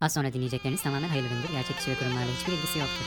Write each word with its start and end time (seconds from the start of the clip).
Az 0.00 0.14
sonra 0.14 0.32
dinleyecekleriniz 0.32 0.82
tamamen 0.82 1.08
hayırlı 1.08 1.28
gündür. 1.28 1.52
Gerçek 1.52 1.76
kişi 1.76 1.90
ve 1.90 1.94
kurumlarla 1.94 2.30
hiçbir 2.40 2.52
ilgisi 2.52 2.78
yoktur. 2.78 3.04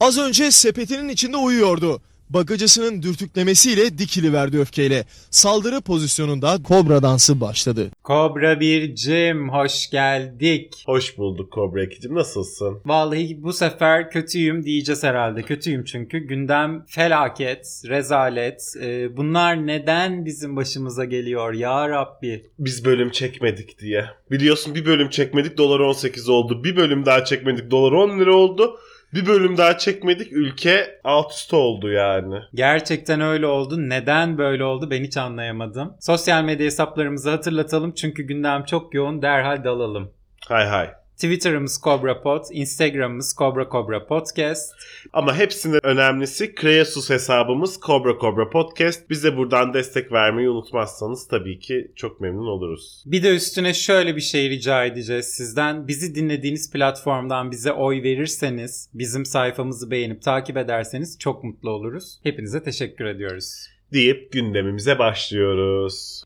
Az 0.00 0.18
önce 0.18 0.50
sepetinin 0.50 1.08
içinde 1.08 1.36
uyuyordu. 1.36 2.02
Bagacısının 2.30 3.02
dürtüklemesiyle 3.02 3.98
dikiliverdi 3.98 4.58
öfkeyle. 4.58 5.04
Saldırı 5.30 5.80
pozisyonunda 5.80 6.58
kobra 6.62 7.02
dansı 7.02 7.40
başladı. 7.40 7.90
Kobra 8.02 8.60
Bircim 8.60 9.48
hoş 9.48 9.90
geldik. 9.90 10.82
Hoş 10.86 11.18
bulduk 11.18 11.52
Kobra 11.52 11.82
ekicim. 11.82 12.14
Nasılsın? 12.14 12.80
Vallahi 12.86 13.42
bu 13.42 13.52
sefer 13.52 14.10
kötüyüm 14.10 14.64
diyeceğiz 14.64 15.02
herhalde. 15.02 15.42
Kötüyüm 15.42 15.84
çünkü 15.84 16.18
gündem 16.18 16.84
felaket, 16.88 17.82
rezalet. 17.86 18.62
Ee, 18.82 19.16
bunlar 19.16 19.66
neden 19.66 20.24
bizim 20.24 20.56
başımıza 20.56 21.04
geliyor 21.04 21.54
ya 21.54 21.88
Rabbi? 21.88 22.46
Biz 22.58 22.84
bölüm 22.84 23.10
çekmedik 23.10 23.78
diye. 23.78 24.04
Biliyorsun 24.30 24.74
bir 24.74 24.86
bölüm 24.86 25.10
çekmedik 25.10 25.58
dolar 25.58 25.80
18 25.80 26.28
oldu. 26.28 26.64
Bir 26.64 26.76
bölüm 26.76 27.06
daha 27.06 27.24
çekmedik 27.24 27.70
dolar 27.70 27.92
10 27.92 28.20
lira 28.20 28.34
oldu. 28.34 28.78
Bir 29.14 29.26
bölüm 29.26 29.56
daha 29.56 29.78
çekmedik 29.78 30.32
ülke 30.32 31.00
alt 31.04 31.32
üst 31.32 31.54
oldu 31.54 31.90
yani. 31.90 32.40
Gerçekten 32.54 33.20
öyle 33.20 33.46
oldu. 33.46 33.88
Neden 33.88 34.38
böyle 34.38 34.64
oldu 34.64 34.90
ben 34.90 35.04
hiç 35.04 35.16
anlayamadım. 35.16 35.96
Sosyal 36.00 36.44
medya 36.44 36.66
hesaplarımızı 36.66 37.30
hatırlatalım 37.30 37.92
çünkü 37.92 38.22
gündem 38.22 38.64
çok 38.64 38.94
yoğun. 38.94 39.22
Derhal 39.22 39.64
dalalım. 39.64 40.12
Hay 40.48 40.66
hay. 40.66 40.90
Twitter'ımız 41.14 41.80
CobraPod, 41.84 42.44
Instagram'ımız 42.50 43.34
Cobra 43.38 43.68
Cobra 43.72 44.06
Podcast. 44.06 44.72
Ama 45.12 45.36
hepsinden 45.36 45.80
önemlisi 45.82 46.54
Kreasus 46.54 47.10
hesabımız 47.10 47.80
Cobra 47.86 48.18
Cobra 48.20 48.50
Podcast. 48.50 49.10
Bize 49.10 49.36
buradan 49.36 49.74
destek 49.74 50.12
vermeyi 50.12 50.48
unutmazsanız 50.48 51.28
tabii 51.28 51.58
ki 51.58 51.92
çok 51.96 52.20
memnun 52.20 52.46
oluruz. 52.46 53.02
Bir 53.06 53.22
de 53.22 53.34
üstüne 53.34 53.74
şöyle 53.74 54.16
bir 54.16 54.20
şey 54.20 54.50
rica 54.50 54.84
edeceğiz 54.84 55.26
sizden. 55.26 55.88
Bizi 55.88 56.14
dinlediğiniz 56.14 56.70
platformdan 56.70 57.50
bize 57.50 57.72
oy 57.72 58.02
verirseniz, 58.02 58.88
bizim 58.94 59.26
sayfamızı 59.26 59.90
beğenip 59.90 60.22
takip 60.22 60.56
ederseniz 60.56 61.18
çok 61.18 61.44
mutlu 61.44 61.70
oluruz. 61.70 62.20
Hepinize 62.22 62.62
teşekkür 62.62 63.04
ediyoruz. 63.04 63.66
Deyip 63.92 64.32
gündemimize 64.32 64.98
başlıyoruz. 64.98 66.24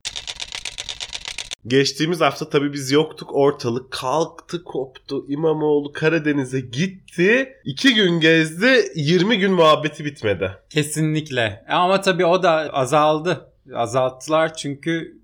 Geçtiğimiz 1.69 2.21
hafta 2.21 2.49
tabii 2.49 2.73
biz 2.73 2.91
yoktuk. 2.91 3.35
Ortalık 3.35 3.91
kalktı 3.91 4.65
koptu. 4.65 5.25
İmamoğlu 5.29 5.93
Karadeniz'e 5.93 6.61
gitti. 6.61 7.53
iki 7.65 7.95
gün 7.95 8.21
gezdi. 8.21 8.85
20 8.95 9.39
gün 9.39 9.53
muhabbeti 9.53 10.05
bitmedi. 10.05 10.51
Kesinlikle. 10.71 11.65
Ama 11.69 12.01
tabii 12.01 12.27
o 12.27 12.43
da 12.43 12.51
azaldı. 12.73 13.51
Azalttılar 13.75 14.55
çünkü 14.55 15.19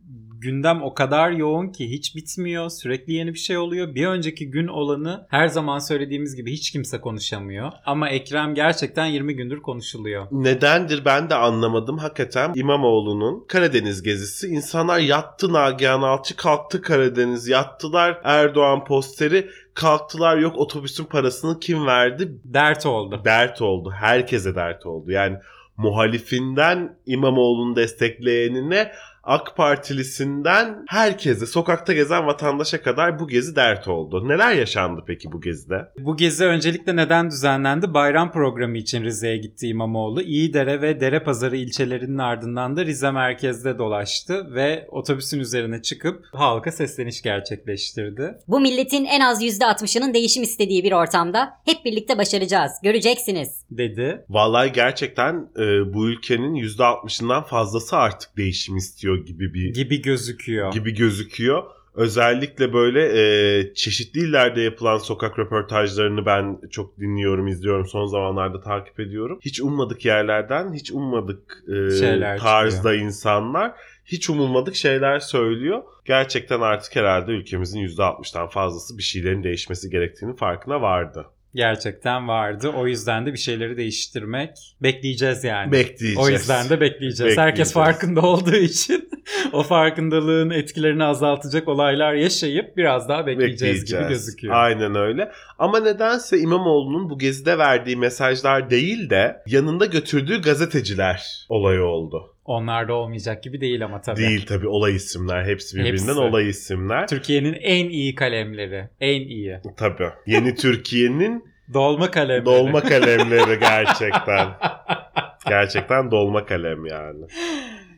gündem 0.44 0.82
o 0.82 0.94
kadar 0.94 1.30
yoğun 1.30 1.68
ki 1.68 1.90
hiç 1.90 2.16
bitmiyor. 2.16 2.70
Sürekli 2.70 3.12
yeni 3.12 3.34
bir 3.34 3.38
şey 3.38 3.58
oluyor. 3.58 3.94
Bir 3.94 4.06
önceki 4.06 4.50
gün 4.50 4.66
olanı 4.66 5.26
her 5.30 5.46
zaman 5.46 5.78
söylediğimiz 5.78 6.36
gibi 6.36 6.52
hiç 6.52 6.70
kimse 6.70 7.00
konuşamıyor. 7.00 7.72
Ama 7.86 8.08
Ekrem 8.08 8.54
gerçekten 8.54 9.06
20 9.06 9.36
gündür 9.36 9.62
konuşuluyor. 9.62 10.26
Nedendir 10.30 11.04
ben 11.04 11.30
de 11.30 11.34
anlamadım. 11.34 11.98
Hakikaten 11.98 12.52
İmamoğlu'nun 12.54 13.44
Karadeniz 13.48 14.02
gezisi. 14.02 14.48
İnsanlar 14.48 14.98
yattı 14.98 15.52
Nagihan 15.52 16.02
Alçı 16.02 16.36
kalktı 16.36 16.82
Karadeniz. 16.82 17.48
Yattılar 17.48 18.20
Erdoğan 18.24 18.84
posteri. 18.84 19.50
Kalktılar 19.74 20.36
yok 20.36 20.56
otobüsün 20.56 21.04
parasını 21.04 21.60
kim 21.60 21.86
verdi? 21.86 22.32
Dert 22.44 22.86
oldu. 22.86 23.22
Dert 23.24 23.62
oldu. 23.62 23.90
Herkese 23.90 24.54
dert 24.54 24.86
oldu. 24.86 25.10
Yani 25.10 25.36
muhalifinden 25.76 26.96
İmamoğlu'nu 27.06 27.76
destekleyenine 27.76 28.92
AK 29.26 29.56
Partilisinden 29.56 30.84
herkese, 30.88 31.46
sokakta 31.46 31.92
gezen 31.92 32.26
vatandaşa 32.26 32.82
kadar 32.82 33.18
bu 33.18 33.28
gezi 33.28 33.56
dert 33.56 33.88
oldu. 33.88 34.28
Neler 34.28 34.52
yaşandı 34.52 35.04
peki 35.06 35.32
bu 35.32 35.40
gezide? 35.40 35.88
Bu 35.98 36.16
gezi 36.16 36.44
öncelikle 36.44 36.96
neden 36.96 37.30
düzenlendi? 37.30 37.94
Bayram 37.94 38.32
programı 38.32 38.78
için 38.78 39.04
Rize'ye 39.04 39.36
gitti 39.36 39.68
İmamoğlu. 39.68 40.22
İyidere 40.22 40.80
ve 40.82 41.00
Derepazarı 41.00 41.56
ilçelerinin 41.56 42.18
ardından 42.18 42.76
da 42.76 42.84
Rize 42.84 43.10
merkezde 43.10 43.78
dolaştı 43.78 44.54
ve 44.54 44.86
otobüsün 44.90 45.40
üzerine 45.40 45.82
çıkıp 45.82 46.24
halka 46.32 46.72
sesleniş 46.72 47.22
gerçekleştirdi. 47.22 48.34
Bu 48.48 48.60
milletin 48.60 49.04
en 49.04 49.20
az 49.20 49.42
%60'ının 49.42 50.14
değişim 50.14 50.42
istediği 50.42 50.84
bir 50.84 50.92
ortamda 50.92 51.52
hep 51.64 51.84
birlikte 51.84 52.18
başaracağız. 52.18 52.72
Göreceksiniz. 52.82 53.64
Dedi. 53.70 54.24
Vallahi 54.28 54.72
gerçekten 54.72 55.34
e, 55.56 55.94
bu 55.94 56.08
ülkenin 56.08 56.54
%60'ından 56.54 57.46
fazlası 57.46 57.96
artık 57.96 58.36
değişim 58.36 58.76
istiyor 58.76 59.13
gibi 59.16 59.54
bir 59.54 59.74
Gibi 59.74 60.02
gözüküyor. 60.02 60.72
gibi 60.72 60.94
gözüküyor. 60.94 61.62
Özellikle 61.94 62.72
böyle 62.72 63.02
e, 63.18 63.74
çeşitli 63.74 64.20
illerde 64.20 64.60
yapılan 64.60 64.98
sokak 64.98 65.38
röportajlarını 65.38 66.26
ben 66.26 66.58
çok 66.70 66.98
dinliyorum, 66.98 67.46
izliyorum. 67.46 67.86
Son 67.86 68.06
zamanlarda 68.06 68.60
takip 68.60 69.00
ediyorum. 69.00 69.38
Hiç 69.40 69.60
ummadık 69.60 70.04
yerlerden, 70.04 70.72
hiç 70.72 70.92
ummadık 70.92 71.62
e, 71.68 71.90
Şeyler 71.98 72.38
tarzda 72.38 72.94
insanlar 72.94 73.72
hiç 74.04 74.30
umulmadık 74.30 74.74
şeyler 74.76 75.18
söylüyor. 75.18 75.82
Gerçekten 76.04 76.60
artık 76.60 76.96
herhalde 76.96 77.32
ülkemizin 77.32 77.80
%60'dan 77.80 78.48
fazlası 78.48 78.98
bir 78.98 79.02
şeylerin 79.02 79.42
değişmesi 79.42 79.90
gerektiğini 79.90 80.36
farkına 80.36 80.80
vardı. 80.82 81.26
Gerçekten 81.54 82.28
vardı. 82.28 82.68
O 82.68 82.86
yüzden 82.86 83.26
de 83.26 83.32
bir 83.32 83.38
şeyleri 83.38 83.76
değiştirmek 83.76 84.50
bekleyeceğiz 84.82 85.44
yani. 85.44 85.72
Bekleyeceğiz. 85.72 86.18
O 86.18 86.28
yüzden 86.28 86.68
de 86.68 86.80
bekleyeceğiz. 86.80 87.38
Herkes 87.38 87.38
Bekleyeceğiz. 87.38 87.72
farkında 87.72 88.20
olduğu 88.20 88.56
için 88.56 89.08
o 89.52 89.62
farkındalığın 89.62 90.50
etkilerini 90.50 91.04
azaltacak 91.04 91.68
olaylar 91.68 92.14
yaşayıp 92.14 92.76
biraz 92.76 93.08
daha 93.08 93.26
bekleyeceğiz, 93.26 93.84
gibi 93.84 94.08
gözüküyor. 94.08 94.54
Aynen 94.54 94.94
öyle. 94.94 95.32
Ama 95.58 95.80
nedense 95.80 96.38
İmamoğlu'nun 96.38 97.10
bu 97.10 97.18
gezide 97.18 97.58
verdiği 97.58 97.96
mesajlar 97.96 98.70
değil 98.70 99.10
de 99.10 99.42
yanında 99.46 99.86
götürdüğü 99.86 100.42
gazeteciler 100.42 101.46
olayı 101.48 101.82
oldu. 101.82 102.33
Onlar 102.44 102.88
da 102.88 102.94
olmayacak 102.94 103.42
gibi 103.42 103.60
değil 103.60 103.84
ama 103.84 104.00
tabii. 104.00 104.16
Değil 104.20 104.46
tabii 104.46 104.68
olay 104.68 104.96
isimler. 104.96 105.44
Hepsi 105.44 105.76
birbirinden 105.76 106.06
Hepsi. 106.08 106.20
olay 106.20 106.48
isimler. 106.48 107.08
Türkiye'nin 107.08 107.56
en 107.60 107.88
iyi 107.88 108.14
kalemleri. 108.14 108.88
En 109.00 109.20
iyi. 109.20 109.60
Tabii. 109.76 110.08
Yeni 110.26 110.54
Türkiye'nin 110.56 111.44
Dolma 111.74 112.10
kalemleri. 112.10 112.44
dolma 112.46 112.80
kalemleri 112.80 113.60
gerçekten. 113.60 114.48
Gerçekten 115.48 116.10
dolma 116.10 116.46
kalem 116.46 116.86
yani. 116.86 117.24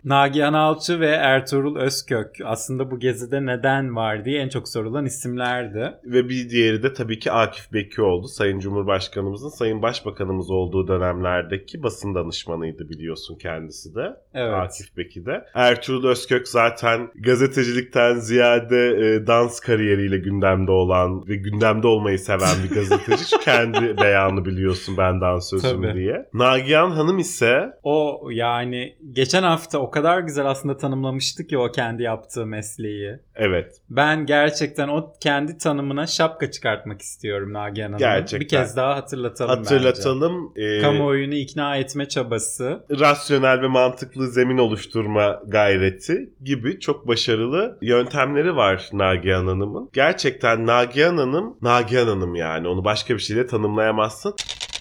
Nagihan 0.04 0.52
Alçı 0.52 1.00
ve 1.00 1.06
Ertuğrul 1.06 1.76
Özkök 1.76 2.36
aslında 2.44 2.90
bu 2.90 2.98
gezide 2.98 3.46
neden 3.46 3.96
var 3.96 4.24
diye 4.24 4.40
en 4.40 4.48
çok 4.48 4.68
sorulan 4.68 5.06
isimlerdi. 5.06 5.92
Ve 6.04 6.28
bir 6.28 6.50
diğeri 6.50 6.82
de 6.82 6.92
tabii 6.92 7.18
ki 7.18 7.32
Akif 7.32 7.72
Beki 7.72 8.02
oldu. 8.02 8.28
Sayın 8.28 8.58
Cumhurbaşkanımızın 8.60 9.48
Sayın 9.48 9.82
Başbakanımız 9.82 10.50
olduğu 10.50 10.88
dönemlerdeki 10.88 11.82
basın 11.82 12.14
danışmanıydı 12.14 12.88
biliyorsun 12.88 13.36
kendisi 13.38 13.94
de. 13.94 14.16
Evet. 14.34 14.54
Akif 14.54 14.96
Beki 14.96 15.26
de. 15.26 15.44
Ertuğrul 15.54 16.08
Özkök 16.08 16.48
zaten 16.48 17.08
gazetecilikten 17.14 18.14
ziyade 18.14 18.88
e, 18.88 19.26
dans 19.26 19.60
kariyeriyle 19.60 20.18
gündemde 20.18 20.70
olan 20.70 21.28
ve 21.28 21.36
gündemde 21.36 21.86
olmayı 21.86 22.18
seven 22.18 22.56
bir 22.64 22.74
gazeteci. 22.74 23.38
Kendi 23.44 23.96
beyanı 24.02 24.44
biliyorsun 24.44 24.96
ben 24.98 25.20
dansözüm 25.20 25.82
Tabii. 25.82 25.94
diye. 25.94 26.28
Nagihan 26.34 26.90
Hanım 26.90 27.18
ise 27.18 27.72
O 27.82 28.28
yani 28.30 28.96
geçen 29.12 29.42
hafta 29.42 29.78
o 29.78 29.90
kadar 29.96 30.20
güzel 30.20 30.46
aslında 30.46 30.76
tanımlamıştı 30.76 31.46
ki 31.46 31.58
o 31.58 31.72
kendi 31.72 32.02
yaptığı 32.02 32.46
mesleği. 32.46 33.18
evet 33.34 33.76
Ben 33.90 34.26
gerçekten 34.26 34.88
o 34.88 35.12
kendi 35.20 35.58
tanımına 35.58 36.06
şapka 36.06 36.50
çıkartmak 36.50 37.02
istiyorum 37.02 37.52
Nagihan 37.52 37.86
Hanım'ın. 37.86 37.98
Gerçekten. 37.98 38.40
Bir 38.40 38.48
kez 38.48 38.76
daha 38.76 38.96
hatırlatalım 38.96 39.50
hatırlatalım. 39.58 40.52
bence. 40.56 40.66
E, 40.76 40.80
Kamuoyunu 40.80 41.34
ikna 41.34 41.76
etme 41.76 42.08
çabası. 42.08 42.84
rasyonel 43.00 43.62
ve 43.62 43.66
mantıklı 43.68 44.28
zemin 44.30 44.58
oluşturma 44.58 45.40
gayreti 45.46 46.30
gibi 46.44 46.80
çok 46.80 47.08
başarılı 47.08 47.78
yöntemleri 47.82 48.56
var 48.56 48.88
Nagihan 48.92 49.46
Hanım'ın. 49.46 49.90
Gerçekten 49.92 50.66
Nagihan 50.66 51.16
Hanım, 51.16 51.56
Nagihan 51.62 52.06
Hanım 52.06 52.34
yani 52.34 52.68
onu 52.68 52.84
başka 52.84 53.14
bir 53.14 53.20
şeyle 53.20 53.46
tanımlayamazsın. 53.46 54.34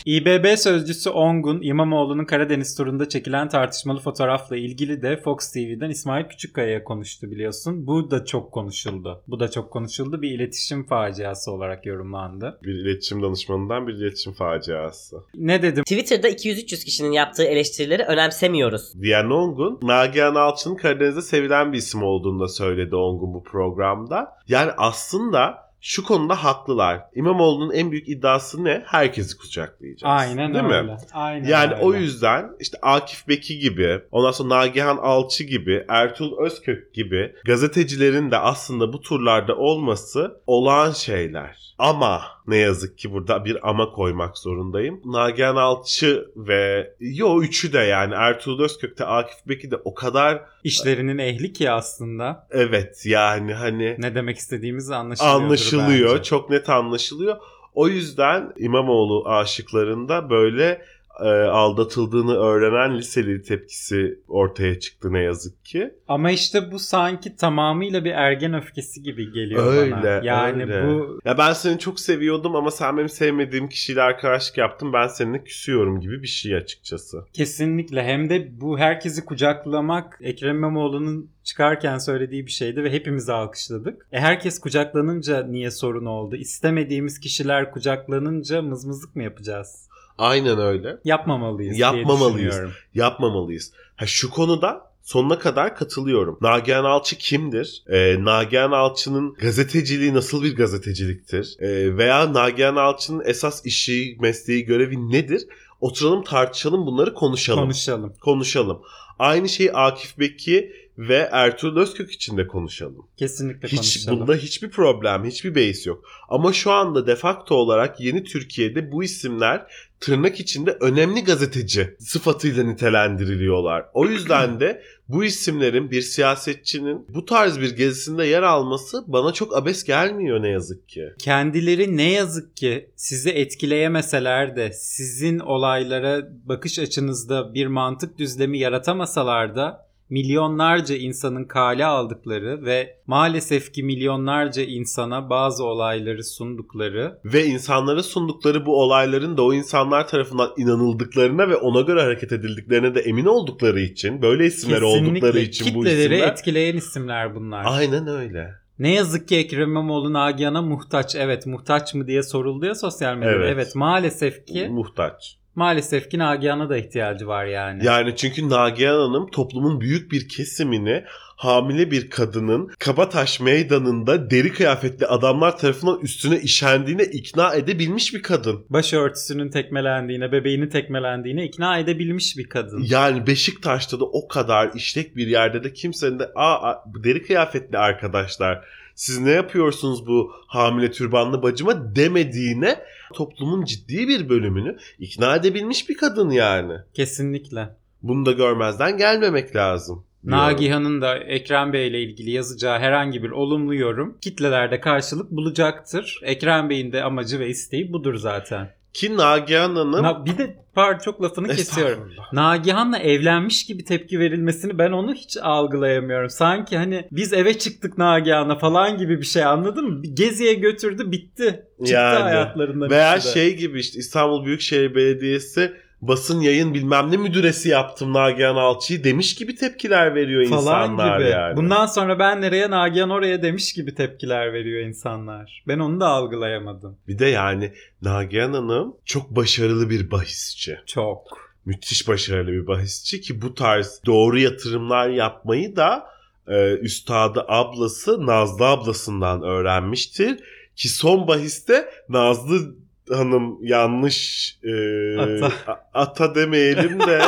İBB 0.05 0.57
sözcüsü 0.57 1.09
Ongun, 1.09 1.61
İmamoğlu'nun 1.61 2.25
Karadeniz 2.25 2.75
turunda 2.75 3.09
çekilen 3.09 3.49
tartışmalı 3.49 3.99
fotoğrafla 3.99 4.57
ilgili 4.57 5.01
de 5.01 5.17
Fox 5.17 5.51
TV'den 5.51 5.89
İsmail 5.89 6.25
Küçükkaya'ya 6.25 6.83
konuştu 6.83 7.31
biliyorsun. 7.31 7.87
Bu 7.87 8.11
da 8.11 8.25
çok 8.25 8.51
konuşuldu. 8.51 9.23
Bu 9.27 9.39
da 9.39 9.51
çok 9.51 9.71
konuşuldu. 9.71 10.21
Bir 10.21 10.31
iletişim 10.31 10.85
faciası 10.85 11.51
olarak 11.51 11.85
yorumlandı. 11.85 12.59
Bir 12.63 12.73
iletişim 12.73 13.23
danışmanından 13.23 13.87
bir 13.87 13.93
iletişim 13.93 14.33
faciası. 14.33 15.17
Ne 15.35 15.61
dedim? 15.61 15.83
Twitter'da 15.83 16.29
200-300 16.29 16.85
kişinin 16.85 17.11
yaptığı 17.11 17.43
eleştirileri 17.43 18.03
önemsemiyoruz. 18.03 19.01
Diyen 19.01 19.25
Ongun, 19.25 19.79
Nagihan 19.81 20.35
Alçı'nın 20.35 20.75
Karadeniz'de 20.75 21.21
sevilen 21.21 21.73
bir 21.73 21.77
isim 21.77 22.03
olduğunu 22.03 22.39
da 22.39 22.47
söyledi 22.47 22.95
Ongun 22.95 23.33
bu 23.33 23.43
programda. 23.43 24.37
Yani 24.47 24.71
aslında 24.77 25.64
şu 25.87 26.03
konuda 26.03 26.43
haklılar. 26.43 27.01
İmamoğlu'nun 27.15 27.73
en 27.73 27.91
büyük 27.91 28.09
iddiası 28.09 28.63
ne? 28.63 28.83
Herkesi 28.85 29.37
kucaklayacağız. 29.37 30.03
Aynen 30.21 30.53
Değil 30.53 30.65
öyle. 30.65 30.81
mi? 30.81 30.97
Aynen 31.13 31.47
Yani 31.47 31.73
öyle. 31.73 31.85
o 31.85 31.93
yüzden 31.93 32.49
işte 32.59 32.77
Akif 32.81 33.27
Beki 33.27 33.59
gibi, 33.59 34.01
ondan 34.11 34.31
sonra 34.31 34.49
Nagihan 34.59 34.97
Alçı 34.97 35.43
gibi, 35.43 35.85
Ertuğrul 35.89 36.45
Özkök 36.45 36.93
gibi 36.93 37.35
gazetecilerin 37.45 38.31
de 38.31 38.37
aslında 38.37 38.93
bu 38.93 39.01
turlarda 39.01 39.55
olması 39.55 40.41
olağan 40.47 40.91
şeyler. 40.91 41.74
Ama 41.79 42.21
ne 42.47 42.57
yazık 42.57 42.97
ki 42.97 43.11
burada 43.13 43.45
bir 43.45 43.69
ama 43.69 43.91
koymak 43.91 44.37
zorundayım. 44.37 45.01
Nagihan 45.05 45.55
Alçı 45.55 46.25
ve 46.35 46.93
yo 46.99 47.41
üçü 47.41 47.73
de 47.73 47.77
yani 47.79 48.13
Ertuğrul 48.13 48.63
Özkök 48.63 48.97
de 48.99 49.05
Akif 49.05 49.37
Beki 49.47 49.71
de 49.71 49.75
o 49.83 49.93
kadar 49.93 50.41
İşlerinin 50.63 51.17
ehli 51.17 51.53
ki 51.53 51.71
aslında. 51.71 52.47
evet 52.51 53.01
yani 53.05 53.53
hani 53.53 53.95
Ne 53.99 54.15
demek 54.15 54.37
istediğimiz 54.37 54.91
anlaşılıyor. 54.91 55.35
anlaşılıyor. 55.35 56.23
Çok 56.23 56.49
net 56.49 56.69
anlaşılıyor. 56.69 57.37
O 57.73 57.87
yüzden 57.87 58.53
İmamoğlu 58.57 59.29
aşıklarında 59.29 60.29
böyle 60.29 60.81
e, 61.19 61.27
aldatıldığını 61.29 62.35
öğrenen 62.35 62.97
liseli 62.97 63.41
tepkisi 63.41 64.19
ortaya 64.27 64.79
çıktı 64.79 65.13
ne 65.13 65.19
yazık 65.19 65.65
ki. 65.65 65.93
Ama 66.07 66.31
işte 66.31 66.71
bu 66.71 66.79
sanki 66.79 67.35
tamamıyla 67.35 68.05
bir 68.05 68.11
ergen 68.11 68.53
öfkesi 68.53 69.01
gibi 69.01 69.31
geliyor 69.31 69.73
Öyle, 69.73 69.91
bana. 69.91 70.21
Yani 70.23 70.63
öyle. 70.63 70.87
bu 70.87 71.19
Ya 71.25 71.37
ben 71.37 71.53
seni 71.53 71.79
çok 71.79 71.99
seviyordum 71.99 72.55
ama 72.55 72.71
sen 72.71 72.97
benim 72.97 73.09
sevmediğim 73.09 73.69
kişiyle 73.69 74.01
arkadaşlık 74.01 74.57
yaptın. 74.57 74.93
Ben 74.93 75.07
seninle 75.07 75.43
küsüyorum 75.43 75.99
gibi 75.99 76.21
bir 76.21 76.27
şey 76.27 76.55
açıkçası. 76.55 77.25
kesinlikle 77.33 78.03
hem 78.03 78.29
de 78.29 78.61
bu 78.61 78.79
herkesi 78.79 79.25
kucaklamak 79.25 80.17
Ekrem 80.21 80.55
İmamoğlu'nun 80.55 81.31
çıkarken 81.43 81.97
söylediği 81.97 82.45
bir 82.45 82.51
şeydi 82.51 82.83
ve 82.83 82.91
hepimiz 82.91 83.29
alkışladık. 83.29 84.07
E 84.11 84.19
herkes 84.19 84.59
kucaklanınca 84.59 85.43
niye 85.43 85.71
sorun 85.71 86.05
oldu? 86.05 86.35
İstemediğimiz 86.35 87.19
kişiler 87.19 87.71
kucaklanınca 87.71 88.61
mızmızlık 88.61 89.15
mı 89.15 89.23
yapacağız? 89.23 89.89
Aynen 90.17 90.59
öyle. 90.59 90.97
Yapmamalıyız 91.05 91.79
Yapmamalıyız. 91.79 92.55
diye. 92.55 92.67
Yapmamalıyız. 92.93 93.71
Ha 93.95 94.05
şu 94.05 94.29
konuda 94.29 94.81
sonuna 95.03 95.39
kadar 95.39 95.75
katılıyorum. 95.75 96.37
Nagihan 96.41 96.83
Alçı 96.83 97.17
kimdir? 97.17 97.83
Ee, 97.87 98.15
Nagihan 98.23 98.71
Alçı'nın 98.71 99.33
gazeteciliği 99.33 100.13
nasıl 100.13 100.43
bir 100.43 100.55
gazeteciliktir? 100.55 101.55
Ee, 101.59 101.97
veya 101.97 102.33
Nagihan 102.33 102.75
Alçı'nın 102.75 103.23
esas 103.25 103.65
işi, 103.65 104.17
mesleği, 104.19 104.65
görevi 104.65 105.11
nedir? 105.11 105.47
Oturalım 105.81 106.23
tartışalım 106.23 106.85
bunları 106.85 107.13
konuşalım. 107.13 107.59
Konuşalım. 107.59 108.13
konuşalım. 108.21 108.81
Aynı 109.19 109.49
şeyi 109.49 109.73
Akif 109.73 110.19
Beki 110.19 110.73
ve 110.97 111.29
Ertuğrul 111.31 111.81
Özkök 111.81 112.11
için 112.11 112.37
de 112.37 112.47
konuşalım. 112.47 113.07
Kesinlikle 113.17 113.67
Hiç 113.67 113.75
konuşalım. 113.75 114.19
bunda 114.19 114.35
hiçbir 114.35 114.69
problem, 114.69 115.25
hiçbir 115.25 115.55
beis 115.55 115.87
yok. 115.87 116.05
Ama 116.29 116.53
şu 116.53 116.71
anda 116.71 117.07
de 117.07 117.15
facto 117.15 117.55
olarak 117.55 117.99
yeni 118.01 118.23
Türkiye'de 118.23 118.91
bu 118.91 119.03
isimler 119.03 119.67
tırnak 119.99 120.39
içinde 120.39 120.71
önemli 120.71 121.23
gazeteci 121.23 121.95
sıfatıyla 121.99 122.63
nitelendiriliyorlar. 122.63 123.85
O 123.93 124.05
yüzden 124.05 124.59
de 124.59 124.81
bu 125.09 125.23
isimlerin 125.23 125.91
bir 125.91 126.01
siyasetçinin 126.01 127.05
bu 127.09 127.25
tarz 127.25 127.59
bir 127.59 127.75
gezisinde 127.75 128.25
yer 128.25 128.43
alması 128.43 129.03
bana 129.07 129.33
çok 129.33 129.57
abes 129.57 129.83
gelmiyor 129.83 130.41
ne 130.41 130.49
yazık 130.49 130.89
ki. 130.89 131.09
Kendileri 131.19 131.97
ne 131.97 132.11
yazık 132.11 132.57
ki 132.57 132.89
sizi 132.95 133.29
etkileyemeseler 133.29 134.55
de 134.55 134.71
sizin 134.73 135.39
olaylara 135.39 136.27
bakış 136.45 136.79
açınızda 136.79 137.53
bir 137.53 137.67
mantık 137.67 138.17
düzlemi 138.17 138.59
yaratamasalar 138.59 139.55
da 139.55 139.84
milyonlarca 140.09 140.95
insanın 140.95 141.43
kale 141.43 141.85
aldıkları 141.85 142.65
ve 142.65 142.97
maalesef 143.07 143.73
ki 143.73 143.83
milyonlarca 143.83 144.63
insana 144.63 145.29
bazı 145.29 145.63
olayları 145.63 146.23
sundukları 146.23 147.19
Ve 147.25 147.45
insanlara 147.45 148.03
sundukları 148.03 148.65
bu 148.65 148.81
olayların 148.81 149.37
da 149.37 149.43
o 149.43 149.53
insanlar 149.53 150.07
tarafından 150.07 150.49
inanıldıklarına 150.57 151.49
ve 151.49 151.55
ona 151.55 151.81
göre 151.81 152.01
hareket 152.01 152.31
edildiklerine 152.31 152.95
de 152.95 152.99
emin 152.99 153.25
oldukları 153.25 153.79
için, 153.79 154.21
böyle 154.21 154.45
isimler 154.45 154.81
oldukları 154.81 155.39
için 155.39 155.75
bu 155.75 155.79
kitleleri 155.79 156.13
isimler... 156.13 156.31
etkileyen 156.31 156.75
isimler 156.75 157.35
bunlar. 157.35 157.63
Aynen 157.67 158.07
öyle. 158.07 158.65
Ne 158.79 158.93
yazık 158.93 159.27
ki 159.27 159.35
Ekrem 159.35 159.69
İmamoğlu 159.69 160.13
Nagihan'a 160.13 160.61
muhtaç. 160.61 161.15
Evet 161.15 161.45
muhtaç 161.45 161.93
mı 161.93 162.07
diye 162.07 162.23
soruldu 162.23 162.65
ya 162.65 162.75
sosyal 162.75 163.15
medyada. 163.15 163.35
Evet. 163.35 163.53
Evet, 163.53 163.75
maalesef 163.75 164.47
ki 164.47 164.67
Muhtaç. 164.67 165.37
Maalesef 165.55 166.09
ki 166.09 166.19
Nagihan'a 166.19 166.69
da 166.69 166.77
ihtiyacı 166.77 167.27
var 167.27 167.45
yani. 167.45 167.85
Yani 167.85 168.15
çünkü 168.15 168.49
Nagihan 168.49 168.99
Hanım 168.99 169.31
toplumun 169.31 169.81
büyük 169.81 170.11
bir 170.11 170.29
kesimini 170.29 171.03
hamile 171.35 171.91
bir 171.91 172.09
kadının 172.09 172.71
Kabataş 172.79 173.39
meydanında 173.39 174.29
deri 174.29 174.53
kıyafetli 174.53 175.05
adamlar 175.05 175.57
tarafından 175.57 175.99
üstüne 175.99 176.39
işendiğine 176.39 177.03
ikna 177.03 177.53
edebilmiş 177.53 178.13
bir 178.13 178.21
kadın. 178.21 178.65
Başörtüsünün 178.69 179.49
tekmelendiğine, 179.49 180.31
bebeğinin 180.31 180.69
tekmelendiğine 180.69 181.45
ikna 181.45 181.77
edebilmiş 181.77 182.37
bir 182.37 182.49
kadın. 182.49 182.85
Yani 182.89 183.27
Beşiktaş'ta 183.27 183.99
da 183.99 184.05
o 184.05 184.27
kadar 184.27 184.71
işlek 184.75 185.15
bir 185.15 185.27
yerde 185.27 185.63
de 185.63 185.73
kimsenin 185.73 186.19
de 186.19 186.31
aa 186.35 186.73
deri 187.03 187.23
kıyafetli 187.23 187.77
arkadaşlar 187.77 188.65
siz 188.95 189.19
ne 189.19 189.31
yapıyorsunuz 189.31 190.07
bu 190.07 190.31
hamile 190.47 190.91
türbanlı 190.91 191.43
bacıma 191.43 191.95
demediğine 191.95 192.79
toplumun 193.13 193.65
ciddi 193.65 194.07
bir 194.07 194.29
bölümünü 194.29 194.77
ikna 194.99 195.35
edebilmiş 195.35 195.89
bir 195.89 195.97
kadın 195.97 196.29
yani. 196.29 196.73
Kesinlikle. 196.93 197.69
Bunu 198.03 198.25
da 198.25 198.31
görmezden 198.31 198.97
gelmemek 198.97 199.55
lazım. 199.55 200.05
Nagihan'ın 200.23 201.01
da 201.01 201.17
Ekrem 201.17 201.73
Bey 201.73 201.87
ile 201.87 202.01
ilgili 202.01 202.31
yazacağı 202.31 202.79
herhangi 202.79 203.23
bir 203.23 203.29
olumlu 203.29 203.75
yorum 203.75 204.17
kitlelerde 204.21 204.79
karşılık 204.79 205.31
bulacaktır. 205.31 206.19
Ekrem 206.23 206.69
Bey'in 206.69 206.91
de 206.91 207.03
amacı 207.03 207.39
ve 207.39 207.49
isteği 207.49 207.93
budur 207.93 208.15
zaten. 208.15 208.69
Ki 208.95 209.17
Nagihan 209.17 209.75
Hanım... 209.75 210.03
Na- 210.03 210.25
bir 210.25 210.37
de 210.37 210.55
pardon 210.75 210.99
çok 210.99 211.23
lafını 211.23 211.47
kesiyorum. 211.47 212.09
Nagihan'la 212.33 212.97
evlenmiş 212.97 213.65
gibi 213.65 213.83
tepki 213.83 214.19
verilmesini 214.19 214.77
ben 214.77 214.91
onu 214.91 215.13
hiç 215.13 215.37
algılayamıyorum. 215.41 216.29
Sanki 216.29 216.77
hani 216.77 217.07
biz 217.11 217.33
eve 217.33 217.57
çıktık 217.57 217.97
Nagihan'a 217.97 218.57
falan 218.57 218.97
gibi 218.97 219.19
bir 219.19 219.25
şey 219.25 219.43
anladın 219.43 219.89
mı? 219.89 220.01
Geziye 220.13 220.53
götürdü 220.53 221.11
bitti. 221.11 221.65
Çıktı 221.77 221.93
Yani. 221.93 222.19
hayatlarından. 222.19 222.89
Veya 222.89 223.15
de. 223.15 223.21
şey 223.21 223.57
gibi 223.57 223.79
işte 223.79 223.99
İstanbul 223.99 224.45
Büyükşehir 224.45 224.95
Belediyesi 224.95 225.73
basın 226.07 226.41
yayın 226.41 226.73
bilmem 226.73 227.11
ne 227.11 227.17
müdüresi 227.17 227.69
yaptım 227.69 228.13
Nagihan 228.13 228.55
Alçı'yı 228.55 229.03
demiş 229.03 229.35
gibi 229.35 229.55
tepkiler 229.55 230.15
veriyor 230.15 230.45
falan 230.45 230.59
insanlar 230.61 231.19
gibi. 231.19 231.29
yani. 231.29 231.57
Bundan 231.57 231.85
sonra 231.85 232.19
ben 232.19 232.41
nereye 232.41 232.69
Nagihan 232.69 233.09
oraya 233.09 233.43
demiş 233.43 233.73
gibi 233.73 233.95
tepkiler 233.95 234.53
veriyor 234.53 234.81
insanlar. 234.81 235.63
Ben 235.67 235.79
onu 235.79 235.99
da 235.99 236.07
algılayamadım. 236.07 236.97
Bir 237.07 237.19
de 237.19 237.25
yani 237.25 237.73
Nagihan 238.01 238.53
Hanım 238.53 238.95
çok 239.05 239.29
başarılı 239.29 239.89
bir 239.89 240.11
bahisçi. 240.11 240.79
Çok. 240.85 241.45
Müthiş 241.65 242.07
başarılı 242.07 242.51
bir 242.51 242.67
bahisçi 242.67 243.21
ki 243.21 243.41
bu 243.41 243.53
tarz 243.53 244.01
doğru 244.05 244.39
yatırımlar 244.39 245.09
yapmayı 245.09 245.75
da 245.75 246.05
e, 246.47 246.73
üstadı 246.73 247.45
ablası 247.47 248.25
Nazlı 248.25 248.65
ablasından 248.65 249.43
öğrenmiştir. 249.43 250.39
Ki 250.75 250.89
son 250.89 251.27
bahiste 251.27 251.89
Nazlı 252.09 252.75
Hanım 253.11 253.57
yanlış 253.61 254.51
e, 254.63 254.73
Ata. 255.19 255.89
ata 255.93 256.35
demeyelim 256.35 256.99
de 256.99 257.21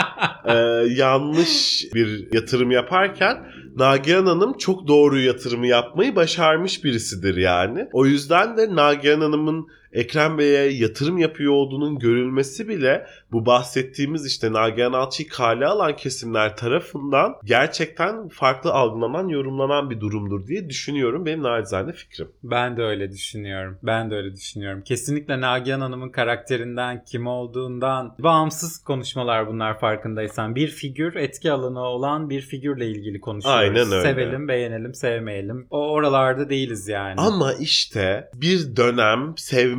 e, 0.44 0.54
yanlış 0.94 1.84
bir 1.94 2.32
yatırım 2.32 2.70
yaparken 2.70 3.46
Nagihan 3.76 4.26
Hanım 4.26 4.58
çok 4.58 4.88
doğru 4.88 5.20
yatırımı 5.20 5.66
yapmayı 5.66 6.16
başarmış 6.16 6.84
birisidir 6.84 7.36
yani. 7.36 7.88
O 7.92 8.06
yüzden 8.06 8.56
de 8.56 8.74
Nagihan 8.74 9.20
Hanım'ın 9.20 9.66
Ekrem 9.94 10.38
Bey'e 10.38 10.70
yatırım 10.70 11.18
yapıyor 11.18 11.52
olduğunun 11.52 11.98
görülmesi 11.98 12.68
bile 12.68 13.06
bu 13.32 13.46
bahsettiğimiz 13.46 14.26
işte 14.26 14.52
Nagihan 14.52 14.92
Alçı'yı 14.92 15.28
kale 15.28 15.66
alan 15.66 15.96
kesimler 15.96 16.56
tarafından 16.56 17.36
gerçekten 17.44 18.28
farklı 18.28 18.72
algılanan, 18.72 19.28
yorumlanan 19.28 19.90
bir 19.90 20.00
durumdur 20.00 20.46
diye 20.46 20.68
düşünüyorum. 20.68 21.26
Benim 21.26 21.42
nacizane 21.42 21.92
fikrim. 21.92 22.28
Ben 22.42 22.76
de 22.76 22.82
öyle 22.82 23.12
düşünüyorum. 23.12 23.78
Ben 23.82 24.10
de 24.10 24.14
öyle 24.14 24.32
düşünüyorum. 24.32 24.82
Kesinlikle 24.82 25.40
Nagihan 25.40 25.80
Hanım'ın 25.80 26.08
karakterinden, 26.08 27.04
kim 27.04 27.26
olduğundan 27.26 28.14
bağımsız 28.18 28.84
konuşmalar 28.84 29.46
bunlar 29.46 29.78
farkındaysan. 29.80 30.54
Bir 30.54 30.68
figür, 30.68 31.14
etki 31.14 31.52
alanı 31.52 31.80
olan 31.80 32.30
bir 32.30 32.40
figürle 32.40 32.86
ilgili 32.86 33.20
konuşuyoruz. 33.20 33.60
Aynen 33.60 33.92
öyle. 33.92 34.02
Sevelim, 34.02 34.48
beğenelim, 34.48 34.94
sevmeyelim. 34.94 35.66
O 35.70 35.90
oralarda 35.90 36.50
değiliz 36.50 36.88
yani. 36.88 37.14
Ama 37.16 37.52
işte 37.52 38.30
bir 38.34 38.76
dönem 38.76 39.34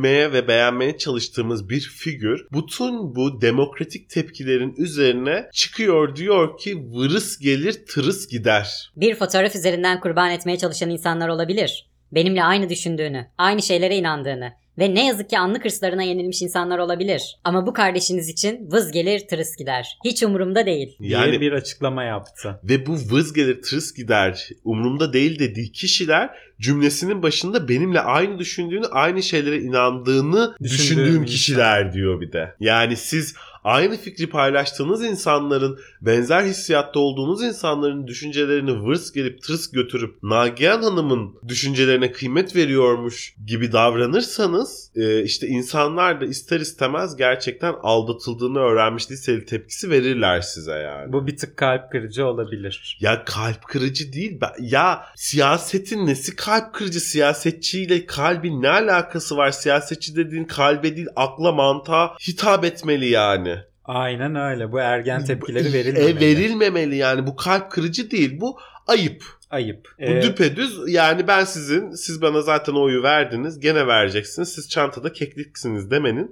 sevmeye 0.06 0.32
ve 0.32 0.48
beğenmeye 0.48 0.98
çalıştığımız 0.98 1.68
bir 1.68 1.80
figür 1.80 2.46
bütün 2.52 3.16
bu 3.16 3.40
demokratik 3.40 4.10
tepkilerin 4.10 4.74
üzerine 4.76 5.48
çıkıyor 5.52 6.16
diyor 6.16 6.58
ki 6.58 6.76
vırıs 6.92 7.38
gelir 7.38 7.86
tırıs 7.86 8.28
gider. 8.28 8.92
Bir 8.96 9.14
fotoğraf 9.14 9.56
üzerinden 9.56 10.00
kurban 10.00 10.30
etmeye 10.30 10.58
çalışan 10.58 10.90
insanlar 10.90 11.28
olabilir. 11.28 11.90
Benimle 12.12 12.44
aynı 12.44 12.68
düşündüğünü, 12.68 13.26
aynı 13.38 13.62
şeylere 13.62 13.96
inandığını 13.96 14.52
Ve 14.78 14.94
ne 14.94 15.06
yazık 15.06 15.30
ki 15.30 15.38
anlık 15.38 15.64
hırslarına 15.64 16.02
yenilmiş 16.02 16.42
insanlar 16.42 16.78
olabilir. 16.78 17.36
Ama 17.44 17.66
bu 17.66 17.72
kardeşiniz 17.72 18.28
için 18.28 18.70
vız 18.70 18.92
gelir 18.92 19.28
tırıs 19.28 19.56
gider. 19.56 19.98
Hiç 20.04 20.22
umurumda 20.22 20.66
değil. 20.66 20.98
diye 20.98 21.10
Yani 21.10 21.40
bir 21.40 21.52
açıklama 21.52 22.04
yaptı. 22.04 22.60
ve 22.64 22.86
bu 22.86 22.92
vız 22.92 23.32
gelir 23.32 23.62
tırıs 23.62 23.94
gider 23.94 24.48
umurumda 24.64 25.12
değil 25.12 25.38
dediği 25.38 25.72
kişiler 25.72 26.30
cümlesinin 26.60 27.22
başında 27.22 27.68
benimle 27.68 28.00
aynı 28.00 28.38
düşündüğünü 28.38 28.86
aynı 28.86 29.22
şeylere 29.22 29.60
inandığını 29.60 30.56
Düşündüğüm 30.60 30.96
düşündüğüm 30.96 31.24
kişiler 31.24 31.92
diyor 31.92 32.20
bir 32.20 32.32
de. 32.32 32.54
Yani 32.60 32.96
siz 32.96 33.34
aynı 33.66 33.96
fikri 33.96 34.30
paylaştığınız 34.30 35.04
insanların 35.04 35.78
benzer 36.00 36.44
hissiyatta 36.44 37.00
olduğunuz 37.00 37.42
insanların 37.42 38.06
düşüncelerini 38.06 38.82
vırs 38.82 39.12
gelip 39.12 39.42
tırs 39.42 39.70
götürüp 39.70 40.22
Nagihan 40.22 40.82
Hanım'ın 40.82 41.34
düşüncelerine 41.48 42.12
kıymet 42.12 42.56
veriyormuş 42.56 43.34
gibi 43.46 43.72
davranırsanız 43.72 44.92
e, 44.96 45.22
işte 45.22 45.46
insanlar 45.46 46.20
da 46.20 46.24
ister 46.26 46.60
istemez 46.60 47.16
gerçekten 47.16 47.74
aldatıldığını 47.82 48.58
öğrenmiş 48.58 49.10
liseli 49.10 49.44
tepkisi 49.44 49.90
verirler 49.90 50.40
size 50.40 50.72
yani. 50.72 51.12
Bu 51.12 51.26
bir 51.26 51.36
tık 51.36 51.56
kalp 51.56 51.92
kırıcı 51.92 52.26
olabilir. 52.26 52.98
Ya 53.00 53.24
kalp 53.24 53.62
kırıcı 53.62 54.12
değil. 54.12 54.40
Ya 54.60 55.02
siyasetin 55.16 56.06
nesi 56.06 56.36
kalp 56.36 56.74
kırıcı? 56.74 57.00
Siyasetçiyle 57.00 58.06
kalbin 58.06 58.62
ne 58.62 58.68
alakası 58.68 59.36
var? 59.36 59.50
Siyasetçi 59.50 60.16
dediğin 60.16 60.44
kalbe 60.44 60.96
değil 60.96 61.08
akla 61.16 61.52
mantığa 61.52 62.16
hitap 62.28 62.64
etmeli 62.64 63.08
yani. 63.08 63.55
Aynen 63.86 64.34
öyle. 64.34 64.72
Bu 64.72 64.80
ergen 64.80 65.24
tepkileri 65.24 65.68
E, 65.68 65.72
verilmemeli. 65.72 66.20
verilmemeli 66.20 66.96
yani. 66.96 67.26
Bu 67.26 67.36
kalp 67.36 67.70
kırıcı 67.70 68.10
değil. 68.10 68.40
Bu 68.40 68.58
ayıp. 68.86 69.24
Ayıp. 69.50 69.88
Bu 69.98 70.04
Ee, 70.04 70.22
düpedüz 70.22 70.78
yani 70.86 71.26
ben 71.28 71.44
sizin 71.44 71.90
siz 71.90 72.22
bana 72.22 72.40
zaten 72.42 72.72
oyu 72.72 73.02
verdiniz 73.02 73.60
gene 73.60 73.86
vereceksiniz 73.86 74.48
siz 74.52 74.68
çantada 74.68 75.12
kekliksiniz 75.12 75.90
demenin 75.90 76.30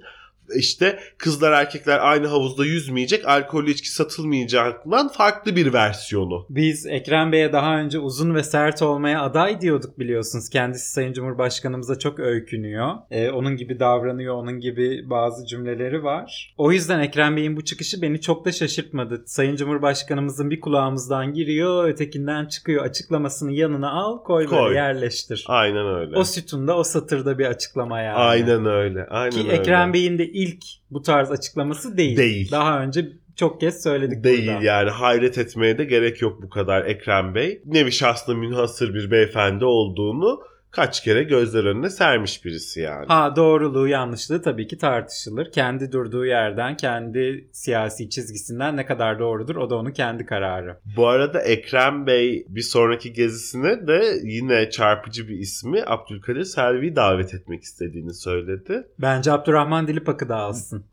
işte 0.55 0.99
kızlar 1.17 1.51
erkekler 1.51 1.99
aynı 2.01 2.27
havuzda 2.27 2.65
yüzmeyecek 2.65 3.27
alkollü 3.27 3.71
içki 3.71 3.89
satılmayacaktan 3.91 5.07
farklı 5.07 5.55
bir 5.55 5.73
versiyonu. 5.73 6.45
Biz 6.49 6.85
Ekrem 6.85 7.31
Bey'e 7.31 7.53
daha 7.53 7.77
önce 7.79 7.99
uzun 7.99 8.35
ve 8.35 8.43
sert 8.43 8.81
olmaya 8.81 9.21
aday 9.21 9.61
diyorduk 9.61 9.99
biliyorsunuz. 9.99 10.49
Kendisi 10.49 10.91
Sayın 10.91 11.13
Cumhurbaşkanımıza 11.13 11.99
çok 11.99 12.19
öykünüyor. 12.19 12.93
Ee, 13.11 13.29
onun 13.29 13.55
gibi 13.55 13.79
davranıyor, 13.79 14.35
onun 14.35 14.59
gibi 14.59 15.09
bazı 15.09 15.45
cümleleri 15.47 16.03
var. 16.03 16.53
O 16.57 16.71
yüzden 16.71 16.99
Ekrem 16.99 17.35
Bey'in 17.35 17.57
bu 17.57 17.63
çıkışı 17.63 18.01
beni 18.01 18.21
çok 18.21 18.45
da 18.45 18.51
şaşırtmadı. 18.51 19.23
Sayın 19.25 19.55
Cumhurbaşkanımızın 19.55 20.49
bir 20.49 20.59
kulağımızdan 20.59 21.33
giriyor, 21.33 21.89
ötekinden 21.89 22.45
çıkıyor. 22.45 22.85
Açıklamasını 22.85 23.51
yanına 23.51 23.91
al, 23.91 24.23
koy, 24.23 24.45
Koy. 24.45 24.57
böyle 24.59 24.75
yerleştir. 24.79 25.45
Aynen 25.47 25.95
öyle. 25.95 26.17
O 26.17 26.23
sütunda, 26.23 26.77
o 26.77 26.83
satırda 26.83 27.39
bir 27.39 27.45
açıklama 27.45 28.01
yani. 28.01 28.17
Aynen 28.17 28.65
öyle. 28.65 29.05
Aynen 29.09 29.31
Ki 29.31 29.39
öyle. 29.39 29.51
Ekrem 29.53 29.93
Bey'in 29.93 30.17
de 30.17 30.25
ilk 30.35 30.65
bu 30.91 31.01
tarz 31.01 31.31
açıklaması 31.31 31.97
değil. 31.97 32.17
Değil. 32.17 32.51
Daha 32.51 32.81
önce 32.81 33.07
çok 33.35 33.61
kez 33.61 33.83
söyledik 33.83 34.23
Değil 34.23 34.47
burada. 34.47 34.63
yani 34.63 34.89
hayret 34.89 35.37
etmeye 35.37 35.77
de 35.77 35.83
gerek 35.83 36.21
yok 36.21 36.41
bu 36.41 36.49
kadar 36.49 36.85
Ekrem 36.85 37.35
Bey. 37.35 37.61
Nevi 37.65 37.91
şahsına 37.91 38.35
münhasır 38.35 38.93
bir 38.93 39.11
beyefendi 39.11 39.65
olduğunu 39.65 40.39
kaç 40.75 41.03
kere 41.03 41.23
gözler 41.23 41.63
önüne 41.63 41.89
sermiş 41.89 42.45
birisi 42.45 42.79
yani. 42.81 43.05
Ha 43.07 43.35
doğruluğu 43.35 43.87
yanlışlığı 43.87 44.41
tabii 44.41 44.67
ki 44.67 44.77
tartışılır. 44.77 45.51
Kendi 45.51 45.91
durduğu 45.91 46.25
yerden, 46.25 46.77
kendi 46.77 47.47
siyasi 47.51 48.09
çizgisinden 48.09 48.77
ne 48.77 48.85
kadar 48.85 49.19
doğrudur 49.19 49.55
o 49.55 49.69
da 49.69 49.75
onun 49.75 49.91
kendi 49.91 50.25
kararı. 50.25 50.77
Bu 50.97 51.07
arada 51.07 51.41
Ekrem 51.41 52.07
Bey 52.07 52.45
bir 52.49 52.61
sonraki 52.61 53.13
gezisine 53.13 53.87
de 53.87 54.03
yine 54.23 54.69
çarpıcı 54.69 55.27
bir 55.27 55.39
ismi 55.39 55.83
Abdülkadir 55.85 56.43
Selvi'yi 56.43 56.95
davet 56.95 57.33
etmek 57.33 57.63
istediğini 57.63 58.13
söyledi. 58.13 58.87
Bence 58.99 59.31
Abdurrahman 59.31 59.87
Dilipak'ı 59.87 60.29
da 60.29 60.35
alsın. 60.35 60.85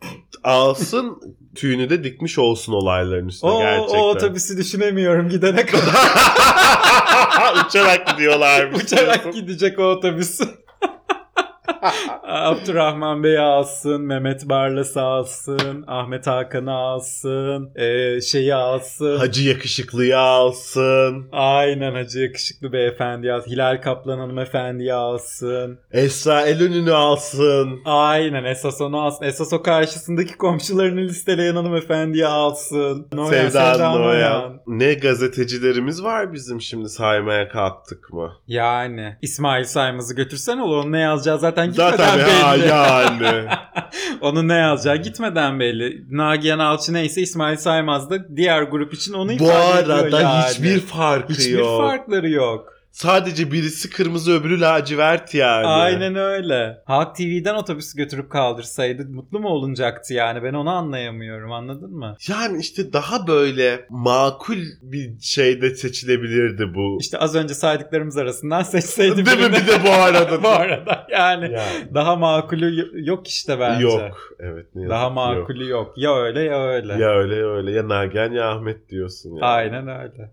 Alsın 0.45 1.21
tüyünü 1.55 1.91
de 1.91 2.05
dikmiş 2.05 2.39
olsun 2.39 2.73
olayların 2.73 3.29
üstüne 3.29 3.51
o, 3.51 3.61
gerçekten. 3.61 3.99
o 3.99 4.03
otobüsü 4.03 4.57
düşünemiyorum 4.57 5.29
gidene 5.29 5.67
kadar. 5.67 5.95
Uçarak 7.67 8.07
gidiyorlarmış. 8.07 8.83
Uçarak 8.83 9.35
gidecek 9.35 9.72
o 9.79 9.83
otobüs. 9.83 10.38
Abdurrahman 12.23 13.23
Bey'i 13.23 13.41
alsın, 13.41 14.01
Mehmet 14.03 14.49
Barlas'ı 14.49 15.01
alsın, 15.01 15.85
Ahmet 15.87 16.27
Hakan'ı 16.27 16.73
alsın, 16.73 17.71
e, 17.77 18.21
şeyi 18.21 18.55
alsın. 18.55 19.19
Hacı 19.19 19.49
yakışıklıyı 19.49 20.19
alsın. 20.19 21.27
Aynen 21.33 21.93
Hacı 21.95 22.19
Yakışıklı 22.19 22.73
Beyefendi 22.73 23.33
alsın. 23.33 23.51
Hilal 23.51 23.83
Kaplan 23.83 24.19
Hanımefendi'yi 24.19 24.95
alsın. 24.95 25.79
Esra 25.93 26.43
Elönü'nü 26.43 26.93
alsın. 26.93 27.81
Aynen 27.85 28.45
esas 28.45 28.81
onu 28.81 29.01
alsın. 29.01 29.25
Esas 29.25 29.53
o 29.53 29.62
karşısındaki 29.62 30.37
komşularını 30.37 31.01
listeleyen 31.01 31.55
hanımefendiyi 31.55 32.27
alsın. 32.27 33.09
Noyan, 33.12 33.49
Sevda 33.49 33.93
Noyan. 33.93 34.61
Ne 34.67 34.95
gazetecilerimiz 34.95 36.05
var 36.05 36.33
bizim 36.33 36.61
şimdi 36.61 36.89
saymaya 36.89 37.49
kalktık 37.49 38.12
mı? 38.12 38.33
Yani 38.47 39.17
İsmail 39.23 39.65
Saymaz'ı 39.65 40.15
götürsen 40.15 40.59
olur. 40.59 40.77
Onun 40.77 40.93
ne 40.93 41.01
yazacağı 41.01 41.39
zaten 41.39 41.72
gitmeden 41.73 41.97
Zaten 41.97 42.19
belli. 42.19 42.69
yani. 42.69 43.49
Onun 44.21 44.49
ne 44.49 44.55
yazacağı 44.55 44.97
gitmeden 44.97 45.61
belli. 45.61 46.05
Nagihan 46.11 46.59
Alçı 46.59 46.93
neyse 46.93 47.21
İsmail 47.21 47.57
Saymaz 47.57 48.11
da 48.11 48.37
diğer 48.37 48.62
grup 48.62 48.95
için 48.95 49.12
onu 49.12 49.29
Bu 49.29 49.33
ifade 49.33 49.81
ediyor 49.83 49.99
arada 49.99 50.21
yani. 50.21 50.45
hiçbir 50.45 50.81
farkı 50.81 51.33
Hiçbir 51.33 51.59
yok. 51.59 51.83
farkları 51.83 52.31
yok. 52.31 52.72
Sadece 52.93 53.53
birisi 53.53 53.91
kırmızı 53.91 54.41
öbürü 54.41 54.61
lacivert 54.61 55.35
yani. 55.35 55.67
Aynen 55.67 56.17
öyle. 56.17 56.83
Halk 56.85 57.17
TV'den 57.17 57.55
otobüsü 57.55 57.97
götürüp 57.97 58.31
kaldırsaydı 58.31 59.05
mutlu 59.09 59.41
mu 59.41 59.49
olunacaktı 59.49 60.15
yani? 60.15 60.43
Ben 60.43 60.55
onu 60.55 60.71
anlayamıyorum 60.71 61.53
anladın 61.53 61.91
mı? 61.91 62.17
Yani 62.29 62.61
işte 62.61 62.93
daha 62.93 63.27
böyle 63.27 63.87
makul 63.91 64.59
bir 64.83 65.21
şeyde 65.21 65.75
seçilebilirdi 65.75 66.75
bu. 66.75 66.99
İşte 67.01 67.19
az 67.19 67.35
önce 67.35 67.55
saydıklarımız 67.55 68.17
arasından 68.17 68.63
seçseydi 68.63 69.27
Değil 69.27 69.39
mi 69.39 69.43
birini. 69.45 69.53
bir 69.53 69.67
de 69.67 69.85
bu 69.87 69.91
arada? 69.91 70.43
bu 70.43 70.49
arada 70.49 71.07
yani. 71.11 71.45
Yani. 71.45 71.95
Daha 71.95 72.17
makulü 72.17 72.91
yok 73.07 73.29
işte 73.29 73.61
bence. 73.61 73.83
Yok. 73.83 74.33
Evet 74.41 74.67
ne 74.75 74.89
Daha 74.89 75.11
makulü 75.11 75.69
yok. 75.69 75.95
Ya 75.97 76.17
öyle 76.17 76.43
ya 76.43 76.67
öyle. 76.67 76.93
Yok. 76.93 77.01
Ya 77.01 77.09
öyle 77.11 77.37
ya 77.37 77.47
öyle. 77.47 77.71
Ya 77.73 77.89
Nagihan 77.89 78.33
ya 78.33 78.51
Ahmet 78.51 78.89
diyorsun 78.89 79.31
yani. 79.31 79.45
Aynen 79.45 79.89
öyle. 79.89 80.31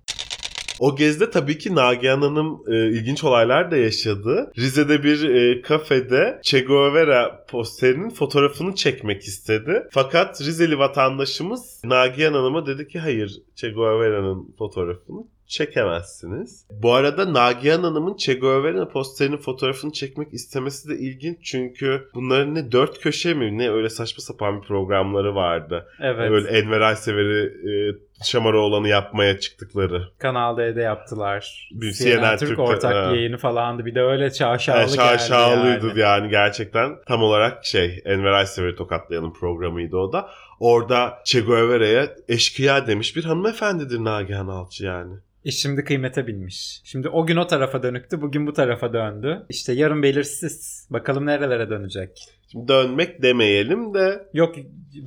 O 0.79 0.95
gezde 0.95 1.29
tabii 1.29 1.57
ki 1.57 1.75
Nagihan 1.75 2.21
Hanım 2.21 2.61
e, 2.67 2.89
ilginç 2.89 3.23
olaylar 3.23 3.71
da 3.71 3.77
yaşadı. 3.77 4.51
Rize'de 4.57 5.03
bir 5.03 5.29
e, 5.29 5.61
kafede 5.61 6.39
Che 6.43 6.59
Guevara 6.59 7.45
posterinin 7.49 8.09
fotoğrafını 8.09 8.75
çekmek 8.75 9.23
istedi. 9.23 9.87
Fakat 9.91 10.41
Rizeli 10.41 10.79
vatandaşımız 10.79 11.81
Nagihan 11.83 12.33
Hanım'a 12.33 12.65
dedi 12.65 12.87
ki 12.87 12.99
hayır 12.99 13.41
Che 13.55 13.69
Guevara'nın 13.69 14.55
fotoğrafını 14.57 15.23
çekemezsiniz. 15.49 16.65
Bu 16.71 16.93
arada 16.93 17.33
Nagihan 17.33 17.83
Hanım'ın 17.83 18.15
Che 18.17 18.33
Guevara 18.33 18.87
posterinin 18.87 19.37
fotoğrafını 19.37 19.91
çekmek 19.91 20.33
istemesi 20.33 20.89
de 20.89 20.97
ilginç 20.97 21.37
çünkü 21.43 22.09
bunların 22.13 22.55
ne 22.55 22.71
dört 22.71 22.99
köşe 22.99 23.33
mi 23.33 23.57
ne 23.57 23.71
öyle 23.71 23.89
saçma 23.89 24.21
sapan 24.21 24.61
bir 24.61 24.67
programları 24.67 25.35
vardı. 25.35 25.87
Evet. 26.01 26.31
Böyle 26.31 26.49
Enver 26.49 26.81
Aysever'i 26.81 27.45
e, 27.45 27.95
Şamaroğlan'ı 28.23 28.87
yapmaya 28.87 29.39
çıktıkları. 29.39 30.07
Kanal 30.17 30.57
D'de 30.57 30.81
yaptılar. 30.81 31.69
Bir 31.71 31.91
CNN, 31.93 32.09
CNN 32.09 32.37
Türk 32.37 32.49
Türk'te, 32.49 32.61
ortak 32.61 32.95
ha. 32.95 33.15
yayını 33.15 33.37
falandı. 33.37 33.85
Bir 33.85 33.95
de 33.95 34.01
öyle 34.01 34.31
şaşalı 34.31 34.77
Yani 34.79 34.91
geldi 34.91 35.19
şaşalıydı 35.19 35.87
yani. 35.87 35.99
yani. 35.99 36.29
gerçekten. 36.29 36.95
Tam 37.07 37.23
olarak 37.23 37.65
şey 37.65 38.01
Enver 38.05 38.31
Aysever'i 38.31 38.75
tokatlayanın 38.75 39.33
programıydı 39.33 39.97
o 39.97 40.13
da. 40.13 40.29
Orada 40.59 41.13
Che 41.25 41.39
Guevara'ya 41.41 42.15
eşkıya 42.27 42.87
demiş 42.87 43.15
bir 43.15 43.23
hanımefendidir 43.23 43.99
Nagihan 44.03 44.47
Alçı 44.47 44.85
yani. 44.85 45.13
E 45.45 45.51
şimdi 45.51 45.83
kıymete 45.83 46.27
binmiş. 46.27 46.81
Şimdi 46.83 47.09
o 47.09 47.25
gün 47.25 47.35
o 47.37 47.47
tarafa 47.47 47.83
dönüktü. 47.83 48.21
Bugün 48.21 48.47
bu 48.47 48.53
tarafa 48.53 48.93
döndü. 48.93 49.45
İşte 49.49 49.73
yarın 49.73 50.03
belirsiz. 50.03 50.87
Bakalım 50.89 51.25
nerelere 51.25 51.69
dönecek. 51.69 52.19
Şimdi 52.51 52.67
dönmek 52.67 53.21
demeyelim 53.21 53.93
de 53.93 54.27
Yok 54.33 54.55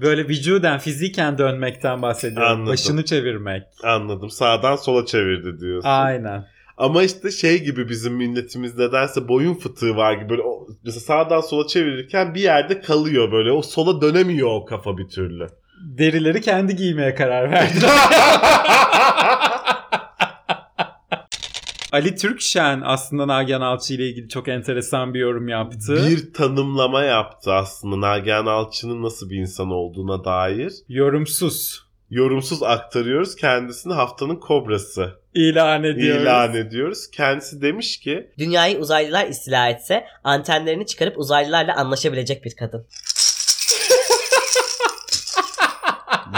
böyle 0.00 0.28
vücuden 0.28 0.78
fiziken 0.78 1.38
dönmekten 1.38 2.02
bahsediyorum. 2.02 2.48
Anladım. 2.52 2.72
Başını 2.72 3.04
çevirmek. 3.04 3.62
anladım 3.82 4.30
sağdan 4.30 4.76
sola 4.76 5.06
çevirdi 5.06 5.60
diyorsun. 5.60 5.88
Aynen. 5.88 6.44
Ama 6.82 7.02
işte 7.02 7.30
şey 7.30 7.62
gibi 7.64 7.88
bizim 7.88 8.14
milletimiz 8.14 8.78
nedense 8.78 9.28
boyun 9.28 9.54
fıtığı 9.54 9.96
var 9.96 10.12
gibi 10.14 10.28
böyle 10.28 10.42
o- 10.42 10.66
mesela 10.84 11.00
sağdan 11.00 11.40
sola 11.40 11.66
çevirirken 11.66 12.34
bir 12.34 12.40
yerde 12.40 12.80
kalıyor 12.80 13.32
böyle 13.32 13.52
o 13.52 13.62
sola 13.62 14.00
dönemiyor 14.00 14.48
o 14.50 14.64
kafa 14.64 14.98
bir 14.98 15.08
türlü. 15.08 15.46
Derileri 15.98 16.40
kendi 16.40 16.76
giymeye 16.76 17.14
karar 17.14 17.50
verdi. 17.50 17.74
Ali 21.92 22.14
Türkşen 22.16 22.82
aslında 22.84 23.28
Nagihan 23.28 23.60
Alçı 23.60 23.94
ile 23.94 24.08
ilgili 24.08 24.28
çok 24.28 24.48
enteresan 24.48 25.14
bir 25.14 25.20
yorum 25.20 25.48
yaptı. 25.48 26.06
bir 26.10 26.32
tanımlama 26.32 27.02
yaptı 27.02 27.52
aslında 27.52 28.00
Nagihan 28.00 28.46
Alçı'nın 28.46 29.02
nasıl 29.02 29.30
bir 29.30 29.36
insan 29.36 29.70
olduğuna 29.70 30.24
dair. 30.24 30.72
Yorumsuz. 30.88 31.81
Yorumsuz 32.12 32.62
aktarıyoruz. 32.62 33.36
Kendisini 33.36 33.92
haftanın 33.92 34.36
kobrası 34.36 35.10
İlan 35.34 35.84
ediyoruz. 35.84 36.22
ilan 36.22 36.54
ediyoruz. 36.54 37.10
Kendisi 37.10 37.62
demiş 37.62 38.00
ki 38.00 38.30
Dünyayı 38.38 38.78
uzaylılar 38.78 39.26
istila 39.26 39.68
etse 39.68 40.04
antenlerini 40.24 40.86
çıkarıp 40.86 41.18
uzaylılarla 41.18 41.76
anlaşabilecek 41.76 42.44
bir 42.44 42.56
kadın. 42.56 42.86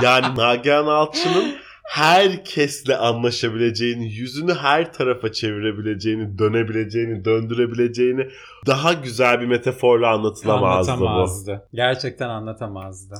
yani 0.02 0.36
Nagihan 0.36 0.86
Alçı'nın 0.86 1.54
herkesle 1.84 2.96
anlaşabileceğini, 2.96 4.12
yüzünü 4.12 4.54
her 4.54 4.92
tarafa 4.92 5.32
çevirebileceğini, 5.32 6.38
dönebileceğini, 6.38 7.24
döndürebileceğini 7.24 8.28
daha 8.66 8.92
güzel 8.92 9.40
bir 9.40 9.46
metaforla 9.46 10.08
anlatılamazdı 10.10 10.90
bu. 10.92 10.94
Anlatamazdı. 10.94 11.68
Gerçekten 11.74 12.28
anlatamazdı. 12.28 13.14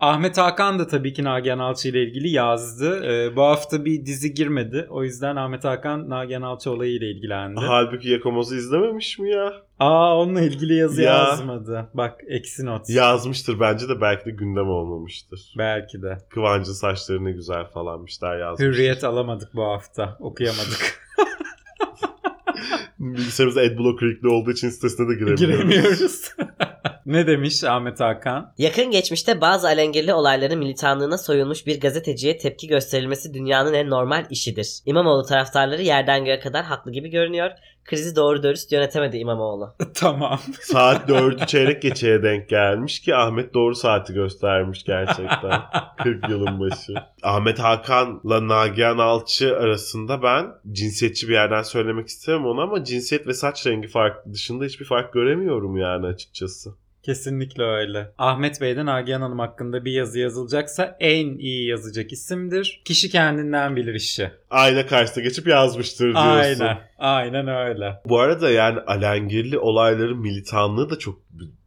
Ahmet 0.00 0.38
Hakan 0.38 0.78
da 0.78 0.86
tabii 0.86 1.12
ki 1.12 1.24
Nagihan 1.24 1.58
Alçı 1.58 1.88
ile 1.88 2.02
ilgili 2.02 2.28
yazdı. 2.30 3.04
Ee, 3.04 3.36
bu 3.36 3.42
hafta 3.42 3.84
bir 3.84 4.06
dizi 4.06 4.34
girmedi. 4.34 4.86
O 4.90 5.04
yüzden 5.04 5.36
Ahmet 5.36 5.64
Hakan 5.64 6.10
Nagihan 6.10 6.42
Alçı 6.42 6.70
olayıyla 6.70 7.06
ilgilendi. 7.06 7.60
Halbuki 7.66 8.08
Yakamoz'u 8.08 8.56
izlememiş 8.56 9.18
mi 9.18 9.30
ya? 9.30 9.52
Aa 9.78 10.18
onunla 10.18 10.40
ilgili 10.40 10.74
yazı 10.74 11.02
Ya. 11.02 11.12
yazmadı. 11.18 11.88
Bak 11.94 12.20
eksi 12.28 12.66
not. 12.66 12.90
Yazmıştır 12.90 13.60
bence 13.60 13.88
de 13.88 14.00
belki 14.00 14.24
de 14.24 14.30
gündem 14.30 14.68
olmamıştır. 14.68 15.54
Belki 15.58 16.02
de. 16.02 16.18
Kıvancı 16.30 16.74
saçları 16.74 17.24
ne 17.24 17.32
güzel 17.32 17.64
falanmışlar 17.64 18.38
yazmış. 18.38 18.66
Hürriyet 18.68 19.04
alamadık 19.04 19.54
bu 19.54 19.64
hafta. 19.64 20.16
Okuyamadık. 20.20 21.06
Bilgisayarımız 22.98 23.56
Adblocker 23.58 24.06
yüklü 24.06 24.28
olduğu 24.28 24.50
için 24.50 24.68
sitesine 24.70 25.08
de 25.08 25.12
giremiyoruz. 25.14 25.40
Giremiyoruz. 25.40 26.30
ne 27.06 27.26
demiş 27.26 27.64
Ahmet 27.64 28.00
Hakan? 28.00 28.52
Yakın 28.58 28.90
geçmişte 28.90 29.40
bazı 29.40 29.66
alengirli 29.66 30.14
olayların 30.14 30.58
militanlığına 30.58 31.18
soyulmuş 31.18 31.66
bir 31.66 31.80
gazeteciye 31.80 32.38
tepki 32.38 32.66
gösterilmesi 32.66 33.34
dünyanın 33.34 33.74
en 33.74 33.90
normal 33.90 34.26
işidir. 34.30 34.78
İmamoğlu 34.86 35.26
taraftarları 35.26 35.82
yerden 35.82 36.24
göğe 36.24 36.40
kadar 36.40 36.64
haklı 36.64 36.92
gibi 36.92 37.08
görünüyor. 37.10 37.50
Krizi 37.86 38.16
doğru 38.16 38.42
dürüst 38.42 38.72
yönetemedi 38.72 39.16
İmamoğlu. 39.16 39.74
tamam. 39.94 40.40
Saat 40.60 41.08
4'ü 41.08 41.46
çeyrek 41.46 41.82
geçeye 41.82 42.22
denk 42.22 42.48
gelmiş 42.48 43.00
ki 43.00 43.14
Ahmet 43.14 43.54
doğru 43.54 43.74
saati 43.74 44.12
göstermiş 44.12 44.84
gerçekten. 44.84 45.60
40 46.02 46.28
yılın 46.28 46.60
başı. 46.60 46.94
Ahmet 47.22 47.58
Hakan'la 47.58 48.48
Nagihan 48.48 48.98
Alçı 48.98 49.56
arasında 49.56 50.22
ben 50.22 50.46
cinsiyetçi 50.72 51.28
bir 51.28 51.32
yerden 51.32 51.62
söylemek 51.62 52.08
istemem 52.08 52.46
onu 52.46 52.60
ama 52.60 52.84
cinsiyet 52.84 53.26
ve 53.26 53.34
saç 53.34 53.66
rengi 53.66 53.88
farkı 53.88 54.32
dışında 54.32 54.64
hiçbir 54.64 54.84
fark 54.84 55.12
göremiyorum 55.12 55.76
yani 55.76 56.06
açıkçası. 56.06 56.70
Kesinlikle 57.06 57.62
öyle. 57.62 58.12
Ahmet 58.18 58.60
Bey'den 58.60 58.86
Nagihan 58.86 59.20
Hanım 59.20 59.38
hakkında 59.38 59.84
bir 59.84 59.92
yazı 59.92 60.18
yazılacaksa 60.18 60.96
en 61.00 61.38
iyi 61.38 61.68
yazacak 61.68 62.12
isimdir. 62.12 62.82
Kişi 62.84 63.10
kendinden 63.10 63.76
bilir 63.76 63.94
işi. 63.94 64.30
Ayna 64.50 64.86
karşısına 64.86 65.24
geçip 65.24 65.46
yazmıştır 65.46 66.04
diyorsun. 66.04 66.64
Aynen. 66.64 66.78
Aynen 66.98 67.48
öyle. 67.48 68.00
Bu 68.04 68.20
arada 68.20 68.50
yani 68.50 68.80
alengirli 68.80 69.58
olayların 69.58 70.18
militanlığı 70.18 70.90
da 70.90 70.98
çok 70.98 71.18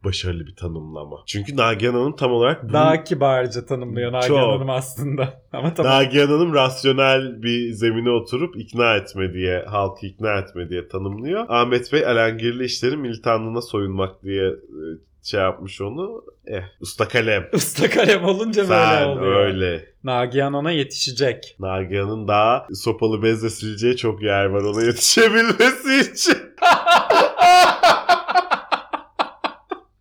başarılı 0.04 0.46
bir 0.46 0.56
tanımlama. 0.56 1.16
Çünkü 1.26 1.56
Nagihan 1.56 1.92
Hanım 1.92 2.16
tam 2.16 2.32
olarak 2.32 2.68
bu... 2.68 2.72
Daha 2.72 3.04
kibarca 3.04 3.66
tanımlıyor 3.66 4.12
Nagihan 4.12 4.28
Çok. 4.28 4.54
Hanım 4.54 4.70
aslında. 4.70 5.42
Ama 5.52 5.74
tamam. 5.74 5.92
Nagihan 5.92 6.26
Hanım 6.26 6.54
rasyonel 6.54 7.42
bir 7.42 7.72
zemine 7.72 8.10
oturup 8.10 8.56
ikna 8.56 8.96
etme 8.96 9.32
diye, 9.32 9.64
halkı 9.68 10.06
ikna 10.06 10.38
etme 10.38 10.68
diye 10.68 10.88
tanımlıyor. 10.88 11.46
Ahmet 11.48 11.92
Bey 11.92 12.06
alengirli 12.06 12.64
işlerin 12.64 13.00
militanlığına 13.00 13.60
soyunmak 13.60 14.22
diye 14.22 14.46
e, 14.48 14.82
şey 15.22 15.40
yapmış 15.40 15.80
onu. 15.80 16.24
Eh, 16.46 16.62
usta 16.80 17.08
kalem. 17.08 17.48
Usta 17.52 17.90
kalem 17.90 18.24
olunca 18.24 18.62
böyle 18.68 18.80
Sen 18.98 19.06
oluyor. 19.06 19.36
öyle. 19.46 19.84
Nagihan 20.04 20.54
ona 20.54 20.70
yetişecek. 20.70 21.56
Nagihan'ın 21.58 22.28
daha 22.28 22.66
sopalı 22.74 23.22
bezle 23.22 23.50
sileceği 23.50 23.96
çok 23.96 24.22
yer 24.22 24.44
var 24.44 24.62
ona 24.62 24.82
yetişebilmesi 24.82 26.12
için. 26.12 26.36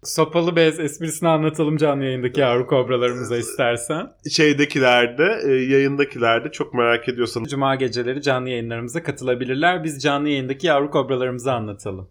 Sopalı 0.03 0.55
bez 0.55 0.79
esprisini 0.79 1.29
anlatalım 1.29 1.77
canlı 1.77 2.03
yayındaki 2.03 2.39
yavru 2.39 2.67
kobralarımıza 2.67 3.37
istersen. 3.37 4.11
Şeydekilerde, 4.31 5.39
e, 5.45 5.51
yayındakilerde 5.51 6.51
çok 6.51 6.73
merak 6.73 7.09
ediyorsan 7.09 7.43
Cuma 7.43 7.75
geceleri 7.75 8.21
canlı 8.21 8.49
yayınlarımıza 8.49 9.03
katılabilirler. 9.03 9.83
Biz 9.83 10.01
canlı 10.03 10.29
yayındaki 10.29 10.67
yavru 10.67 10.91
kobralarımızı 10.91 11.51
anlatalım. 11.53 12.09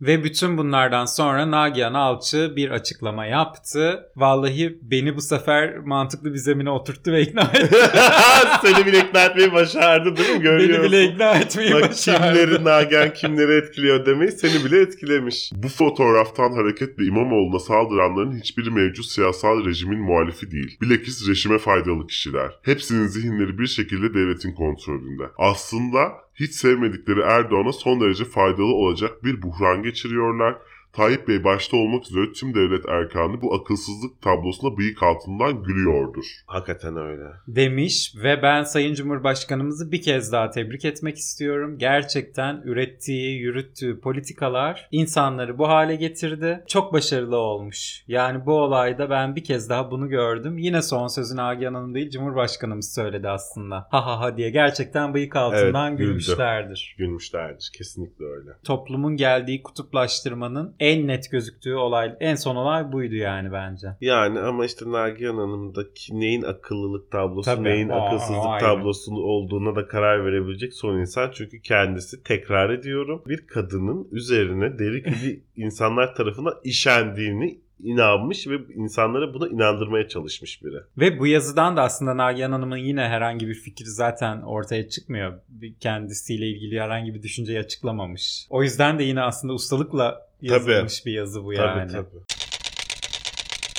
Ve 0.00 0.24
bütün 0.24 0.58
bunlardan 0.58 1.04
sonra 1.04 1.50
Nagihan 1.50 1.94
Alçı 1.94 2.52
bir 2.56 2.70
açıklama 2.70 3.26
yaptı. 3.26 4.00
Vallahi 4.16 4.78
beni 4.82 5.16
bu 5.16 5.20
sefer 5.20 5.78
mantıklı 5.78 6.32
bir 6.32 6.38
zemine 6.38 6.70
oturttu 6.70 7.12
ve 7.12 7.22
ikna 7.22 7.42
etti. 7.54 7.76
Seni 8.62 8.86
bile 8.86 8.98
ikna 8.98 9.24
etmeyi 9.24 9.52
başardı 9.52 10.16
değil 10.16 10.28
mi? 10.28 10.34
beni 10.34 10.42
Görüyorsun. 10.42 10.84
bile 10.92 11.04
ikna 11.04 11.34
etmeyi 11.38 11.72
Bak 11.74 11.82
başardı. 11.90 12.34
kimleri 12.38 12.64
Nagihan 12.64 13.12
kimleri 13.14 13.52
etkiliyor 13.52 14.06
demeyi 14.06 14.32
seni 14.32 14.64
bile 14.64 14.80
etkilemiş. 14.80 15.50
Bu 15.54 15.68
fotoğraftan 15.68 16.52
hareketle 16.52 17.04
İmamoğlu'na 17.04 17.58
saldıranların 17.58 18.38
hiçbiri 18.40 18.70
mevcut 18.70 19.06
siyasal 19.06 19.64
rejimin 19.64 19.98
muhalifi 20.00 20.50
değil. 20.50 20.78
Bilakis 20.82 21.28
rejime 21.28 21.58
faydalı 21.58 22.06
kişiler. 22.06 22.50
Hepsinin 22.62 23.06
zihinleri 23.06 23.58
bir 23.58 23.66
şekilde 23.66 24.14
devletin 24.14 24.52
kontrolünde. 24.54 25.24
Aslında 25.38 25.98
hiç 26.40 26.52
sevmedikleri 26.52 27.20
Erdoğan'a 27.20 27.72
son 27.72 28.00
derece 28.00 28.24
faydalı 28.24 28.74
olacak 28.74 29.24
bir 29.24 29.42
buhran 29.42 29.82
geçiriyorlar. 29.82 30.56
Tayyip 30.96 31.28
Bey 31.28 31.44
başta 31.44 31.76
olmak 31.76 32.04
üzere 32.10 32.32
tüm 32.32 32.54
devlet 32.54 32.88
erkanı 32.88 33.42
bu 33.42 33.54
akılsızlık 33.54 34.22
tablosuna 34.22 34.76
bıyık 34.76 35.02
altından 35.02 35.62
gülüyordur. 35.62 36.24
Hakikaten 36.46 36.96
öyle. 36.96 37.24
demiş 37.48 38.14
ve 38.22 38.42
ben 38.42 38.62
Sayın 38.62 38.94
Cumhurbaşkanımızı 38.94 39.92
bir 39.92 40.02
kez 40.02 40.32
daha 40.32 40.50
tebrik 40.50 40.84
etmek 40.84 41.16
istiyorum. 41.16 41.78
Gerçekten 41.78 42.62
ürettiği, 42.64 43.38
yürüttüğü 43.38 44.00
politikalar 44.00 44.88
insanları 44.92 45.58
bu 45.58 45.68
hale 45.68 45.96
getirdi. 45.96 46.64
Çok 46.66 46.92
başarılı 46.92 47.36
olmuş. 47.36 48.04
Yani 48.08 48.46
bu 48.46 48.52
olayda 48.52 49.10
ben 49.10 49.36
bir 49.36 49.44
kez 49.44 49.70
daha 49.70 49.90
bunu 49.90 50.08
gördüm. 50.08 50.58
Yine 50.58 50.82
son 50.82 51.06
sözü 51.06 51.36
Nagihan 51.36 51.74
Hanım 51.74 51.94
değil 51.94 52.10
Cumhurbaşkanımız 52.10 52.94
söyledi 52.94 53.28
aslında. 53.28 53.88
Ha 53.90 54.06
ha 54.06 54.20
ha 54.20 54.36
diye 54.36 54.50
gerçekten 54.50 55.14
bıyık 55.14 55.36
altından 55.36 55.88
Evet, 55.88 55.98
gülmüşlerdir. 55.98 56.94
Gülmüşlerdir. 56.98 57.70
Kesinlikle 57.78 58.24
öyle. 58.24 58.50
Toplumun 58.64 59.16
geldiği 59.16 59.62
kutuplaştırmanın 59.62 60.74
en 60.86 61.06
net 61.06 61.30
gözüktüğü 61.30 61.74
olay, 61.74 62.14
en 62.20 62.34
son 62.34 62.56
olay 62.56 62.92
buydu 62.92 63.14
yani 63.14 63.52
bence. 63.52 63.86
Yani 64.00 64.38
ama 64.40 64.64
işte 64.64 64.92
Nagihan 64.92 65.36
Hanım'daki 65.36 66.20
neyin 66.20 66.42
akıllılık 66.42 67.10
tablosu, 67.10 67.50
Tabii. 67.50 67.64
neyin 67.64 67.88
Aa, 67.88 68.06
akılsızlık 68.06 68.46
aynen. 68.46 68.60
tablosu 68.60 69.14
olduğuna 69.14 69.76
da 69.76 69.88
karar 69.88 70.26
verebilecek 70.26 70.74
son 70.74 70.98
insan. 70.98 71.30
Çünkü 71.34 71.60
kendisi 71.60 72.22
tekrar 72.22 72.70
ediyorum 72.70 73.22
bir 73.26 73.46
kadının 73.46 74.08
üzerine 74.12 74.78
deri 74.78 75.02
gibi 75.02 75.42
insanlar 75.56 76.14
tarafından 76.14 76.54
işendiğini 76.64 77.60
inanmış 77.82 78.46
ve 78.46 78.54
insanlara 78.74 79.34
buna 79.34 79.48
inandırmaya 79.48 80.08
çalışmış 80.08 80.62
biri. 80.64 80.76
Ve 80.98 81.18
bu 81.18 81.26
yazıdan 81.26 81.76
da 81.76 81.82
aslında 81.82 82.16
Nagihan 82.16 82.52
Hanım'ın 82.52 82.76
yine 82.76 83.00
herhangi 83.00 83.48
bir 83.48 83.54
fikri 83.54 83.86
zaten 83.86 84.42
ortaya 84.42 84.88
çıkmıyor. 84.88 85.40
Kendisiyle 85.80 86.46
ilgili 86.46 86.80
herhangi 86.80 87.14
bir 87.14 87.22
düşünceyi 87.22 87.58
açıklamamış. 87.58 88.46
O 88.50 88.62
yüzden 88.62 88.98
de 88.98 89.02
yine 89.04 89.22
aslında 89.22 89.54
ustalıkla 89.54 90.25
yazılmış 90.42 91.06
bir 91.06 91.12
yazı 91.12 91.44
bu 91.44 91.52
yani. 91.52 91.92
Tabii 91.92 92.04
tabii. 92.10 92.45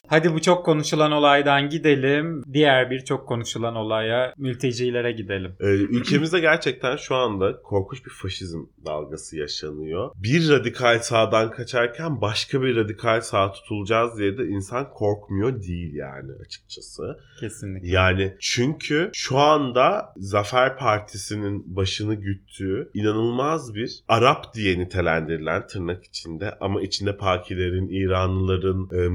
Hadi 0.10 0.34
bu 0.34 0.41
çok 0.41 0.65
konuşulan 0.65 1.12
olaydan 1.12 1.70
gidelim. 1.70 2.43
Diğer 2.54 2.91
bir 2.91 3.00
çok 3.00 3.28
konuşulan 3.28 3.76
olaya 3.76 4.34
mültecilere 4.38 5.12
gidelim. 5.12 5.56
Ee, 5.60 5.65
ülkemizde 5.65 6.39
gerçekten 6.39 6.96
şu 6.96 7.15
anda 7.15 7.62
korkunç 7.62 8.06
bir 8.06 8.12
faşizm 8.12 8.60
dalgası 8.86 9.38
yaşanıyor. 9.38 10.12
Bir 10.15 10.50
radikal 10.50 11.00
sağdan 11.00 11.52
kaçarken 11.52 12.22
başka 12.22 12.62
bir 12.62 12.76
radikal 12.76 13.22
sağ 13.22 13.52
tutulacağız 13.52 14.17
diye 14.17 14.38
de 14.38 14.48
insan 14.48 14.89
korkmuyor 14.89 15.62
değil 15.62 15.93
yani 15.93 16.32
açıkçası. 16.46 17.20
Kesinlikle. 17.39 17.89
Yani 17.89 18.36
çünkü 18.39 19.10
şu 19.13 19.38
anda 19.38 20.13
Zafer 20.17 20.78
Partisi'nin 20.78 21.76
başını 21.76 22.15
güttüğü 22.15 22.89
inanılmaz 22.93 23.76
bir 23.76 24.04
Arap 24.08 24.54
diye 24.54 24.80
nitelendirilen 24.80 25.67
tırnak 25.67 26.04
içinde 26.04 26.58
ama 26.62 26.82
içinde 26.82 27.17
Pakilerin, 27.17 27.89
İranlıların, 27.89 28.89
e, 28.93 29.08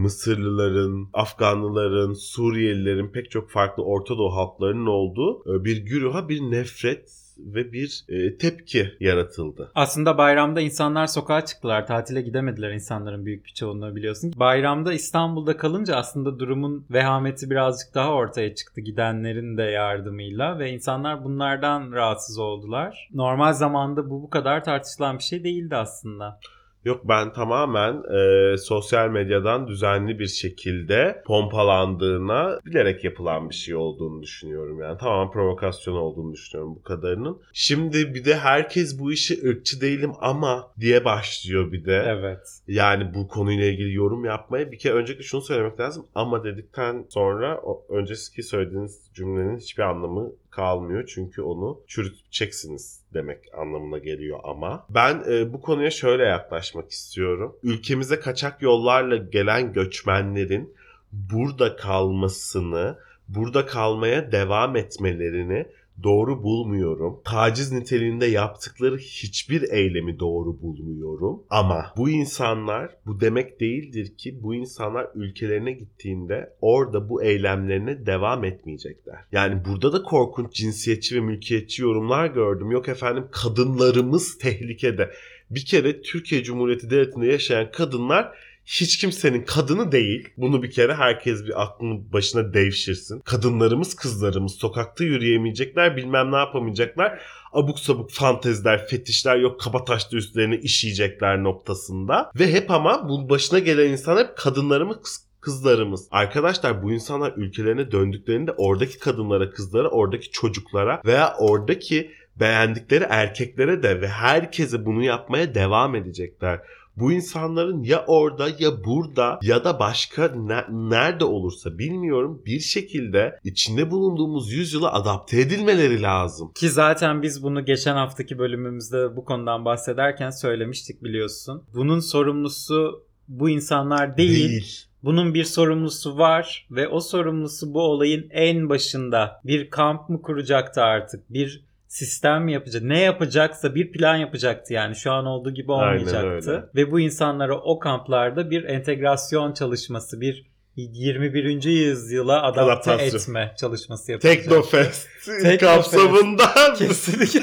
Mısırlıların, 0.82 1.08
Afganlıların, 1.12 2.12
Suriyelilerin 2.12 3.08
pek 3.08 3.30
çok 3.30 3.50
farklı 3.50 3.82
Orta 3.82 4.18
Doğu 4.18 4.36
halklarının 4.36 4.86
olduğu 4.86 5.54
e, 5.54 5.64
bir 5.64 5.76
güruha 5.76 6.28
bir 6.28 6.40
nefret 6.40 7.22
ve 7.38 7.72
bir 7.72 8.04
e, 8.08 8.38
tepki 8.38 8.94
yaratıldı. 9.00 9.72
Aslında 9.74 10.18
bayramda 10.18 10.60
insanlar 10.60 11.06
sokağa 11.06 11.44
çıktılar. 11.44 11.86
Tatile 11.86 12.22
gidemediler 12.22 12.70
insanların 12.70 13.26
büyük 13.26 13.44
bir 13.44 13.50
çoğunluğu 13.50 13.96
biliyorsun. 13.96 14.32
Bayramda 14.36 14.92
İstanbul'da 14.92 15.56
kalınca 15.56 15.96
aslında 15.96 16.38
durumun 16.38 16.86
vehameti 16.90 17.50
birazcık 17.50 17.94
daha 17.94 18.12
ortaya 18.12 18.54
çıktı 18.54 18.80
gidenlerin 18.80 19.56
de 19.56 19.62
yardımıyla 19.62 20.58
ve 20.58 20.70
insanlar 20.70 21.24
bunlardan 21.24 21.92
rahatsız 21.92 22.38
oldular. 22.38 23.08
Normal 23.14 23.52
zamanda 23.52 24.10
bu 24.10 24.22
bu 24.22 24.30
kadar 24.30 24.64
tartışılan 24.64 25.18
bir 25.18 25.22
şey 25.22 25.44
değildi 25.44 25.76
aslında. 25.76 26.38
Yok 26.84 27.08
ben 27.08 27.32
tamamen 27.32 28.02
e, 28.14 28.56
sosyal 28.56 29.08
medyadan 29.08 29.68
düzenli 29.68 30.18
bir 30.18 30.26
şekilde 30.26 31.22
pompalandığına 31.26 32.60
bilerek 32.66 33.04
yapılan 33.04 33.50
bir 33.50 33.54
şey 33.54 33.74
olduğunu 33.74 34.22
düşünüyorum. 34.22 34.80
Yani 34.80 34.98
tamamen 34.98 35.32
provokasyon 35.32 35.94
olduğunu 35.94 36.32
düşünüyorum 36.32 36.74
bu 36.76 36.82
kadarının. 36.82 37.38
Şimdi 37.52 38.14
bir 38.14 38.24
de 38.24 38.36
herkes 38.36 39.00
bu 39.00 39.12
işi 39.12 39.48
ırkçı 39.48 39.80
değilim 39.80 40.12
ama 40.20 40.72
diye 40.80 41.04
başlıyor 41.04 41.72
bir 41.72 41.84
de. 41.84 42.04
Evet. 42.06 42.60
Yani 42.68 43.14
bu 43.14 43.28
konuyla 43.28 43.64
ilgili 43.64 43.94
yorum 43.94 44.24
yapmaya 44.24 44.72
bir 44.72 44.78
kere 44.78 44.94
öncelikle 44.94 45.24
şunu 45.24 45.40
söylemek 45.40 45.80
lazım. 45.80 46.06
Ama 46.14 46.44
dedikten 46.44 47.06
sonra 47.08 47.60
o 47.64 47.84
önceki 47.88 48.42
söylediğiniz 48.42 49.10
cümlenin 49.14 49.58
hiçbir 49.58 49.82
anlamı 49.82 50.32
kalmıyor. 50.52 51.10
Çünkü 51.14 51.42
onu 51.42 51.80
çürüteceksiniz 51.86 53.00
demek 53.14 53.38
anlamına 53.58 53.98
geliyor 53.98 54.40
ama. 54.44 54.86
Ben 54.90 55.24
e, 55.30 55.52
bu 55.52 55.60
konuya 55.60 55.90
şöyle 55.90 56.22
yaklaşmak 56.22 56.90
istiyorum. 56.90 57.56
Ülkemize 57.62 58.20
kaçak 58.20 58.62
yollarla 58.62 59.16
gelen 59.16 59.72
göçmenlerin 59.72 60.74
burada 61.12 61.76
kalmasını, 61.76 62.98
burada 63.28 63.66
kalmaya 63.66 64.32
devam 64.32 64.76
etmelerini 64.76 65.66
doğru 66.02 66.42
bulmuyorum. 66.42 67.20
Taciz 67.24 67.72
niteliğinde 67.72 68.26
yaptıkları 68.26 68.98
hiçbir 68.98 69.62
eylemi 69.62 70.18
doğru 70.18 70.62
bulmuyorum. 70.62 71.42
Ama 71.50 71.92
bu 71.96 72.10
insanlar 72.10 72.96
bu 73.06 73.20
demek 73.20 73.60
değildir 73.60 74.16
ki 74.16 74.42
bu 74.42 74.54
insanlar 74.54 75.06
ülkelerine 75.14 75.72
gittiğinde 75.72 76.56
orada 76.60 77.08
bu 77.08 77.22
eylemlerine 77.22 78.06
devam 78.06 78.44
etmeyecekler. 78.44 79.16
Yani 79.32 79.64
burada 79.64 79.92
da 79.92 80.02
korkunç 80.02 80.52
cinsiyetçi 80.54 81.16
ve 81.16 81.20
mülkiyetçi 81.20 81.82
yorumlar 81.82 82.26
gördüm. 82.26 82.70
Yok 82.70 82.88
efendim 82.88 83.24
kadınlarımız 83.30 84.38
tehlikede. 84.38 85.10
Bir 85.50 85.64
kere 85.64 86.02
Türkiye 86.02 86.42
Cumhuriyeti 86.42 86.90
Devleti'nde 86.90 87.26
yaşayan 87.26 87.70
kadınlar 87.70 88.32
hiç 88.66 88.98
kimsenin 88.98 89.42
kadını 89.42 89.92
değil. 89.92 90.28
Bunu 90.36 90.62
bir 90.62 90.70
kere 90.70 90.94
herkes 90.94 91.44
bir 91.44 91.62
aklını 91.62 92.12
başına 92.12 92.54
devşirsin. 92.54 93.20
Kadınlarımız, 93.20 93.96
kızlarımız 93.96 94.54
sokakta 94.54 95.04
yürüyemeyecekler, 95.04 95.96
bilmem 95.96 96.32
ne 96.32 96.36
yapamayacaklar. 96.36 97.22
Abuk 97.52 97.78
sabuk 97.78 98.10
fanteziler, 98.10 98.86
fetişler 98.86 99.36
yok 99.36 99.60
kabataşlı 99.60 100.16
üstlerine 100.16 100.56
işeyecekler 100.56 101.42
noktasında. 101.42 102.30
Ve 102.38 102.52
hep 102.52 102.70
ama 102.70 103.08
bu 103.08 103.28
başına 103.28 103.58
gelen 103.58 103.90
insan 103.90 104.16
hep 104.16 104.36
kadınlarımız, 104.36 105.26
kızlarımız. 105.40 106.08
Arkadaşlar 106.10 106.82
bu 106.82 106.92
insanlar 106.92 107.32
ülkelerine 107.36 107.92
döndüklerinde 107.92 108.52
oradaki 108.52 108.98
kadınlara, 108.98 109.50
kızlara, 109.50 109.88
oradaki 109.88 110.30
çocuklara 110.30 111.02
veya 111.04 111.34
oradaki 111.38 112.10
beğendikleri 112.40 113.04
erkeklere 113.08 113.82
de 113.82 114.00
ve 114.00 114.08
herkese 114.08 114.86
bunu 114.86 115.04
yapmaya 115.04 115.54
devam 115.54 115.94
edecekler. 115.94 116.60
Bu 116.96 117.12
insanların 117.12 117.82
ya 117.82 118.04
orada 118.06 118.48
ya 118.58 118.84
burada 118.84 119.38
ya 119.42 119.64
da 119.64 119.78
başka 119.78 120.28
ne- 120.28 120.90
nerede 120.90 121.24
olursa 121.24 121.78
bilmiyorum 121.78 122.42
bir 122.46 122.60
şekilde 122.60 123.38
içinde 123.44 123.90
bulunduğumuz 123.90 124.52
yüzyıla 124.52 124.92
adapte 124.92 125.40
edilmeleri 125.40 126.02
lazım. 126.02 126.52
Ki 126.54 126.68
zaten 126.68 127.22
biz 127.22 127.42
bunu 127.42 127.64
geçen 127.64 127.94
haftaki 127.94 128.38
bölümümüzde 128.38 129.16
bu 129.16 129.24
konudan 129.24 129.64
bahsederken 129.64 130.30
söylemiştik 130.30 131.02
biliyorsun. 131.04 131.62
Bunun 131.74 132.00
sorumlusu 132.00 133.04
bu 133.28 133.50
insanlar 133.50 134.16
değil. 134.16 134.86
Bunun 135.04 135.34
bir 135.34 135.44
sorumlusu 135.44 136.18
var 136.18 136.66
ve 136.70 136.88
o 136.88 137.00
sorumlusu 137.00 137.74
bu 137.74 137.80
olayın 137.80 138.28
en 138.30 138.68
başında 138.68 139.40
bir 139.44 139.70
kamp 139.70 140.08
mı 140.08 140.22
kuracaktı 140.22 140.82
artık? 140.82 141.32
Bir 141.32 141.64
sistem 141.92 142.48
yapacak? 142.48 142.82
Ne 142.82 143.00
yapacaksa 143.00 143.74
bir 143.74 143.92
plan 143.92 144.16
yapacaktı 144.16 144.72
yani. 144.72 144.96
Şu 144.96 145.12
an 145.12 145.26
olduğu 145.26 145.50
gibi 145.50 145.72
olmayacaktı. 145.72 146.70
Ve 146.74 146.90
bu 146.90 147.00
insanlara 147.00 147.58
o 147.58 147.78
kamplarda 147.78 148.50
bir 148.50 148.64
entegrasyon 148.64 149.52
çalışması, 149.52 150.20
bir 150.20 150.52
21. 150.76 151.62
yüzyıla 151.64 152.42
adapte 152.42 152.90
Adaptasyon. 152.92 153.20
etme 153.20 153.54
çalışması 153.60 154.12
yapacak. 154.12 154.34
Teknofest. 154.34 155.08
kapsamında 155.60 156.74
Kesinlikle 156.78 157.40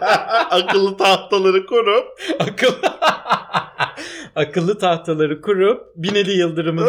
akıllı 0.50 0.96
tahtaları 0.96 1.66
kurup 1.66 2.06
akıllı 2.38 2.98
akıllı 4.36 4.78
tahtaları 4.78 5.40
kurup 5.40 5.96
Binali 5.96 6.32
Yıldırım'ın 6.38 6.88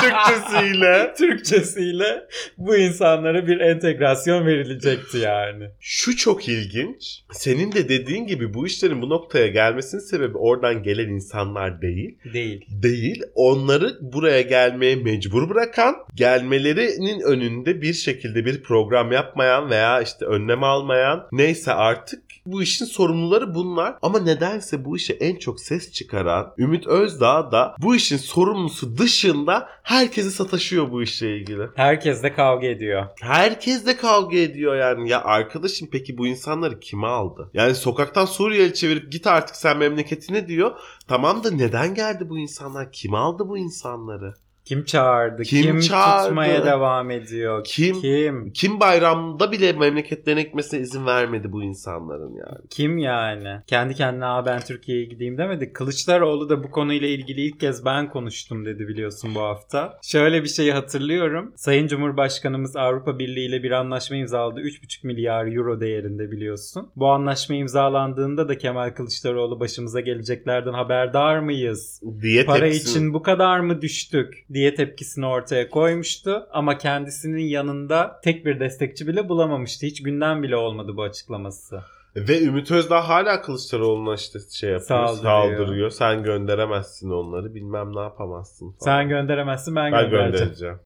Türkçesiyle. 0.00 1.14
Türkçesiyle 1.18 2.26
bu 2.58 2.76
insanlara 2.76 3.46
bir 3.46 3.60
entegrasyon 3.60 4.46
verilecekti 4.46 5.18
yani. 5.18 5.70
Şu 5.80 6.16
çok 6.16 6.48
ilginç. 6.48 7.22
Senin 7.32 7.72
de 7.72 7.88
dediğin 7.88 8.26
gibi 8.26 8.54
bu 8.54 8.66
işlerin 8.66 9.02
bu 9.02 9.08
noktaya 9.08 9.46
gelmesinin 9.46 10.00
sebebi 10.00 10.38
oradan 10.38 10.82
gelen 10.82 11.08
insanlar 11.08 11.82
değil. 11.82 12.18
Değil. 12.32 12.66
Değil. 12.82 13.22
Onları 13.34 13.98
buraya 14.00 14.40
gelmeye 14.40 14.96
mecbur 14.96 15.50
bırakan, 15.50 15.96
gelmelerinin 16.14 17.20
önünde 17.20 17.82
bir 17.82 17.94
şekilde 17.94 18.44
bir 18.44 18.62
program 18.62 19.12
yapmayan 19.12 19.70
veya 19.70 20.02
işte 20.02 20.24
önlem 20.24 20.64
almayan 20.64 21.28
neyse 21.32 21.72
artık 21.72 22.27
bu 22.52 22.62
işin 22.62 22.84
sorumluları 22.84 23.54
bunlar. 23.54 23.98
Ama 24.02 24.18
nedense 24.18 24.84
bu 24.84 24.96
işe 24.96 25.12
en 25.12 25.36
çok 25.36 25.60
ses 25.60 25.92
çıkaran 25.92 26.54
Ümit 26.58 26.86
Özdağ 26.86 27.52
da 27.52 27.76
bu 27.78 27.96
işin 27.96 28.16
sorumlusu 28.16 28.98
dışında 28.98 29.68
herkesi 29.82 30.30
sataşıyor 30.30 30.90
bu 30.92 31.02
işle 31.02 31.36
ilgili. 31.36 31.62
Herkes 31.74 32.22
de 32.22 32.32
kavga 32.32 32.66
ediyor. 32.66 33.06
Herkes 33.20 33.86
de 33.86 33.96
kavga 33.96 34.36
ediyor 34.36 34.76
yani. 34.76 35.10
Ya 35.10 35.24
arkadaşım 35.24 35.88
peki 35.92 36.18
bu 36.18 36.26
insanları 36.26 36.80
kime 36.80 37.06
aldı? 37.06 37.50
Yani 37.54 37.74
sokaktan 37.74 38.24
Suriyeli 38.24 38.74
çevirip 38.74 39.12
git 39.12 39.26
artık 39.26 39.56
sen 39.56 39.78
memleketine 39.78 40.48
diyor. 40.48 40.72
Tamam 41.08 41.44
da 41.44 41.50
neden 41.50 41.94
geldi 41.94 42.28
bu 42.28 42.38
insanlar? 42.38 42.92
Kim 42.92 43.14
aldı 43.14 43.48
bu 43.48 43.58
insanları? 43.58 44.34
Kim 44.68 44.84
çağırdı? 44.84 45.42
Kim 45.42 45.62
Kim, 45.62 45.80
çağırdı? 45.80 46.26
tutmaya 46.28 46.64
devam 46.66 47.10
ediyor? 47.10 47.64
Kim? 47.64 48.00
Kim? 48.00 48.52
Kim 48.52 48.80
bayramda 48.80 49.52
bile 49.52 49.72
memleketlerine 49.72 50.42
gitmesine 50.42 50.80
izin 50.80 51.06
vermedi 51.06 51.52
bu 51.52 51.62
insanların 51.62 52.34
yani? 52.34 52.58
Kim 52.70 52.98
yani? 52.98 53.60
Kendi 53.66 53.94
kendine 53.94 54.24
Aa, 54.26 54.46
ben 54.46 54.60
Türkiye'ye 54.60 55.04
gideyim 55.04 55.38
demedi. 55.38 55.72
Kılıçdaroğlu 55.72 56.48
da 56.48 56.62
bu 56.64 56.70
konuyla 56.70 57.08
ilgili 57.08 57.40
ilk 57.40 57.60
kez 57.60 57.84
ben 57.84 58.10
konuştum 58.10 58.64
dedi 58.66 58.88
biliyorsun 58.88 59.34
bu 59.34 59.40
hafta. 59.40 59.98
Şöyle 60.02 60.42
bir 60.42 60.48
şeyi 60.48 60.72
hatırlıyorum. 60.72 61.52
Sayın 61.56 61.86
Cumhurbaşkanımız 61.86 62.76
Avrupa 62.76 63.18
Birliği 63.18 63.48
ile 63.48 63.62
bir 63.62 63.70
anlaşma 63.70 64.16
imzaladı. 64.16 64.60
3,5 64.60 65.06
milyar 65.06 65.46
euro 65.56 65.80
değerinde 65.80 66.30
biliyorsun. 66.30 66.88
Bu 66.96 67.08
anlaşma 67.08 67.54
imzalandığında 67.54 68.48
da 68.48 68.58
Kemal 68.58 68.90
Kılıçdaroğlu 68.90 69.60
başımıza 69.60 70.00
geleceklerden 70.00 70.72
haberdar 70.72 71.38
mıyız? 71.38 72.00
Diye 72.22 72.44
Para 72.44 72.58
tepsini- 72.66 72.90
için 72.90 73.14
bu 73.14 73.22
kadar 73.22 73.60
mı 73.60 73.82
düştük 73.82 74.44
diye 74.58 74.74
tepkisini 74.74 75.26
ortaya 75.26 75.70
koymuştu. 75.70 76.46
Ama 76.52 76.78
kendisinin 76.78 77.42
yanında 77.46 78.20
tek 78.24 78.46
bir 78.46 78.60
destekçi 78.60 79.06
bile 79.06 79.28
bulamamıştı. 79.28 79.86
Hiç 79.86 80.02
gündem 80.02 80.42
bile 80.42 80.56
olmadı 80.56 80.96
bu 80.96 81.02
açıklaması. 81.02 81.80
Ve 82.16 82.42
Ümit 82.42 82.70
Özdağ 82.70 83.08
hala 83.08 83.42
Kılıçdaroğlu'na 83.42 84.14
işte 84.14 84.38
şey 84.52 84.70
yapıyor, 84.70 84.88
Saldırıyor. 84.88 85.22
saldırıyor. 85.58 85.90
Sen 85.90 86.22
gönderemezsin 86.22 87.10
onları 87.10 87.54
bilmem 87.54 87.96
ne 87.96 88.00
yapamazsın 88.00 88.70
falan. 88.70 88.78
Sen 88.98 89.08
gönderemezsin 89.08 89.76
ben, 89.76 89.92
ben 89.92 90.10
göndereceğim. 90.10 90.32
göndereceğim. 90.32 90.78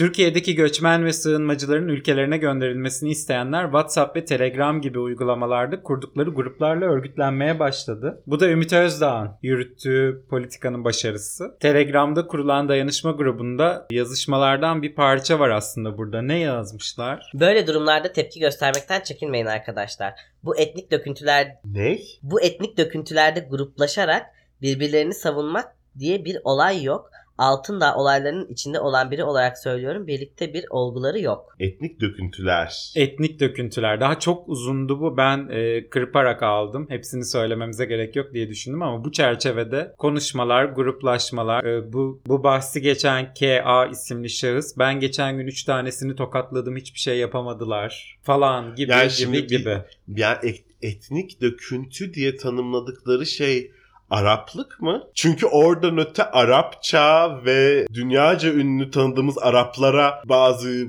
Türkiye'deki 0.00 0.54
göçmen 0.54 1.04
ve 1.04 1.12
sığınmacıların 1.12 1.88
ülkelerine 1.88 2.38
gönderilmesini 2.38 3.10
isteyenler 3.10 3.64
WhatsApp 3.64 4.16
ve 4.16 4.24
Telegram 4.24 4.80
gibi 4.80 4.98
uygulamalarda 4.98 5.82
kurdukları 5.82 6.30
gruplarla 6.30 6.86
örgütlenmeye 6.86 7.58
başladı. 7.58 8.22
Bu 8.26 8.40
da 8.40 8.48
Ümit 8.48 8.72
Özdağ'ın 8.72 9.30
yürüttüğü 9.42 10.24
politikanın 10.30 10.84
başarısı. 10.84 11.56
Telegram'da 11.60 12.26
kurulan 12.26 12.68
dayanışma 12.68 13.10
grubunda 13.10 13.86
yazışmalardan 13.90 14.82
bir 14.82 14.94
parça 14.94 15.38
var 15.38 15.50
aslında 15.50 15.98
burada. 15.98 16.22
Ne 16.22 16.38
yazmışlar? 16.38 17.30
Böyle 17.34 17.66
durumlarda 17.66 18.12
tepki 18.12 18.40
göstermekten 18.40 19.00
çekinmeyin 19.00 19.46
arkadaşlar. 19.46 20.14
Bu 20.42 20.56
etnik 20.56 20.90
döküntüler 20.90 21.56
Ne? 21.64 21.98
bu 22.22 22.40
etnik 22.40 22.78
döküntülerde 22.78 23.40
gruplaşarak 23.40 24.26
birbirlerini 24.62 25.14
savunmak 25.14 25.76
diye 25.98 26.24
bir 26.24 26.38
olay 26.44 26.84
yok. 26.84 27.10
Altındağ 27.40 27.94
olaylarının 27.96 28.46
içinde 28.48 28.80
olan 28.80 29.10
biri 29.10 29.24
olarak 29.24 29.58
söylüyorum. 29.58 30.06
Birlikte 30.06 30.54
bir 30.54 30.64
olguları 30.70 31.20
yok. 31.20 31.56
Etnik 31.60 32.00
döküntüler. 32.00 32.92
Etnik 32.96 33.40
döküntüler. 33.40 34.00
Daha 34.00 34.18
çok 34.18 34.48
uzundu 34.48 35.00
bu. 35.00 35.16
Ben 35.16 35.48
e, 35.50 35.88
kırparak 35.88 36.42
aldım. 36.42 36.86
Hepsini 36.88 37.24
söylememize 37.24 37.84
gerek 37.84 38.16
yok 38.16 38.34
diye 38.34 38.48
düşündüm 38.48 38.82
ama 38.82 39.04
bu 39.04 39.12
çerçevede 39.12 39.94
konuşmalar, 39.98 40.64
gruplaşmalar, 40.64 41.64
e, 41.64 41.92
bu 41.92 42.20
bu 42.26 42.44
bahsi 42.44 42.80
geçen 42.82 43.34
K.A. 43.34 43.86
isimli 43.86 44.30
şahıs 44.30 44.78
ben 44.78 45.00
geçen 45.00 45.36
gün 45.36 45.46
3 45.46 45.64
tanesini 45.64 46.16
tokatladım 46.16 46.76
hiçbir 46.76 46.98
şey 47.00 47.18
yapamadılar 47.18 48.18
falan 48.22 48.74
gibi 48.74 48.90
Yani 48.90 49.10
gibi 49.18 49.32
bir- 49.32 49.48
gibi. 49.48 49.78
ya 50.16 50.40
et- 50.42 50.64
etnik 50.82 51.40
döküntü 51.40 52.14
diye 52.14 52.36
tanımladıkları 52.36 53.26
şey 53.26 53.70
Araplık 54.10 54.80
mı? 54.80 55.02
Çünkü 55.14 55.46
oradan 55.46 55.98
öte 55.98 56.24
Arapça 56.24 57.40
ve 57.44 57.86
dünyaca 57.94 58.52
ünlü 58.52 58.90
tanıdığımız 58.90 59.38
Araplara 59.38 60.22
bazı 60.24 60.70
e, 60.70 60.86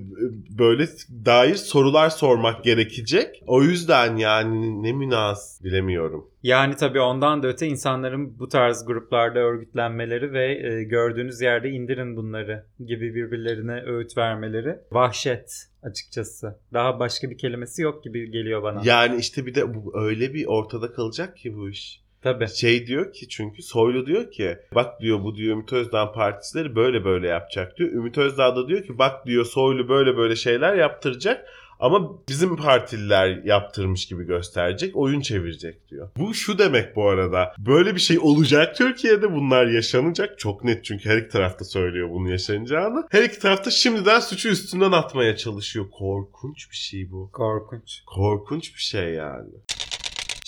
böyle 0.57 0.88
dair 1.25 1.55
sorular 1.55 2.10
sormak 2.10 2.63
gerekecek. 2.63 3.43
O 3.47 3.63
yüzden 3.63 4.15
yani 4.15 4.84
ne 4.84 4.93
münas 4.93 5.63
bilemiyorum. 5.63 6.27
Yani 6.43 6.75
tabii 6.75 6.99
ondan 6.99 7.43
da 7.43 7.47
öte 7.47 7.67
insanların 7.67 8.39
bu 8.39 8.47
tarz 8.49 8.86
gruplarda 8.86 9.39
örgütlenmeleri 9.39 10.34
ve 10.34 10.69
e, 10.69 10.84
gördüğünüz 10.84 11.41
yerde 11.41 11.69
indirin 11.69 12.15
bunları 12.15 12.65
gibi 12.86 13.15
birbirlerine 13.15 13.84
öğüt 13.86 14.17
vermeleri 14.17 14.77
vahşet 14.91 15.67
açıkçası. 15.84 16.60
Daha 16.73 16.99
başka 16.99 17.29
bir 17.29 17.38
kelimesi 17.38 17.81
yok 17.81 18.03
gibi 18.03 18.31
geliyor 18.31 18.63
bana. 18.63 18.81
Yani 18.84 19.19
işte 19.19 19.45
bir 19.45 19.55
de 19.55 19.75
bu 19.75 19.99
öyle 20.01 20.34
bir 20.34 20.45
ortada 20.45 20.93
kalacak 20.93 21.38
ki 21.38 21.55
bu 21.55 21.69
iş. 21.69 22.01
Tabii. 22.21 22.47
Şey 22.47 22.88
diyor 22.88 23.13
ki 23.13 23.29
çünkü 23.29 23.63
Soylu 23.63 24.05
diyor 24.05 24.31
ki 24.31 24.57
bak 24.75 25.01
diyor 25.01 25.23
bu 25.23 25.36
diyor 25.36 25.55
Ümit 25.55 25.73
Özdağ 25.73 26.12
partisileri 26.12 26.75
böyle 26.75 27.05
böyle 27.05 27.27
yapacak 27.27 27.77
diyor. 27.77 27.91
Ümit 27.91 28.17
Özdağ 28.17 28.55
da 28.55 28.67
diyor 28.67 28.84
ki 28.84 28.97
bak 28.97 29.25
diyor 29.25 29.45
Soylu 29.45 29.89
böyle 29.89 30.17
böyle 30.17 30.36
şeyler 30.36 30.75
yaptıracak. 30.75 31.45
Ama 31.81 32.27
bizim 32.29 32.55
partililer 32.55 33.43
yaptırmış 33.43 34.05
gibi 34.05 34.23
gösterecek, 34.23 34.95
oyun 34.95 35.21
çevirecek 35.21 35.89
diyor. 35.89 36.10
Bu 36.17 36.34
şu 36.34 36.57
demek 36.57 36.95
bu 36.95 37.10
arada. 37.10 37.53
Böyle 37.57 37.95
bir 37.95 37.99
şey 37.99 38.19
olacak 38.19 38.75
Türkiye'de 38.75 39.31
bunlar 39.31 39.65
yaşanacak. 39.65 40.39
Çok 40.39 40.63
net 40.63 40.86
çünkü 40.86 41.10
her 41.10 41.17
iki 41.17 41.29
tarafta 41.29 41.65
söylüyor 41.65 42.10
bunu 42.10 42.29
yaşanacağını. 42.29 43.07
Her 43.10 43.23
iki 43.23 43.39
tarafta 43.39 43.71
şimdiden 43.71 44.19
suçu 44.19 44.49
üstünden 44.49 44.91
atmaya 44.91 45.38
çalışıyor. 45.38 45.86
Korkunç 45.91 46.71
bir 46.71 46.75
şey 46.75 47.12
bu. 47.12 47.29
Korkunç. 47.31 48.01
Korkunç 48.05 48.75
bir 48.75 48.81
şey 48.81 49.13
yani. 49.13 49.49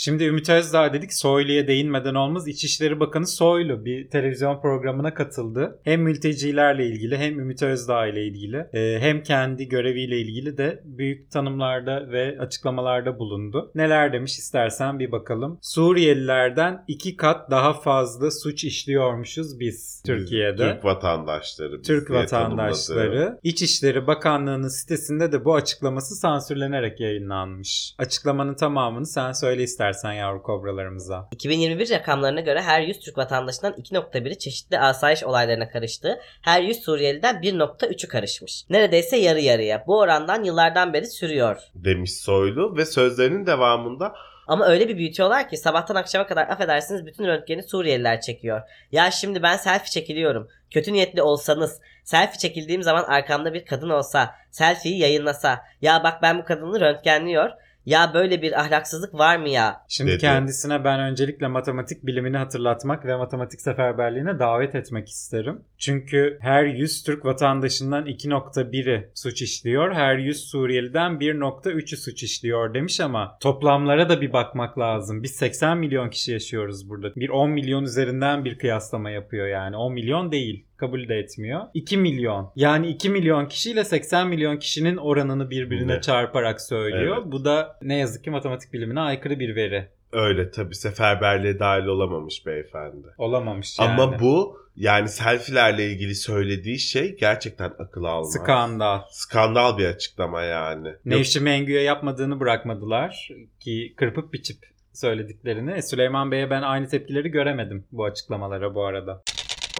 Şimdi 0.04 0.24
Ümit 0.24 0.50
Özdağ 0.50 0.94
dedik 0.94 1.14
Soylu'ya 1.14 1.68
değinmeden 1.68 2.16
olmaz. 2.16 2.48
İçişleri 2.48 3.00
Bakanı 3.00 3.28
Soylu 3.28 3.86
bir 3.86 4.10
televizyon 4.10 4.62
programına 4.62 5.14
katıldı. 5.14 5.80
Hem 5.84 6.02
mültecilerle 6.02 6.86
ilgili 6.86 7.18
hem 7.18 7.40
Ümit 7.40 7.64
Özdağ 7.64 8.08
ile 8.08 8.26
ilgili 8.26 8.58
e, 8.74 9.00
hem 9.00 9.24
kendi 9.24 9.68
göreviyle 9.68 10.20
ilgili 10.20 10.58
de 10.58 10.82
büyük 10.86 11.32
tanımlarda 11.32 12.12
ve 12.12 12.38
açıklamalarda 12.40 13.20
bulundu. 13.20 13.72
Neler 13.76 14.14
demiş 14.14 14.40
istersen 14.40 15.00
bir 15.00 15.12
bakalım. 15.12 15.58
Suriyelilerden 15.62 16.84
iki 16.88 17.18
kat 17.18 17.52
daha 17.52 17.74
fazla 17.74 18.32
suç 18.32 18.64
işliyormuşuz 18.64 19.60
biz 19.60 20.04
Türkiye'de. 20.06 20.74
Türk 20.74 20.86
vatandaşları. 20.86 21.82
Türk 21.82 22.12
vatandaşları. 22.12 23.12
tanımladı. 23.12 23.40
İçişleri 23.44 24.08
Bakanlığı'nın 24.08 24.68
sitesinde 24.68 25.32
de 25.32 25.46
bu 25.46 25.56
açıklaması 25.56 26.16
sansürlenerek 26.16 27.00
yayınlanmış. 27.00 27.96
Açıklamanın 27.98 28.56
tamamını 28.56 29.06
sen 29.06 29.32
söyle 29.32 29.64
istersen 29.64 29.93
yavru 30.14 30.44
kobralarımıza. 30.44 31.28
2021 31.32 31.90
rakamlarına 31.90 32.42
göre 32.42 32.62
her 32.62 32.82
100 32.82 33.00
Türk 33.00 33.18
vatandaşından 33.18 33.74
2.1'i 33.74 34.40
çeşitli 34.40 34.80
asayiş 34.80 35.24
olaylarına 35.24 35.70
karıştı. 35.70 36.20
Her 36.42 36.62
100 36.62 36.84
Suriyeliden 36.84 37.36
1.3'ü 37.36 38.08
karışmış. 38.08 38.66
Neredeyse 38.70 39.18
yarı 39.18 39.40
yarıya. 39.40 39.84
Bu 39.88 40.00
orandan 40.00 40.44
yıllardan 40.44 40.94
beri 40.94 41.08
sürüyor. 41.08 41.58
Demiş 41.76 42.14
Soylu 42.14 42.78
ve 42.78 42.86
sözlerinin 42.86 43.46
devamında 43.46 44.14
Ama 44.48 44.66
öyle 44.66 44.90
bir 44.90 44.98
büyütüyorlar 44.98 45.50
ki 45.50 45.58
sabahtan 45.58 45.96
akşama 45.96 46.28
kadar 46.28 46.48
affedersiniz 46.48 47.06
bütün 47.06 47.26
röntgeni 47.26 47.64
Suriyeliler 47.64 48.22
çekiyor. 48.22 48.62
Ya 48.92 49.12
şimdi 49.12 49.44
ben 49.44 49.58
selfie 49.58 49.92
çekiliyorum. 49.92 50.48
Kötü 50.72 50.94
niyetli 50.94 51.22
olsanız, 51.22 51.82
selfie 52.04 52.40
çekildiğim 52.40 52.84
zaman 52.84 53.04
arkamda 53.04 53.54
bir 53.54 53.66
kadın 53.66 53.90
olsa, 53.90 54.36
selfie'yi 54.52 55.00
yayınlasa, 55.00 55.62
ya 55.82 56.04
bak 56.04 56.22
ben 56.22 56.38
bu 56.38 56.46
kadını 56.46 56.80
röntgenliyor. 56.80 57.50
Ya 57.86 58.12
böyle 58.14 58.42
bir 58.42 58.60
ahlaksızlık 58.62 59.14
var 59.14 59.38
mı 59.38 59.50
ya? 59.50 59.86
Şimdi 59.88 60.12
Dedi. 60.12 60.22
kendisine 60.22 60.84
ben 60.84 61.00
öncelikle 61.00 61.48
matematik 61.48 62.06
bilimini 62.06 62.38
hatırlatmak 62.38 63.06
ve 63.06 63.16
matematik 63.16 63.62
seferberliğine 63.62 64.40
davet 64.40 64.76
etmek 64.76 65.10
isterim. 65.10 65.62
Çünkü 65.78 66.38
her 66.42 66.64
100 66.64 67.04
Türk 67.04 67.26
vatandaşından 67.26 68.06
2.1'i 68.06 69.10
suç 69.14 69.42
işliyor, 69.42 69.94
her 69.94 70.18
100 70.18 70.44
Suriyeliden 70.44 71.12
1.3'ü 71.12 71.98
suç 71.98 72.24
işliyor 72.24 72.74
demiş 72.74 73.00
ama 73.00 73.38
toplamlara 73.40 74.10
da 74.10 74.22
bir 74.22 74.34
bakmak 74.34 74.80
lazım. 74.80 75.24
Biz 75.24 75.32
80 75.32 75.78
milyon 75.78 76.10
kişi 76.10 76.32
yaşıyoruz 76.32 76.90
burada. 76.90 77.16
Bir 77.16 77.30
10 77.30 77.50
milyon 77.50 77.84
üzerinden 77.84 78.46
bir 78.46 78.58
kıyaslama 78.58 79.10
yapıyor 79.10 79.48
yani. 79.48 79.78
10 79.78 79.94
milyon 79.94 80.32
değil 80.32 80.66
kabul 80.84 81.08
de 81.08 81.16
etmiyor. 81.16 81.62
2 81.74 81.98
milyon. 81.98 82.52
Yani 82.56 82.88
2 82.88 83.10
milyon 83.10 83.46
kişiyle 83.46 83.84
80 83.84 84.28
milyon 84.28 84.58
kişinin 84.58 84.98
oranını 84.98 85.50
birbirine 85.50 85.96
Ne? 85.96 86.02
çarparak 86.02 86.62
söylüyor. 86.62 87.18
Evet. 87.22 87.32
Bu 87.32 87.46
da 87.46 87.78
ne 87.82 87.98
yazık 87.98 88.24
ki 88.24 88.30
matematik 88.30 88.74
bilimine 88.74 89.00
aykırı 89.00 89.40
bir 89.40 89.56
veri. 89.56 89.88
öyle 90.12 90.52
tabii 90.52 90.76
seferberliğe 90.76 91.60
dahil 91.60 91.86
olamamış 91.86 92.46
beyefendi. 92.46 93.08
Olamamış 93.18 93.80
yani. 93.80 93.90
Ama 93.90 94.20
bu 94.20 94.58
yani 94.76 95.10
selfilerle 95.10 95.86
ilgili 95.92 96.16
söylediği 96.16 96.80
şey 96.80 97.18
gerçekten 97.18 97.72
akıl 97.80 98.04
almaz. 98.04 98.34
skandal. 98.34 99.02
Skandal 99.12 99.78
bir 99.78 99.86
açıklama 99.86 100.42
yani. 100.44 100.88
Yok, 100.88 101.06
Nevşin 101.06 101.44
Mengü'ye 101.44 101.82
yapmadığını 101.82 102.40
bırakmadılar 102.40 103.30
ki 103.60 103.94
kırpıp 103.98 104.34
biçip 104.34 104.58
söylediklerini. 104.94 105.72
E, 105.72 105.82
Süleyman 105.82 106.32
Bey'e 106.32 106.50
ben 106.50 106.62
aynı 106.62 106.88
tepkileri 106.88 107.30
göremedim 107.30 107.86
bu 107.92 108.06
açıklamalara 108.06 108.76
bu 108.76 108.86
arada. 108.86 109.22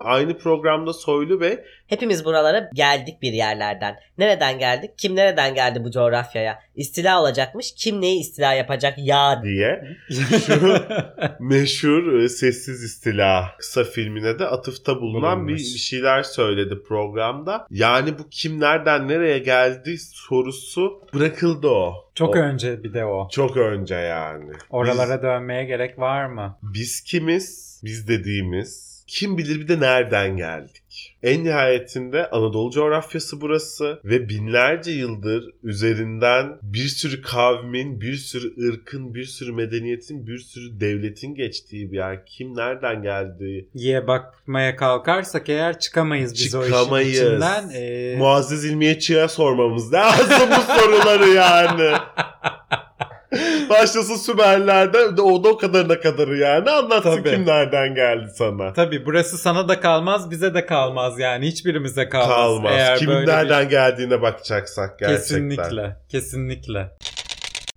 Aynı 0.02 0.38
programda 0.38 0.94
Soylu 0.94 1.42
Bey 1.42 1.60
Hepimiz 1.88 2.26
buralara 2.26 2.70
geldik 2.74 3.22
bir 3.22 3.34
yerlerden. 3.34 3.96
Nereden 4.18 4.60
geldik? 4.60 4.92
Kim 4.98 5.16
nereden 5.16 5.56
geldi 5.56 5.84
bu 5.84 5.92
coğrafyaya? 5.92 6.60
İstila 6.76 7.22
olacakmış. 7.22 7.74
Kim 7.78 8.02
neyi 8.02 8.20
istila 8.20 8.54
yapacak 8.54 8.94
ya 8.98 9.44
diye 9.44 9.84
şu 10.48 10.76
meşhur 11.40 12.14
e, 12.20 12.30
Sessiz 12.30 12.84
İstila 12.84 13.56
kısa 13.60 13.84
filmine 13.84 14.40
de 14.40 14.46
atıfta 14.46 15.02
bulunan 15.02 15.48
bir, 15.48 15.54
Bulunmuş. 15.54 15.74
bir 15.74 15.80
şeyler 15.80 16.24
söyledi 16.24 16.84
programda. 16.88 17.68
Yani 17.70 18.20
bu 18.20 18.30
kim 18.32 18.60
nereden 18.60 19.08
nereye 19.08 19.40
geldi 19.40 19.98
sorusu 20.14 21.02
bırakıldı 21.14 21.68
o. 21.68 21.94
Çok 22.16 22.36
O- 22.36 22.40
önce 22.40 22.84
bir 22.84 22.94
de 22.94 23.06
o. 23.06 23.28
Çok 23.32 23.58
önce 23.58 23.96
yani. 23.96 24.52
Oralara 24.70 25.22
dönmeye 25.24 25.64
gerek 25.66 26.00
var 26.00 26.26
mı? 26.26 26.58
Biz, 26.64 26.74
biz 26.74 27.02
kimiz? 27.02 27.74
Biz 27.84 28.08
dediğimiz 28.08 28.93
kim 29.08 29.38
bilir 29.38 29.60
bir 29.60 29.68
de 29.68 29.80
nereden 29.80 30.38
geldik? 30.38 31.18
En 31.24 31.44
nihayetinde 31.44 32.30
Anadolu 32.30 32.72
coğrafyası 32.72 33.42
burası 33.42 34.00
ve 34.04 34.30
binlerce 34.30 34.92
yıldır 34.92 35.44
üzerinden 35.64 36.58
bir 36.64 36.88
sürü 36.88 37.22
kavmin, 37.22 38.02
bir 38.02 38.16
sürü 38.16 38.70
ırkın, 38.70 39.16
bir 39.16 39.26
sürü 39.26 39.52
medeniyetin, 39.54 40.28
bir 40.28 40.38
sürü 40.38 40.80
devletin 40.80 41.36
geçtiği 41.36 41.92
bir 41.92 41.98
yer. 41.98 42.26
Kim 42.26 42.56
nereden 42.58 43.02
geldi? 43.04 43.68
Ye 43.74 44.08
bakmaya 44.08 44.76
kalkarsak 44.76 45.50
eğer 45.50 45.80
çıkamayız 45.80 46.34
biz 46.34 46.56
o 46.56 46.66
Çıkamayız. 46.66 47.10
işin 47.14 47.26
içinden. 47.26 47.70
Ee, 47.76 48.16
Muazzez 48.18 48.66
İlmiyeçi'ye 48.66 49.28
sormamız 49.28 49.94
lazım 49.94 50.50
bu 50.50 50.74
soruları 50.82 51.30
yani. 51.30 51.98
Başlasın 53.70 54.16
Sümerler'den 54.16 55.18
de 55.18 55.22
o 55.22 55.44
da 55.44 55.50
o 55.50 55.58
kadarına 55.58 56.00
kadarı 56.00 56.38
yani. 56.38 56.70
Anlatsın 56.70 57.18
Tabii. 57.18 57.30
kim 57.30 57.46
nereden 57.46 57.96
geldi 57.96 58.30
sana. 58.36 58.74
Tabii 58.74 59.06
burası 59.06 59.38
sana 59.38 59.68
da 59.68 59.80
kalmaz 59.80 60.32
bize 60.32 60.54
de 60.54 60.66
kalmaz 60.66 61.20
yani 61.20 61.48
hiçbirimize 61.48 62.10
kalmaz. 62.10 62.28
Kalmaz. 62.30 62.74
Eğer 62.76 63.08
böyle 63.08 63.50
bir- 63.66 63.70
geldiğine 63.70 64.22
bakacaksak 64.22 65.00
gerçekten. 65.00 65.22
Kesinlikle. 65.22 65.96
Kesinlikle. 66.10 66.90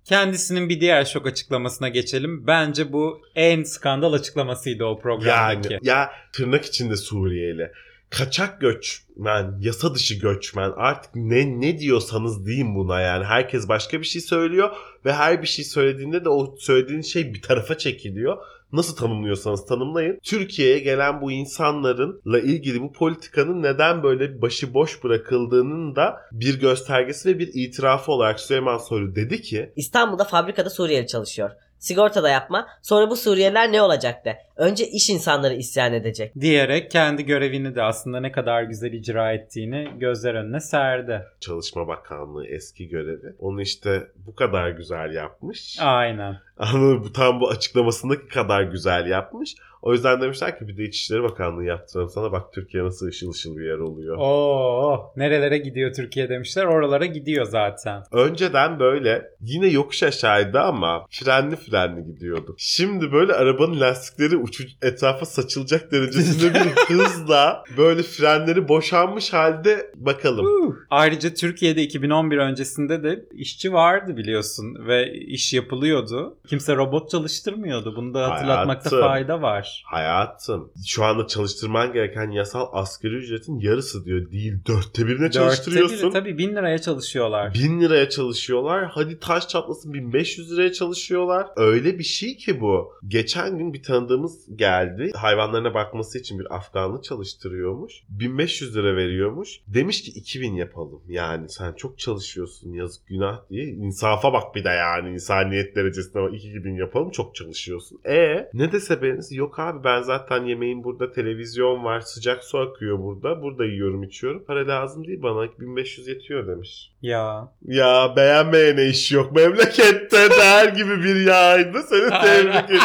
Kendisinin 0.05 0.69
bir 0.69 0.81
diğer 0.81 1.05
şok 1.05 1.27
açıklamasına 1.27 1.89
geçelim. 1.89 2.47
Bence 2.47 2.93
bu 2.93 3.21
en 3.35 3.63
skandal 3.63 4.13
açıklamasıydı 4.13 4.85
o 4.85 4.99
programdaki. 4.99 5.73
Yani 5.73 5.87
ya 5.87 6.11
tırnak 6.33 6.65
içinde 6.65 6.95
Suriyeli. 6.95 7.71
Kaçak 8.09 8.61
göçmen, 8.61 9.57
yasa 9.61 9.95
dışı 9.95 10.15
göçmen 10.19 10.71
artık 10.75 11.15
ne 11.15 11.61
ne 11.61 11.79
diyorsanız 11.79 12.47
deyin 12.47 12.75
buna 12.75 13.01
yani. 13.01 13.25
Herkes 13.25 13.67
başka 13.67 13.99
bir 13.99 14.05
şey 14.05 14.21
söylüyor 14.21 14.69
ve 15.05 15.13
her 15.13 15.41
bir 15.41 15.47
şey 15.47 15.65
söylediğinde 15.65 16.25
de 16.25 16.29
o 16.29 16.55
söylediğin 16.59 17.01
şey 17.01 17.33
bir 17.33 17.41
tarafa 17.41 17.77
çekiliyor. 17.77 18.37
Nasıl 18.71 18.95
tanımlıyorsanız 18.95 19.65
tanımlayın. 19.65 20.19
Türkiye'ye 20.23 20.79
gelen 20.79 21.21
bu 21.21 21.31
insanlarla 21.31 22.39
ilgili 22.39 22.81
bu 22.81 22.93
politikanın 22.93 23.63
neden 23.63 24.03
böyle 24.03 24.41
başıboş 24.41 25.03
bırakıldığının 25.03 25.95
da 25.95 26.17
bir 26.31 26.59
göstergesi 26.59 27.29
ve 27.29 27.39
bir 27.39 27.49
itirafı 27.53 28.11
olarak 28.11 28.39
Süleyman 28.39 28.77
Soylu 28.77 29.15
dedi 29.15 29.41
ki 29.41 29.73
İstanbul'da 29.75 30.23
fabrikada 30.23 30.69
Suriyeli 30.69 31.07
çalışıyor. 31.07 31.51
Sigorta 31.79 32.23
da 32.23 32.29
yapma. 32.29 32.67
Sonra 32.81 33.09
bu 33.09 33.15
Suriyeliler 33.15 33.71
ne 33.71 33.81
olacak 33.81 34.25
de. 34.25 34.37
Önce 34.55 34.87
iş 34.87 35.09
insanları 35.09 35.53
isyan 35.53 35.93
edecek. 35.93 36.35
Diyerek 36.39 36.91
kendi 36.91 37.25
görevini 37.25 37.75
de 37.75 37.83
aslında 37.83 38.19
ne 38.19 38.31
kadar 38.31 38.63
güzel 38.63 38.93
icra 38.93 39.33
ettiğini 39.33 39.89
gözler 39.97 40.33
önüne 40.33 40.59
serdi. 40.59 41.25
Çalışma 41.39 41.87
Bakanlığı 41.87 42.47
eski 42.47 42.87
görevi. 42.87 43.35
Onu 43.39 43.61
işte 43.61 44.07
bu 44.15 44.35
kadar 44.35 44.69
güzel 44.69 45.13
yapmış. 45.13 45.77
Aynen. 45.81 46.37
Ama 46.57 47.03
bu 47.03 47.13
tam 47.13 47.39
bu 47.39 47.49
açıklamasındaki 47.49 48.27
kadar 48.27 48.61
güzel 48.61 49.05
yapmış. 49.07 49.55
O 49.87 49.93
yüzden 49.93 50.21
demişler 50.21 50.59
ki 50.59 50.67
bir 50.67 50.77
de 50.77 50.83
İçişleri 50.83 51.23
Bakanlığı 51.23 51.63
yaptıralım 51.63 52.09
sana 52.09 52.31
bak 52.31 52.53
Türkiye 52.53 52.83
nasıl 52.83 53.07
ışıl 53.07 53.31
ışıl 53.31 53.57
bir 53.57 53.65
yer 53.65 53.77
oluyor. 53.77 54.17
Oo, 54.19 55.13
nerelere 55.15 55.57
gidiyor 55.57 55.93
Türkiye 55.93 56.29
demişler. 56.29 56.65
Oralara 56.65 57.05
gidiyor 57.05 57.45
zaten. 57.45 58.03
Önceden 58.11 58.79
böyle 58.79 59.31
yine 59.41 59.67
yokuş 59.67 60.03
aşağıydı 60.03 60.59
ama 60.59 61.05
frenli 61.09 61.55
frenli 61.55 62.05
gidiyordu. 62.05 62.55
Şimdi 62.57 63.11
böyle 63.11 63.33
arabanın 63.33 63.79
lastikleri 63.79 64.37
uçu 64.37 64.63
etrafa 64.81 65.25
saçılacak 65.25 65.91
derecesinde 65.91 66.53
bir 66.53 66.59
hızla 66.95 67.63
böyle 67.77 68.03
frenleri 68.03 68.67
boşanmış 68.67 69.33
halde 69.33 69.91
bakalım. 69.95 70.45
Uh. 70.45 70.75
Ayrıca 70.89 71.33
Türkiye'de 71.33 71.81
2011 71.81 72.37
öncesinde 72.37 73.03
de 73.03 73.25
işçi 73.31 73.73
vardı 73.73 74.17
biliyorsun 74.17 74.87
ve 74.87 75.13
iş 75.13 75.53
yapılıyordu. 75.53 76.37
Kimse 76.47 76.75
robot 76.75 77.09
çalıştırmıyordu. 77.09 77.95
Bunu 77.95 78.13
da 78.13 78.29
hatırlatmakta 78.29 78.91
Hayatım. 78.91 79.09
fayda 79.09 79.41
var. 79.41 79.76
Hayatım 79.85 80.71
şu 80.87 81.03
anda 81.03 81.27
çalıştırman 81.27 81.93
gereken 81.93 82.31
yasal 82.31 82.67
asgari 82.71 83.13
ücretin 83.15 83.59
yarısı 83.59 84.05
diyor 84.05 84.31
değil 84.31 84.53
dörtte 84.67 85.07
birine 85.07 85.19
Dörtte 85.19 85.31
çalıştırıyorsun. 85.31 86.09
biri 86.09 86.13
tabii 86.13 86.37
bin 86.37 86.55
liraya 86.55 86.81
çalışıyorlar. 86.81 87.53
1000 87.53 87.81
liraya 87.81 88.09
çalışıyorlar. 88.09 88.85
Hadi 88.91 89.19
taş 89.19 89.47
çatlasın 89.47 89.93
1500 89.93 90.51
liraya 90.51 90.73
çalışıyorlar. 90.73 91.47
Öyle 91.55 91.99
bir 91.99 92.03
şey 92.03 92.37
ki 92.37 92.61
bu. 92.61 92.93
Geçen 93.07 93.57
gün 93.57 93.73
bir 93.73 93.83
tanıdığımız 93.83 94.55
geldi. 94.55 95.11
Hayvanlarına 95.15 95.73
bakması 95.73 96.19
için 96.19 96.39
bir 96.39 96.55
Afganlı 96.55 97.01
çalıştırıyormuş. 97.01 97.93
1500 98.09 98.75
lira 98.75 98.95
veriyormuş. 98.95 99.59
Demiş 99.67 100.01
ki 100.01 100.11
2000 100.11 100.53
yapalım. 100.53 101.01
Yani 101.07 101.49
sen 101.49 101.73
çok 101.73 101.99
çalışıyorsun 101.99 102.73
yazık 102.73 103.07
günah 103.07 103.49
diye. 103.49 103.65
İnsafa 103.65 104.33
bak 104.33 104.55
bir 104.55 104.63
de 104.63 104.69
yani 104.69 105.09
insaniyet 105.13 105.75
derecesine 105.75 106.21
bak 106.21 106.33
2000 106.33 106.75
yapalım 106.75 107.09
çok 107.11 107.35
çalışıyorsun. 107.35 107.99
E 108.09 108.49
ne 108.53 108.71
dese 108.71 109.01
beğenirse 109.01 109.35
yok 109.35 109.56
abi 109.59 109.83
ben 109.83 110.01
zaten 110.01 110.43
yemeğim 110.45 110.83
burada 110.83 111.11
televizyon 111.11 111.83
var 111.83 111.99
sıcak 112.01 112.43
su 112.43 112.57
akıyor 112.57 112.99
burada. 112.99 113.41
Burada 113.41 113.65
yiyorum 113.65 114.03
içiyorum. 114.03 114.43
Para 114.47 114.67
lazım 114.67 115.07
değil 115.07 115.21
bana 115.21 115.47
1500 115.59 116.07
yetiyor 116.07 116.47
demiş. 116.47 116.91
Ya. 117.01 117.51
Ya 117.65 118.13
beğenmeyene 118.15 118.85
iş 118.85 119.11
yok. 119.11 119.31
Memlekette 119.35 120.29
der 120.29 120.69
gibi 120.69 121.03
bir 121.03 121.15
yaydı. 121.15 121.83
Seni 121.83 122.09
tebrik. 122.09 122.81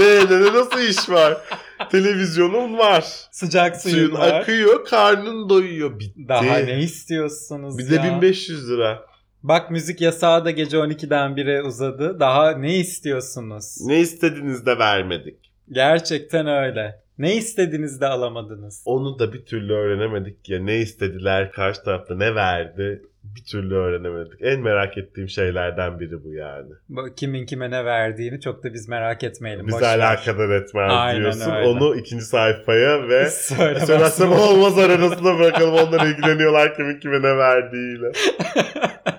Beğenene 0.00 0.52
nasıl 0.54 0.80
iş 0.80 1.10
var? 1.10 1.36
Televizyonun 1.90 2.78
var. 2.78 3.04
Sıcak 3.30 3.76
Suyun 3.76 3.96
suyun 3.96 4.12
var. 4.14 4.40
akıyor, 4.40 4.84
karnın 4.84 5.48
doyuyor. 5.48 5.98
Bitti. 5.98 6.28
Daha 6.28 6.58
ne 6.58 6.78
istiyorsunuz 6.78 7.78
Bir 7.78 7.90
de 7.90 7.94
ya? 7.94 8.04
1500 8.04 8.70
lira. 8.70 9.06
Bak 9.42 9.70
müzik 9.70 10.00
yasağı 10.00 10.44
da 10.44 10.50
gece 10.50 10.76
12'den 10.76 11.30
1'e 11.30 11.62
uzadı. 11.62 12.20
Daha 12.20 12.50
ne 12.50 12.76
istiyorsunuz? 12.78 13.76
Ne 13.80 14.00
istediniz 14.00 14.66
de 14.66 14.78
vermedik. 14.78 15.51
Gerçekten 15.72 16.46
öyle. 16.46 17.02
Ne 17.18 17.36
istediniz 17.36 18.00
de 18.00 18.06
alamadınız. 18.06 18.82
Onu 18.84 19.18
da 19.18 19.32
bir 19.32 19.44
türlü 19.44 19.72
öğrenemedik 19.72 20.48
ya. 20.48 20.62
Ne 20.62 20.76
istediler, 20.78 21.52
karşı 21.52 21.82
tarafta 21.82 22.16
ne 22.16 22.34
verdi 22.34 23.02
bir 23.24 23.44
türlü 23.44 23.74
öğrenemedik. 23.74 24.42
En 24.42 24.60
merak 24.60 24.98
ettiğim 24.98 25.28
şeylerden 25.28 26.00
biri 26.00 26.24
bu 26.24 26.34
yani. 26.34 26.70
Kimin 27.16 27.46
kime 27.46 27.70
ne 27.70 27.84
verdiğini 27.84 28.40
çok 28.40 28.64
da 28.64 28.74
biz 28.74 28.88
merak 28.88 29.24
etmeyelim. 29.24 29.66
Ver. 29.72 29.98
alakadar 29.98 30.50
etmez 30.50 30.90
Aynen 30.92 31.20
diyorsun. 31.20 31.50
öyle. 31.50 31.68
Onu 31.68 31.96
ikinci 31.96 32.24
sayfaya 32.24 33.08
ve 33.08 33.26
Söylemezsin. 33.30 33.86
Söylersem 33.86 34.32
olmaz 34.32 34.78
arasında 34.78 35.38
bırakalım 35.38 35.74
onlar 35.74 36.06
ilgileniyorlar 36.06 36.76
kimin 36.76 37.00
kime 37.00 37.18
ne 37.22 37.36
verdiğiyle. 37.36 38.12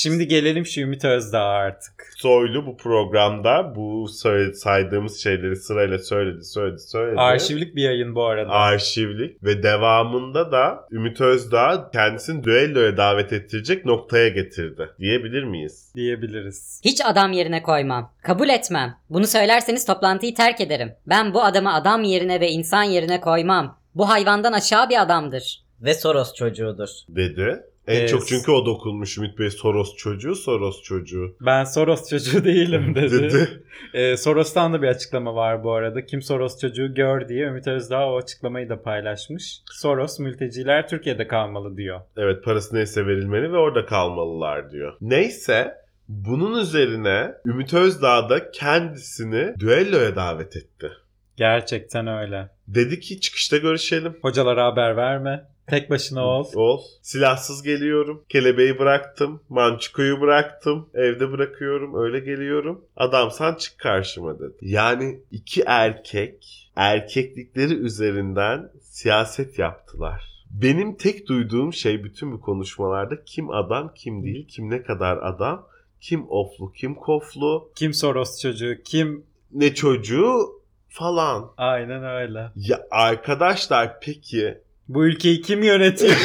Şimdi 0.00 0.28
gelelim 0.28 0.66
şu 0.66 0.80
Ümit 0.80 1.04
Özdağ 1.04 1.42
artık. 1.42 2.12
Soylu 2.16 2.66
bu 2.66 2.76
programda 2.76 3.72
bu 3.76 4.08
söyle- 4.08 4.54
saydığımız 4.54 5.22
şeyleri 5.22 5.56
sırayla 5.56 5.98
söyledi 5.98 6.44
söyledi 6.44 6.80
söyledi. 6.80 7.20
Arşivlik 7.20 7.76
bir 7.76 7.82
yayın 7.82 8.14
bu 8.14 8.24
arada. 8.24 8.50
Arşivlik 8.50 9.44
ve 9.44 9.62
devamında 9.62 10.52
da 10.52 10.86
Ümit 10.90 11.20
Özdağ 11.20 11.90
kendisini 11.92 12.44
düelloya 12.44 12.96
davet 12.96 13.32
ettirecek 13.32 13.84
noktaya 13.84 14.28
getirdi. 14.28 14.88
Diyebilir 14.98 15.44
miyiz? 15.44 15.92
diyebiliriz. 15.94 16.80
Hiç 16.84 17.00
adam 17.04 17.32
yerine 17.32 17.62
koymam. 17.62 18.12
Kabul 18.22 18.48
etmem. 18.48 18.96
Bunu 19.10 19.26
söylerseniz 19.26 19.86
toplantıyı 19.86 20.34
terk 20.34 20.60
ederim. 20.60 20.92
Ben 21.06 21.34
bu 21.34 21.42
adamı 21.42 21.74
adam 21.74 22.02
yerine 22.02 22.40
ve 22.40 22.48
insan 22.48 22.82
yerine 22.82 23.20
koymam. 23.20 23.78
Bu 23.94 24.08
hayvandan 24.08 24.52
aşağı 24.52 24.90
bir 24.90 25.02
adamdır. 25.02 25.64
Ve 25.80 25.94
Soros 25.94 26.34
çocuğudur. 26.34 26.88
Dedi. 27.08 27.60
En 27.88 27.96
Evet. 28.00 28.08
çok 28.08 28.26
çünkü 28.26 28.50
o 28.50 28.66
dokunmuş 28.66 29.18
Ümit 29.18 29.38
Bey 29.38 29.50
Soros 29.50 29.96
çocuğu 29.96 30.34
Soros 30.34 30.82
çocuğu. 30.82 31.36
Ben 31.40 31.64
Soros 31.64 32.10
çocuğu 32.10 32.44
değilim 32.44 32.94
dedi. 32.94 33.22
Dedi. 33.22 33.62
Ee, 33.94 34.16
Soros'tan 34.16 34.72
da 34.72 34.82
bir 34.82 34.88
açıklama 34.88 35.34
var 35.34 35.64
bu 35.64 35.72
arada. 35.72 36.06
Kim 36.06 36.22
Soros 36.22 36.60
çocuğu 36.60 36.94
gör 36.94 37.28
diye 37.28 37.46
Ümit 37.46 37.66
Özdağ 37.66 38.06
o 38.10 38.16
açıklamayı 38.18 38.68
da 38.68 38.82
paylaşmış. 38.82 39.60
Soros 39.72 40.18
mülteciler 40.18 40.88
Türkiye'de 40.88 41.28
kalmalı 41.28 41.76
diyor. 41.76 42.00
Evet 42.16 42.44
parası 42.44 42.76
neyse 42.76 43.06
verilmeli 43.06 43.52
ve 43.52 43.56
orada 43.56 43.86
kalmalılar 43.86 44.70
diyor. 44.70 44.96
Neyse 45.00 45.74
bunun 46.08 46.60
üzerine 46.60 47.34
Ümit 47.46 47.74
Özdağ 47.74 48.28
da 48.30 48.50
kendisini 48.50 49.54
düelloya 49.60 50.16
davet 50.16 50.56
etti. 50.56 50.90
Gerçekten 51.36 52.06
öyle. 52.06 52.48
Dedi 52.68 53.00
ki 53.00 53.20
çıkışta 53.20 53.56
görüşelim. 53.56 54.16
Hocalara 54.22 54.66
haber 54.66 54.96
verme. 54.96 55.44
Tek 55.70 55.90
başına 55.90 56.24
ol. 56.24 56.46
Ol. 56.54 56.80
Silahsız 57.02 57.62
geliyorum. 57.62 58.24
Kelebeği 58.28 58.78
bıraktım. 58.78 59.40
Mançukoyu 59.48 60.20
bıraktım. 60.20 60.88
Evde 60.94 61.32
bırakıyorum. 61.32 62.04
Öyle 62.04 62.20
geliyorum. 62.20 62.84
Adam 62.96 63.30
sen 63.30 63.54
çık 63.54 63.78
karşıma 63.78 64.38
dedi. 64.38 64.56
Yani 64.60 65.20
iki 65.30 65.62
erkek 65.66 66.70
erkeklikleri 66.76 67.74
üzerinden 67.74 68.70
siyaset 68.80 69.58
yaptılar. 69.58 70.38
Benim 70.50 70.96
tek 70.96 71.28
duyduğum 71.28 71.72
şey 71.72 72.04
bütün 72.04 72.32
bu 72.32 72.40
konuşmalarda 72.40 73.24
kim 73.24 73.50
adam 73.50 73.92
kim 73.94 74.24
değil, 74.24 74.48
kim 74.48 74.70
ne 74.70 74.82
kadar 74.82 75.16
adam, 75.16 75.66
kim 76.00 76.26
oflu, 76.28 76.72
kim 76.72 76.94
koflu, 76.94 77.70
Kim 77.74 77.94
Soros 77.94 78.42
çocuğu, 78.42 78.76
kim... 78.84 79.26
ne 79.52 79.74
çocuğu 79.74 80.62
falan. 80.88 81.50
Aynen 81.56 82.04
öyle. 82.04 82.50
Ya 82.56 82.80
arkadaşlar 82.90 84.00
peki 84.00 84.58
Bu 84.88 85.06
ülkeyi 85.06 85.42
kim 85.42 85.62
yönetiyor? 85.62 86.12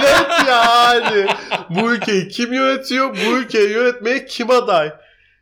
evet 0.00 0.48
yani. 0.48 1.26
Bu 1.70 1.92
ülkeyi 1.92 2.28
kim 2.28 2.52
yönetiyor? 2.52 3.16
Bu 3.16 3.36
ülkeyi 3.38 3.70
yönetmeye 3.70 4.26
kim 4.26 4.50
aday? 4.50 4.92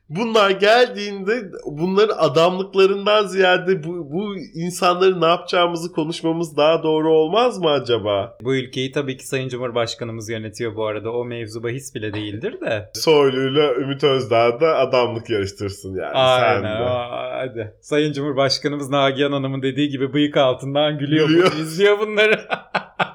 Bunlar 0.09 0.51
geldiğinde 0.51 1.51
bunların 1.67 2.17
adamlıklarından 2.19 3.27
ziyade 3.27 3.85
bu, 3.85 4.13
bu 4.13 4.37
insanları 4.55 5.21
ne 5.21 5.27
yapacağımızı 5.27 5.93
konuşmamız 5.93 6.57
daha 6.57 6.83
doğru 6.83 7.13
olmaz 7.13 7.59
mı 7.59 7.71
acaba? 7.71 8.39
Bu 8.43 8.57
ülkeyi 8.57 8.93
tabii 8.93 9.17
ki 9.17 9.27
Sayın 9.29 9.49
Cumhurbaşkanımız 9.49 10.31
yönetiyor 10.31 10.77
bu 10.77 10.87
arada. 10.87 11.13
O 11.13 11.25
mevzu 11.25 11.63
bahis 11.63 11.95
bile 11.95 12.13
değildir 12.13 12.61
de. 12.61 12.91
Soylu'yla 12.95 13.75
Ümit 13.75 14.05
Özdağ 14.05 14.61
da 14.61 14.77
adamlık 14.77 15.31
yarıştırsın 15.31 15.97
yani. 15.97 16.13
Sen 16.13 16.55
Aynen. 16.55 16.63
de. 16.63 16.69
aa, 16.69 17.39
Hadi. 17.39 17.75
Sayın 17.81 18.13
Cumhurbaşkanımız 18.13 18.91
Nagihan 18.91 19.33
Hanım'ın 19.33 19.63
dediği 19.63 19.89
gibi 19.89 20.13
bıyık 20.13 20.37
altından 20.37 20.99
gülüyor. 20.99 21.29
Gülüyor. 21.29 21.53
İzliyor 21.53 21.99
bunları. 21.99 22.41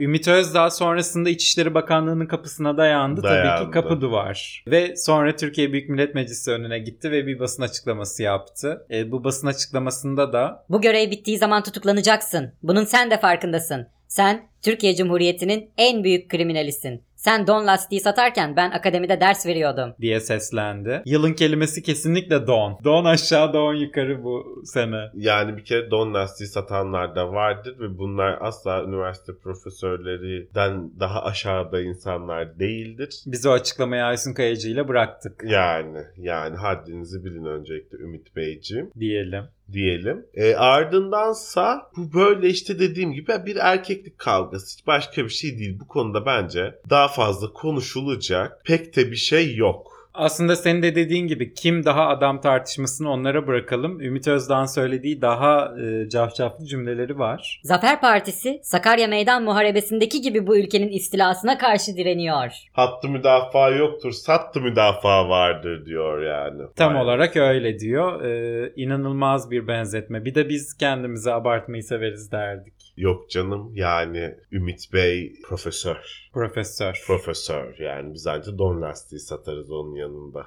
Ümit 0.00 0.28
Özdağ 0.28 0.70
sonrasında 0.70 1.30
İçişleri 1.30 1.74
Bakanlığı'nın 1.74 2.26
kapısına 2.26 2.76
dayandı. 2.76 3.22
Tabii 3.22 3.32
Dayandı. 3.32 3.64
ki 3.64 3.70
kapı 3.70 4.00
duvar. 4.00 4.64
Ve 4.66 4.96
sonra 4.96 5.36
Türkiye 5.36 5.72
Büyük 5.72 5.88
Millet 5.88 6.14
Meclisi 6.14 6.50
önüne 6.50 6.78
gitti 6.78 7.10
ve 7.10 7.26
bir 7.26 7.38
basın 7.38 7.62
açıklaması 7.62 8.22
yaptı. 8.22 8.86
E, 8.90 9.12
bu 9.12 9.24
basın 9.24 9.46
açıklamasında 9.46 10.32
da 10.32 10.64
Bu 10.68 10.80
görev 10.80 11.10
bittiği 11.10 11.38
zaman 11.38 11.62
tutuklanacaksın. 11.62 12.52
Bunun 12.62 12.84
sen 12.84 13.10
de 13.10 13.20
farkındasın. 13.20 13.86
Sen 14.08 14.48
Türkiye 14.62 14.96
Cumhuriyeti'nin 14.96 15.70
en 15.78 16.04
büyük 16.04 16.30
kriminalisin. 16.30 17.02
Sen 17.18 17.46
don 17.46 17.66
lastiği 17.66 18.00
satarken 18.00 18.56
ben 18.56 18.70
akademide 18.70 19.20
ders 19.20 19.46
veriyordum. 19.46 19.94
diye 20.00 20.20
seslendi. 20.20 21.02
Yılın 21.04 21.32
kelimesi 21.32 21.82
kesinlikle 21.82 22.46
don. 22.46 22.78
Don 22.84 23.04
aşağı 23.04 23.52
don 23.52 23.74
yukarı 23.74 24.24
bu 24.24 24.62
sene. 24.64 25.10
Yani 25.14 25.56
bir 25.56 25.64
kere 25.64 25.90
don 25.90 26.14
lastiği 26.14 26.48
satanlar 26.48 27.16
da 27.16 27.32
vardır 27.32 27.76
ve 27.80 27.98
bunlar 27.98 28.38
asla 28.40 28.84
üniversite 28.84 29.32
profesörlerinden 29.42 30.90
daha 31.00 31.24
aşağıda 31.24 31.80
insanlar 31.80 32.58
değildir. 32.58 33.22
Biz 33.26 33.46
o 33.46 33.50
açıklamayı 33.50 34.04
Aysun 34.04 34.34
Kayacı 34.34 34.68
ile 34.68 34.88
bıraktık 34.88 35.44
Yani 35.46 35.98
yani 36.16 36.56
haddinizi 36.56 37.24
bilin 37.24 37.44
öncelikle 37.44 37.98
Ümit 37.98 38.36
Beyciğim 38.36 38.90
diyelim. 39.00 39.44
Diyelim. 39.72 40.26
E, 40.34 40.54
ardındansa 40.54 41.90
bu 41.96 42.14
böyle 42.14 42.48
işte 42.48 42.78
dediğim 42.78 43.12
gibi 43.12 43.32
bir 43.46 43.56
erkeklik 43.56 44.18
kavgası. 44.18 44.78
Hiç 44.78 44.86
başka 44.86 45.24
bir 45.24 45.30
şey 45.30 45.58
değil. 45.58 45.80
Bu 45.80 45.88
konuda 45.88 46.26
bence 46.26 46.74
daha 46.90 47.08
fazla 47.08 47.52
konuşulacak 47.52 48.64
pek 48.64 48.96
de 48.96 49.10
bir 49.10 49.16
şey 49.16 49.56
yok. 49.56 49.97
Aslında 50.18 50.56
senin 50.56 50.82
de 50.82 50.94
dediğin 50.94 51.26
gibi 51.26 51.54
kim 51.54 51.84
daha 51.84 52.08
adam 52.08 52.40
tartışmasını 52.40 53.10
onlara 53.10 53.46
bırakalım. 53.46 54.00
Ümit 54.00 54.28
Özdağ'ın 54.28 54.66
söylediği 54.66 55.22
daha 55.22 55.74
e, 55.82 56.08
cafcaflı 56.08 56.66
cümleleri 56.66 57.18
var. 57.18 57.60
Zafer 57.64 58.00
Partisi 58.00 58.60
Sakarya 58.62 59.08
Meydan 59.08 59.42
Muharebesi'ndeki 59.42 60.20
gibi 60.20 60.46
bu 60.46 60.56
ülkenin 60.58 60.88
istilasına 60.88 61.58
karşı 61.58 61.96
direniyor. 61.96 62.52
Hattı 62.72 63.08
müdafaa 63.08 63.70
yoktur, 63.70 64.12
sattı 64.12 64.60
müdafaa 64.60 65.28
vardır 65.28 65.86
diyor 65.86 66.22
yani. 66.22 66.62
Tam 66.76 66.94
Vay. 66.94 67.02
olarak 67.02 67.36
öyle 67.36 67.78
diyor. 67.78 68.24
Ee, 68.24 68.72
inanılmaz 68.76 69.50
bir 69.50 69.68
benzetme. 69.68 70.24
Bir 70.24 70.34
de 70.34 70.48
biz 70.48 70.76
kendimizi 70.76 71.32
abartmayı 71.32 71.82
severiz 71.82 72.32
derdik. 72.32 72.77
Yok 72.98 73.30
canım 73.30 73.70
yani 73.74 74.34
Ümit 74.52 74.92
Bey 74.92 75.32
profesör. 75.48 76.30
Profesör. 76.32 77.04
Profesör 77.06 77.78
yani 77.78 78.14
biz 78.14 78.26
ancak 78.26 78.58
don 78.58 78.82
lastiği 78.82 79.20
satarız 79.20 79.70
onun 79.70 79.94
yanında. 79.94 80.46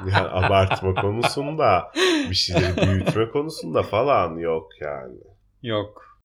yani 0.14 0.28
abartma 0.28 0.94
konusunda 0.94 1.92
bir 2.30 2.34
şeyleri 2.34 2.76
büyütme 2.76 3.28
konusunda 3.28 3.82
falan 3.82 4.36
yok 4.36 4.68
yani. 4.80 5.18
Yok. 5.62 6.18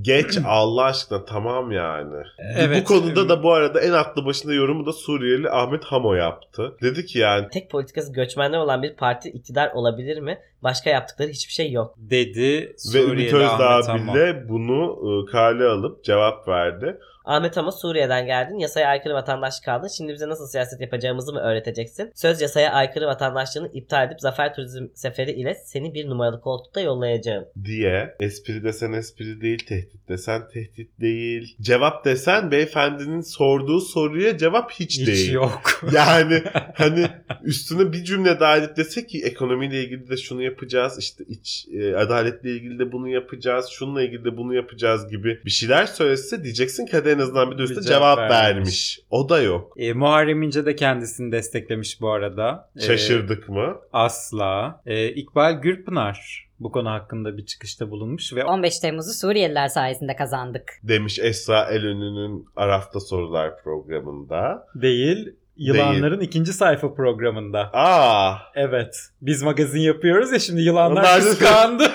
Geç 0.00 0.38
Allah 0.46 0.84
aşkına 0.84 1.24
tamam 1.24 1.72
yani. 1.72 2.24
Evet. 2.56 2.82
Bu 2.82 2.88
konuda 2.88 3.28
da 3.28 3.42
bu 3.42 3.52
arada 3.52 3.80
en 3.80 3.92
aklı 3.92 4.24
başında 4.24 4.54
yorumu 4.54 4.86
da 4.86 4.92
Suriyeli 4.92 5.50
Ahmet 5.50 5.84
Hamo 5.84 6.14
yaptı. 6.14 6.76
Dedi 6.82 7.06
ki 7.06 7.18
yani 7.18 7.48
Tek 7.52 7.70
politikası 7.70 8.12
göçmenler 8.12 8.58
olan 8.58 8.82
bir 8.82 8.96
parti 8.96 9.28
iktidar 9.28 9.70
olabilir 9.72 10.18
mi? 10.18 10.38
Başka 10.64 10.90
yaptıkları 10.90 11.28
hiçbir 11.28 11.52
şey 11.52 11.72
yok. 11.72 11.94
dedi 11.98 12.76
ve 12.94 13.02
Ümit 13.02 13.34
Ahmet 13.34 13.52
Özdağ 13.52 13.94
bile 13.94 14.48
bunu 14.48 14.98
e, 15.28 15.30
kale 15.32 15.64
alıp 15.64 16.04
cevap 16.04 16.48
verdi. 16.48 16.98
Ahmet 17.24 17.58
ama 17.58 17.72
Suriye'den 17.72 18.26
geldin, 18.26 18.58
yasaya 18.58 18.88
aykırı 18.88 19.14
vatandaşlık 19.14 19.68
aldın. 19.68 19.88
Şimdi 19.88 20.12
bize 20.12 20.28
nasıl 20.28 20.46
siyaset 20.46 20.80
yapacağımızı 20.80 21.32
mı 21.32 21.40
öğreteceksin? 21.40 22.12
Söz 22.14 22.40
yasaya 22.40 22.72
aykırı 22.72 23.06
vatandaşlığını 23.06 23.68
iptal 23.72 24.06
edip 24.06 24.20
Zafer 24.20 24.54
Turizm 24.54 24.86
Seferi 24.94 25.30
ile 25.32 25.54
seni 25.54 25.94
bir 25.94 26.08
numaralı 26.08 26.40
koltukta 26.40 26.80
yollayacağım. 26.80 27.44
diye 27.64 28.16
espri 28.20 28.64
desen 28.64 28.92
espri 28.92 29.40
değil, 29.40 29.66
tehdit 29.66 30.08
desen 30.08 30.48
tehdit 30.48 31.00
değil. 31.00 31.56
Cevap 31.60 32.04
desen 32.04 32.50
beyefendinin 32.50 33.20
sorduğu 33.20 33.80
soruya 33.80 34.38
cevap 34.38 34.70
hiç, 34.70 34.98
Hiç 35.00 35.06
değil. 35.06 35.32
yok. 35.32 35.80
Yani 35.92 36.42
hani 36.74 37.06
üstüne 37.42 37.92
bir 37.92 38.04
cümle 38.04 38.40
daha 38.40 38.56
edip 38.56 38.76
dese 38.76 39.06
ki 39.06 39.22
ekonomiyle 39.24 39.84
ilgili 39.84 40.08
de 40.10 40.16
şunu 40.16 40.42
yapacağız, 40.54 40.98
işte 40.98 41.24
iç 41.24 41.66
e, 41.72 41.96
adaletle 41.96 42.50
ilgili 42.50 42.78
de 42.78 42.92
bunu 42.92 43.08
yapacağız, 43.08 43.68
şununla 43.68 44.02
ilgili 44.02 44.24
de 44.24 44.36
bunu 44.36 44.54
yapacağız 44.54 45.08
gibi 45.10 45.40
bir 45.44 45.50
şeyler 45.50 45.86
söylese 45.86 46.44
diyeceksin 46.44 46.86
ki 46.86 46.92
hadi 46.92 47.08
en 47.08 47.18
azından 47.18 47.50
bir 47.50 47.58
de 47.58 47.62
üstüne 47.62 47.82
cevap 47.84 48.18
vermiş. 48.18 48.30
vermiş. 48.56 49.00
O 49.10 49.28
da 49.28 49.42
yok. 49.42 49.72
E, 49.76 49.92
Muharrem 49.92 50.42
İnce 50.42 50.66
de 50.66 50.76
kendisini 50.76 51.32
desteklemiş 51.32 52.00
bu 52.00 52.10
arada. 52.10 52.70
E, 52.76 52.80
Şaşırdık 52.80 53.48
mı? 53.48 53.76
asla. 53.92 54.82
E, 54.86 55.08
İkbal 55.08 55.60
Gürpınar 55.62 56.44
bu 56.60 56.72
konu 56.72 56.90
hakkında 56.90 57.36
bir 57.36 57.46
çıkışta 57.46 57.90
bulunmuş 57.90 58.34
ve 58.34 58.44
15 58.44 58.78
Temmuz'u 58.78 59.12
Suriyeliler 59.12 59.68
sayesinde 59.68 60.16
kazandık. 60.16 60.72
Demiş 60.82 61.18
Esra 61.18 61.64
Elönü'nün 61.70 62.46
Araf'ta 62.56 63.00
Sorular 63.00 63.62
programında. 63.64 64.66
değil 64.74 65.34
Yılanların 65.56 66.20
ikinci 66.20 66.52
sayfa 66.52 66.94
programında. 66.94 67.70
Aa, 67.72 68.34
Evet. 68.54 68.96
Biz 69.22 69.42
magazin 69.42 69.80
yapıyoruz 69.80 70.32
ya 70.32 70.38
şimdi 70.38 70.60
yılanlar 70.62 71.04
da- 71.04 71.14
kıskandı. 71.14 71.84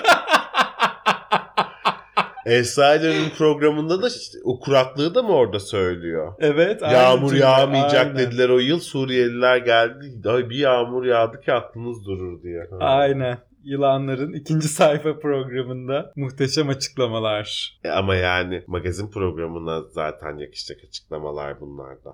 Esra 2.46 2.94
Elönü'nün 2.94 3.30
programında 3.38 4.02
da 4.02 4.08
işte 4.08 4.38
o 4.44 4.60
kuraklığı 4.60 5.14
da 5.14 5.22
mı 5.22 5.32
orada 5.32 5.60
söylüyor? 5.60 6.32
evet. 6.38 6.82
Yağmur 6.82 7.30
cümle, 7.30 7.44
yağmayacak 7.44 8.06
aynen. 8.06 8.18
dediler 8.18 8.48
o 8.48 8.58
yıl. 8.58 8.80
Suriyeliler 8.80 9.56
geldi. 9.56 10.22
Bir 10.50 10.58
yağmur 10.58 11.04
yağdı 11.04 11.40
ki 11.40 11.52
aklınız 11.52 12.06
durur 12.06 12.42
diye. 12.42 12.66
Ha. 12.70 12.76
Aynen. 12.80 13.38
Yılanların 13.64 14.32
ikinci 14.32 14.68
sayfa 14.68 15.18
programında 15.18 16.12
muhteşem 16.16 16.68
açıklamalar. 16.68 17.78
E 17.84 17.88
ama 17.88 18.14
yani 18.14 18.64
magazin 18.66 19.10
programına 19.10 19.82
zaten 19.82 20.36
yakışacak 20.36 20.78
açıklamalar 20.88 21.60
bunlarda. 21.60 22.10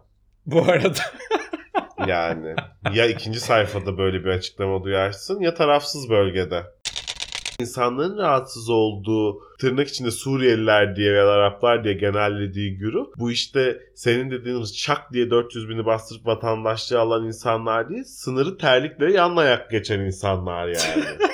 Bu 0.50 0.62
arada 0.62 1.02
Yani 2.06 2.54
ya 2.94 3.06
ikinci 3.06 3.40
sayfada 3.40 3.98
böyle 3.98 4.24
bir 4.24 4.30
açıklama 4.30 4.84
duyarsın 4.84 5.40
ya 5.40 5.54
tarafsız 5.54 6.10
bölgede. 6.10 6.64
İnsanların 7.60 8.18
rahatsız 8.18 8.70
olduğu 8.70 9.38
tırnak 9.58 9.88
içinde 9.88 10.10
Suriyeliler 10.10 10.96
diye 10.96 11.12
veya 11.12 11.28
Araplar 11.28 11.84
diye 11.84 11.94
genellediği 11.94 12.76
güruh 12.78 13.06
bu 13.18 13.30
işte 13.30 13.80
senin 13.94 14.30
dediğiniz 14.30 14.78
çak 14.78 15.12
diye 15.12 15.30
400 15.30 15.68
bini 15.68 15.86
bastırıp 15.86 16.26
vatandaşlığı 16.26 17.00
alan 17.00 17.26
insanlar 17.26 17.88
değil 17.88 18.04
sınırı 18.04 18.58
terlikle 18.58 19.12
yan 19.12 19.36
ayak 19.36 19.70
geçen 19.70 20.00
insanlar 20.00 20.66
yani. 20.66 21.04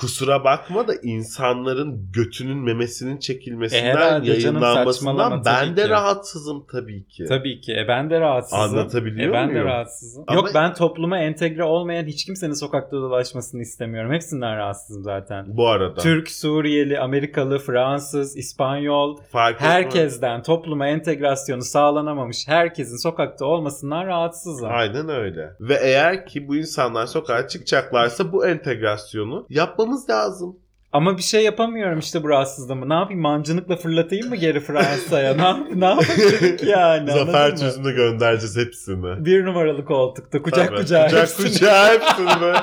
Kusura 0.00 0.44
bakma 0.44 0.88
da 0.88 0.92
insanların 1.02 2.10
götünün 2.12 2.58
memesinin 2.58 3.16
E 3.16 3.20
çekilmesinden 3.20 3.84
herhalde 3.96 4.30
yayınlanmasından 4.30 5.42
ben 5.44 5.76
de 5.76 5.82
ki. 5.84 5.88
rahatsızım 5.90 6.66
tabii 6.72 7.06
ki. 7.08 7.24
tabii 7.28 7.60
ki 7.60 7.72
e 7.72 7.88
ben 7.88 8.10
de 8.10 8.20
rahatsızım. 8.20 8.60
Anlatabiliyor 8.60 9.30
e 9.30 9.32
ben 9.32 9.48
de 9.48 9.52
muyum? 9.52 9.66
rahatsızım. 9.66 10.24
Ama- 10.26 10.36
Yok 10.40 10.50
ben 10.54 10.74
topluma 10.74 11.18
entegre 11.18 11.64
olmayan 11.64 12.04
hiç 12.04 12.24
kimsenin 12.24 12.52
sokakta 12.52 12.96
dolaşmasını 12.96 13.62
istemiyorum. 13.62 14.12
Hepsinden 14.12 14.56
rahatsızım 14.56 15.02
zaten. 15.02 15.44
Bu 15.48 15.68
arada. 15.68 16.00
Türk, 16.00 16.30
Suriyeli, 16.30 16.98
Amerikalı, 17.00 17.58
Fransız, 17.58 18.36
İspanyol 18.36 19.16
Fark 19.32 19.60
herkesten 19.60 20.42
topluma 20.42 20.86
entegrasyonu 20.88 21.62
sağlanamamış 21.62 22.48
herkesin 22.48 22.96
sokakta 23.02 23.44
olmasından 23.46 24.06
rahatsızım. 24.06 24.68
Aynen 24.72 25.08
öyle. 25.08 25.50
Ve 25.60 25.78
eğer 25.82 26.26
ki 26.26 26.48
bu 26.48 26.56
insanlar 26.56 27.06
sokağa 27.06 27.48
çıkacaklarsa 27.48 28.32
bu 28.32 28.46
entegrasyonu 28.46 29.46
yapmamız 29.86 30.10
lazım. 30.10 30.56
Ama 30.92 31.16
bir 31.18 31.22
şey 31.22 31.44
yapamıyorum 31.44 31.98
işte 31.98 32.22
bu 32.22 32.28
rahatsızlığımı. 32.28 32.88
Ne 32.88 32.94
yapayım 32.94 33.20
mancınıkla 33.22 33.76
fırlatayım 33.76 34.28
mı 34.28 34.36
geri 34.36 34.60
Fransa'ya? 34.60 35.34
ne, 35.34 35.42
yap 35.42 35.58
ne 35.74 35.84
yapayım 35.84 36.56
ki 36.56 36.66
yani? 36.66 37.10
Zafer? 37.10 37.56
Tüzü'ne 37.56 37.92
göndereceğiz 37.92 38.56
hepsini. 38.56 39.24
Bir 39.24 39.44
numaralı 39.44 39.84
koltukta 39.84 40.42
kucak 40.42 40.68
Tabii. 40.68 40.76
kucağa 40.78 41.04
Kucak 41.06 41.22
hepsini. 41.22 41.46
kucağa 41.52 41.92
hepsini 41.92 42.40
böyle. 42.40 42.58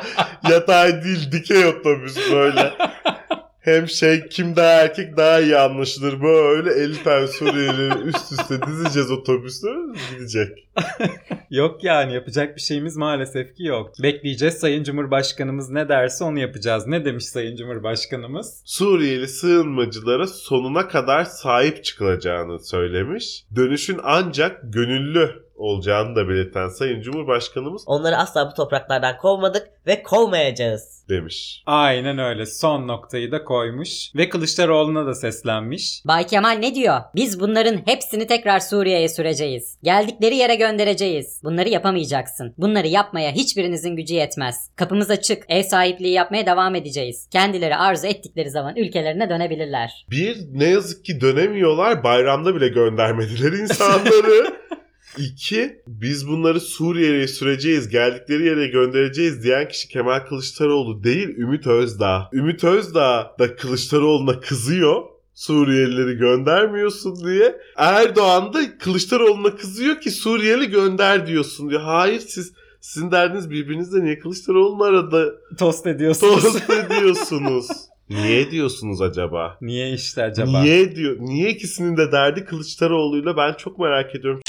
Yatay 0.49 1.03
değil 1.03 1.32
dikey 1.32 1.65
otobüs 1.65 2.32
böyle. 2.32 2.74
Hem 3.64 3.88
şey 3.88 4.28
kim 4.28 4.55
daha 4.55 4.72
erkek 4.72 5.18
daha 5.18 5.39
iyi 5.39 5.57
anlaşılır 5.57 6.22
böyle 6.22 6.74
50 6.74 7.03
tane 7.03 7.28
Suriyeli 7.28 8.03
üst 8.05 8.32
üste 8.32 8.61
dizeceğiz 8.68 9.11
otobüsü 9.11 9.68
gidecek. 10.11 10.70
Yok 11.49 11.84
yani 11.84 12.14
yapacak 12.14 12.55
bir 12.55 12.61
şeyimiz 12.61 12.97
maalesef 12.97 13.55
ki 13.55 13.64
yok. 13.64 13.91
Bekleyeceğiz 14.03 14.53
Sayın 14.53 14.84
Cumhurbaşkanımız 14.84 15.70
ne 15.70 15.89
derse 15.89 16.24
onu 16.24 16.39
yapacağız. 16.39 16.88
Ne 16.88 17.05
demiş 17.05 17.26
Sayın 17.26 17.55
Cumhurbaşkanımız? 17.55 18.61
Suriyeli 18.66 19.28
sığınmacılara 19.28 20.28
sonuna 20.28 20.88
kadar 20.88 21.24
sahip 21.24 21.84
çıkılacağını 21.84 22.59
söylemiş. 22.59 23.45
Dönüşün 23.55 23.99
ancak 24.03 24.59
gönüllü 24.64 25.42
olacağını 25.55 26.15
da 26.15 26.29
belirten 26.29 26.67
Sayın 26.67 27.01
Cumhurbaşkanımız 27.01 27.83
Onları 27.85 28.17
asla 28.17 28.51
bu 28.51 28.53
topraklardan 28.53 29.17
kovmadık 29.17 29.67
ve 29.87 30.03
kovmayacağız. 30.03 31.03
demiş. 31.09 31.63
Aynen 31.65 32.17
öyle 32.17 32.45
son 32.45 32.87
noktayı 32.87 33.31
da 33.31 33.43
koymuş 33.43 34.15
ve 34.15 34.29
Kılıçdaroğlu'na 34.29 35.05
da 35.05 35.13
seslenmiş. 35.13 36.01
Bay 36.07 36.27
Kemal 36.27 36.51
ne 36.59 36.75
diyor? 36.75 36.99
Biz 37.15 37.39
bunların 37.39 37.77
hepsini 37.85 38.27
tekrar 38.27 38.59
Suriye'ye 38.59 39.09
süreceğiz. 39.09 39.77
Geldikleri 39.83 40.35
yere 40.35 40.55
göndereceğiz. 40.55 41.41
Bunları 41.43 41.69
yapamayacaksın. 41.69 42.53
Bunları 42.57 42.87
yapmaya 42.87 43.31
hiçbirinizin 43.31 43.95
gücü 43.95 44.13
yetmez. 44.13 44.55
Kapımız 44.75 45.09
açık. 45.11 45.43
Ev 45.49 45.63
sahipliği 45.63 46.13
yapmaya 46.13 46.45
devam 46.45 46.75
edeceğiz. 46.75 47.27
Kendileri 47.31 47.75
arzu 47.75 48.07
ettikleri 48.07 48.49
zaman 48.49 48.75
ülkelerine 48.75 49.29
dönebilirler. 49.29 50.05
Bir 50.11 50.37
ne 50.53 50.65
yazık 50.69 51.05
ki 51.05 51.21
dönemiyorlar 51.21 52.03
bayramda 52.03 52.55
bile 52.55 52.67
göndermediler 52.67 53.51
insanları. 53.51 54.53
İki, 55.18 55.82
biz 55.88 56.28
bunları 56.28 56.59
Suriye'ye 56.59 57.28
süreceğiz, 57.28 57.89
geldikleri 57.89 58.45
yere 58.45 58.68
göndereceğiz 58.68 59.43
diyen 59.43 59.68
kişi 59.68 59.88
Kemal 59.88 60.20
Kılıçdaroğlu 60.20 61.03
değil, 61.03 61.38
Ümit 61.38 61.68
Özdağ. 61.68 62.30
Ümit 62.34 62.64
Özdağ 62.64 63.36
da 63.39 63.55
Kılıçdaroğlu'na 63.55 64.39
kızıyor. 64.39 65.03
Suriyelileri 65.34 66.18
göndermiyorsun 66.18 67.26
diye. 67.26 67.55
Erdoğan 67.78 68.53
da 68.53 68.78
Kılıçdaroğlu'na 68.78 69.55
kızıyor 69.55 70.01
ki 70.01 70.11
Suriyeli 70.11 70.70
gönder 70.70 71.28
diyorsun 71.28 71.70
diyor. 71.70 71.82
Hayır 71.82 72.20
siz 72.20 72.53
sizin 72.82 73.11
derdiniz 73.11 73.49
birbirinizle 73.49 74.03
niye 74.03 74.20
Kılıçdaroğlu'nu 74.20 74.84
arada 74.84 75.26
Tost 75.59 75.88
ediyorsunuz. 75.88 76.43
tost 76.43 76.70
ediyorsunuz? 76.70 77.68
Niye 78.09 78.51
diyorsunuz 78.51 79.01
acaba? 79.01 79.57
Niye 79.61 79.93
işte 79.93 80.24
acaba? 80.24 80.61
Niye 80.61 80.95
diyor? 80.95 81.18
Niye 81.20 81.49
ikisinin 81.49 81.97
de 81.97 82.11
derdi 82.11 82.45
Kılıçdaroğlu'yla 82.45 83.38
ben 83.38 83.53
çok 83.53 83.80
merak 83.80 84.16
ediyorum. 84.16 84.41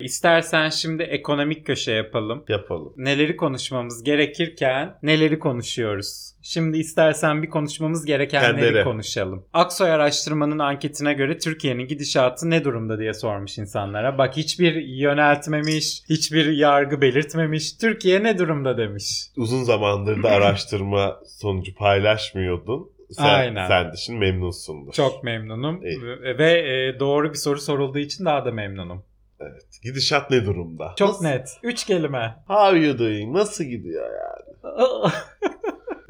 İstersen 0.00 0.68
şimdi 0.68 1.02
ekonomik 1.02 1.66
köşe 1.66 1.92
yapalım. 1.92 2.44
Yapalım. 2.48 2.92
Neleri 2.96 3.36
konuşmamız 3.36 4.02
gerekirken 4.02 4.98
neleri 5.02 5.38
konuşuyoruz? 5.38 6.30
Şimdi 6.42 6.78
istersen 6.78 7.42
bir 7.42 7.50
konuşmamız 7.50 8.04
gerekenleri 8.04 8.60
Kendileri. 8.60 8.84
konuşalım. 8.84 9.44
Aksoy 9.52 9.90
araştırmanın 9.90 10.58
anketine 10.58 11.14
göre 11.14 11.38
Türkiye'nin 11.38 11.86
gidişatı 11.86 12.50
ne 12.50 12.64
durumda 12.64 12.98
diye 12.98 13.14
sormuş 13.14 13.58
insanlara. 13.58 14.18
Bak 14.18 14.36
hiçbir 14.36 14.74
yöneltmemiş, 14.74 16.02
hiçbir 16.08 16.52
yargı 16.52 17.00
belirtmemiş. 17.00 17.72
Türkiye 17.76 18.22
ne 18.22 18.38
durumda 18.38 18.76
demiş. 18.78 19.26
Uzun 19.36 19.62
zamandır 19.62 20.22
da 20.22 20.28
araştırma 20.30 21.20
sonucu 21.26 21.74
paylaşmıyordun. 21.74 22.90
Sen, 23.10 23.24
Aynen. 23.24 23.68
sen 23.68 23.92
de 23.92 23.96
şimdi 23.96 24.18
memnunsundur. 24.18 24.92
Çok 24.92 25.24
memnunum 25.24 25.86
İyi. 25.86 26.02
ve 26.02 26.38
ve, 26.38 26.52
e, 26.52 27.00
doğru 27.00 27.30
bir 27.30 27.38
soru 27.38 27.60
sorulduğu 27.60 27.98
için 27.98 28.24
daha 28.24 28.44
da 28.44 28.50
memnunum. 28.52 29.02
Evet. 29.40 29.80
Gidişat 29.82 30.30
ne 30.30 30.46
durumda? 30.46 30.94
Çok 30.98 31.08
Nasıl- 31.08 31.24
net. 31.24 31.48
Üç 31.62 31.84
kelime. 31.84 32.34
How 32.46 32.78
you 32.78 32.98
doing? 32.98 33.36
Nasıl 33.36 33.64
gidiyor 33.64 34.10
yani? 34.10 34.50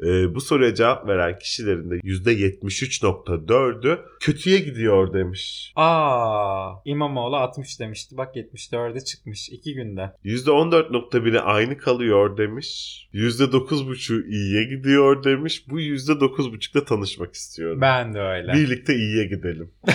Ee, 0.03 0.35
bu 0.35 0.41
soruya 0.41 0.75
cevap 0.75 1.09
veren 1.09 1.39
kişilerin 1.39 1.91
de 1.91 1.95
%73.4'ü 1.95 3.99
kötüye 4.21 4.59
gidiyor 4.59 5.13
demiş. 5.13 5.73
Aa, 5.77 6.71
İmamoğlu 6.85 7.37
60 7.37 7.81
demişti. 7.81 8.17
Bak 8.17 8.37
74'e 8.37 9.01
çıkmış 9.01 9.49
2 9.49 9.75
günde. 9.75 10.13
%14.1'i 10.25 11.41
aynı 11.41 11.79
kalıyor 11.79 12.37
demiş. 12.37 13.01
%9.5'u 13.15 14.27
iyiye 14.27 14.65
gidiyor 14.65 15.25
demiş. 15.25 15.69
Bu 15.69 15.81
%9.5'la 15.81 16.85
tanışmak 16.85 17.35
istiyorum. 17.35 17.81
Ben 17.81 18.15
de 18.15 18.21
öyle. 18.21 18.53
Birlikte 18.53 18.95
iyiye 18.95 19.25
gidelim. 19.25 19.71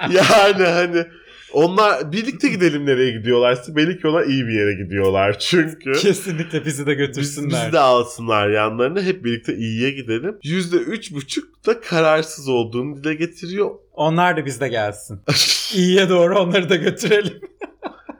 yani 0.00 0.64
hani 0.64 1.04
onlar 1.52 2.12
birlikte 2.12 2.48
gidelim 2.48 2.86
nereye 2.86 3.10
gidiyorlarsa 3.10 3.76
belki 3.76 4.08
ona 4.08 4.24
iyi 4.24 4.46
bir 4.46 4.52
yere 4.52 4.74
gidiyorlar 4.74 5.38
çünkü. 5.38 5.92
Kesinlikle 6.00 6.64
bizi 6.64 6.86
de 6.86 6.94
götürsünler. 6.94 7.62
bizi 7.62 7.72
de 7.72 7.78
alsınlar 7.78 8.48
yanlarına 8.48 9.02
hep 9.02 9.24
birlikte 9.24 9.56
iyiye 9.56 9.90
gidelim. 9.90 10.36
%3.5 10.44 11.40
da 11.66 11.80
kararsız 11.80 12.48
olduğunu 12.48 12.96
dile 12.96 13.14
getiriyor. 13.14 13.70
Onlar 13.92 14.36
da 14.36 14.46
bizde 14.46 14.68
gelsin. 14.68 15.20
İyiye 15.74 16.08
doğru 16.08 16.38
onları 16.38 16.70
da 16.70 16.76
götürelim. 16.76 17.40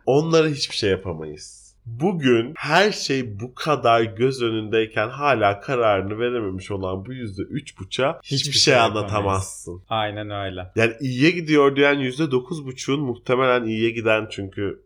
Onlara 0.07 0.49
hiçbir 0.49 0.76
şey 0.76 0.91
yapamayız. 0.91 1.57
Bugün 2.01 2.53
her 2.57 2.93
şey 2.93 3.41
bu 3.41 3.55
kadar 3.55 4.03
göz 4.03 4.43
önündeyken 4.43 5.09
hala 5.09 5.61
kararını 5.61 6.18
verememiş 6.18 6.70
olan 6.70 7.07
bu 7.07 7.12
%3.5'a 7.12 8.20
hiçbir, 8.22 8.36
Hiçbir 8.36 8.53
şey, 8.53 8.61
şey 8.62 8.74
yapamayız. 8.74 8.97
anlatamazsın. 9.12 9.82
Aynen 9.89 10.30
öyle. 10.30 10.66
Yani 10.76 10.93
iyiye 11.01 11.30
gidiyor 11.30 11.76
diyen 11.76 11.95
%9.5'un 11.95 13.01
muhtemelen 13.01 13.64
iyiye 13.64 13.91
giden 13.91 14.26
çünkü 14.30 14.82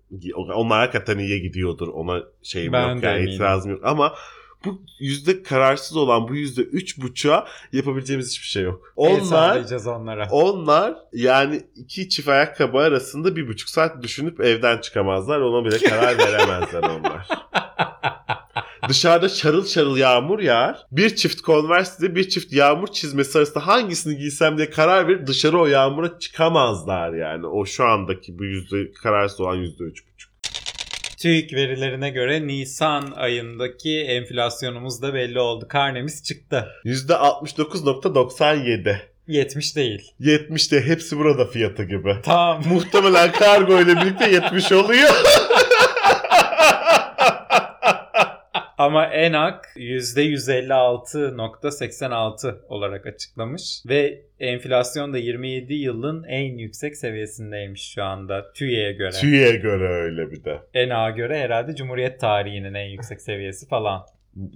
onlar 0.55 0.79
hakikaten 0.79 1.19
iyiye 1.19 1.39
gidiyordur. 1.39 1.89
Ona 1.89 2.23
şeyim 2.43 2.73
Ben 2.73 2.95
yok 2.95 3.03
yani 3.03 3.17
eminim. 3.17 3.35
itirazım 3.35 3.71
yok 3.71 3.81
ama 3.85 4.13
bu 4.65 4.83
yüzde 4.99 5.43
kararsız 5.43 5.97
olan 5.97 6.29
bu 6.29 6.35
yüzde 6.35 6.63
üç 6.63 6.99
buçuğa 6.99 7.47
yapabileceğimiz 7.73 8.31
hiçbir 8.31 8.47
şey 8.47 8.63
yok. 8.63 8.93
Onlar 8.97 9.65
onlara. 9.87 10.29
onlar 10.31 10.95
yani 11.13 11.63
iki 11.77 12.09
çift 12.09 12.29
ayakkabı 12.29 12.79
arasında 12.79 13.37
bir 13.37 13.49
buçuk 13.49 13.69
saat 13.69 14.03
düşünüp 14.03 14.41
evden 14.41 14.79
çıkamazlar. 14.79 15.41
Ona 15.41 15.65
bile 15.65 15.79
karar 15.79 16.19
veremezler 16.19 16.83
onlar. 16.83 17.29
Dışarıda 18.89 19.29
şarıl 19.29 19.67
şarıl 19.67 19.97
yağmur 19.97 20.39
yağar. 20.39 20.87
Bir 20.93 21.17
çift 21.17 21.45
Converse'de 21.45 22.15
bir 22.15 22.29
çift 22.29 22.53
yağmur 22.53 22.89
çizmesi 22.89 23.39
arasında 23.39 23.67
hangisini 23.67 24.17
giysem 24.17 24.59
diye 24.59 24.71
karar 24.71 25.09
verir. 25.09 25.27
Dışarı 25.27 25.59
o 25.61 25.67
yağmura 25.67 26.19
çıkamazlar 26.19 27.13
yani. 27.13 27.47
O 27.47 27.67
şu 27.67 27.85
andaki 27.85 28.39
bu 28.39 28.45
yüzde 28.45 28.93
kararsız 28.93 29.41
olan 29.41 29.55
yüzde 29.55 29.85
üç. 29.85 30.05
TÜİK 31.23 31.55
verilerine 31.55 32.11
göre 32.11 32.47
Nisan 32.47 33.13
ayındaki 33.17 34.01
enflasyonumuz 34.01 35.03
da 35.03 35.15
belli 35.15 35.39
oldu. 35.41 35.67
Karnemiz 35.69 36.25
çıktı. 36.25 36.69
Yüzde 36.85 37.13
69.97. 37.13 38.97
70 39.27 39.77
değil. 39.77 40.03
70 40.19 40.73
de 40.73 40.81
hepsi 40.81 41.19
burada 41.19 41.47
fiyatı 41.47 41.85
gibi. 41.85 42.17
Tamam. 42.23 42.63
Muhtemelen 42.69 43.33
kargo 43.33 43.81
ile 43.81 43.97
birlikte 43.97 44.31
70 44.31 44.73
oluyor. 44.73 45.11
Ama 48.83 49.07
ENAK 49.07 49.67
%156.86 49.77 52.55
olarak 52.69 53.07
açıklamış 53.07 53.83
ve 53.89 54.23
enflasyon 54.41 55.13
da 55.13 55.19
27 55.19 55.75
yılın 55.75 56.25
en 56.25 56.59
yüksek 56.59 56.97
seviyesindeymiş 56.97 57.93
şu 57.95 58.05
anda 58.05 58.53
TÜİ'ye 58.53 58.93
göre. 58.93 59.11
TÜİ'ye 59.11 59.57
göre 59.57 59.89
öyle 59.89 60.31
bir 60.31 60.45
de 60.45 60.61
ENAK'a 60.75 61.11
göre 61.11 61.39
herhalde 61.39 61.77
Cumhuriyet 61.77 62.21
tarihinin 62.21 62.75
en 62.75 62.89
yüksek 62.89 63.21
seviyesi 63.21 63.69
falan. 63.69 64.03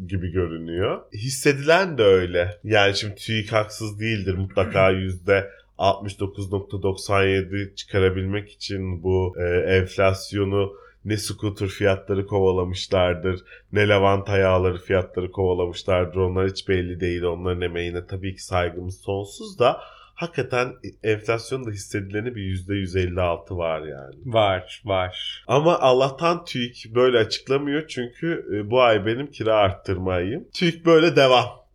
gibi 0.09 0.33
görünüyor. 0.33 1.03
Hissedilen 1.12 1.99
de 1.99 2.03
öyle. 2.03 2.51
Yani 2.64 2.97
şimdi 2.97 3.14
TÜİK 3.14 3.53
haksız 3.53 4.01
değildir. 4.01 4.35
Mutlaka 4.35 4.91
yüzde 5.03 5.51
69.97 5.79 7.74
çıkarabilmek 7.74 8.53
için 8.53 9.03
bu 9.03 9.35
e, 9.41 9.45
enflasyonu 9.77 10.72
ne 11.07 11.16
scooter 11.16 11.68
fiyatları 11.68 12.26
kovalamışlardır, 12.26 13.40
ne 13.72 13.88
lavanta 13.88 14.38
yağları 14.38 14.78
fiyatları 14.78 15.30
kovalamışlardır. 15.30 16.16
Onlar 16.16 16.48
hiç 16.48 16.68
belli 16.68 17.00
değil. 17.00 17.22
Onların 17.22 17.62
emeğine 17.62 18.07
tabii 18.07 18.34
ki 18.34 18.44
saygımız 18.44 19.00
sonsuz 19.00 19.59
da 19.59 19.80
hakikaten 20.14 20.72
enflasyonda 21.02 21.70
hissedileni 21.70 22.34
bir 22.34 22.42
%156 22.42 23.57
var 23.57 23.80
yani. 23.80 24.14
Var, 24.24 24.82
var. 24.84 25.44
Ama 25.46 25.78
Allah'tan 25.78 26.44
TÜİK 26.44 26.86
böyle 26.94 27.18
açıklamıyor 27.18 27.86
çünkü 27.86 28.46
e, 28.54 28.70
bu 28.70 28.82
ay 28.82 29.07
benim 29.07 29.30
kira 29.30 29.54
arttırma 29.54 30.12
ayım. 30.12 30.44
TÜİK 30.54 30.86
böyle 30.86 31.16
devam. 31.16 31.65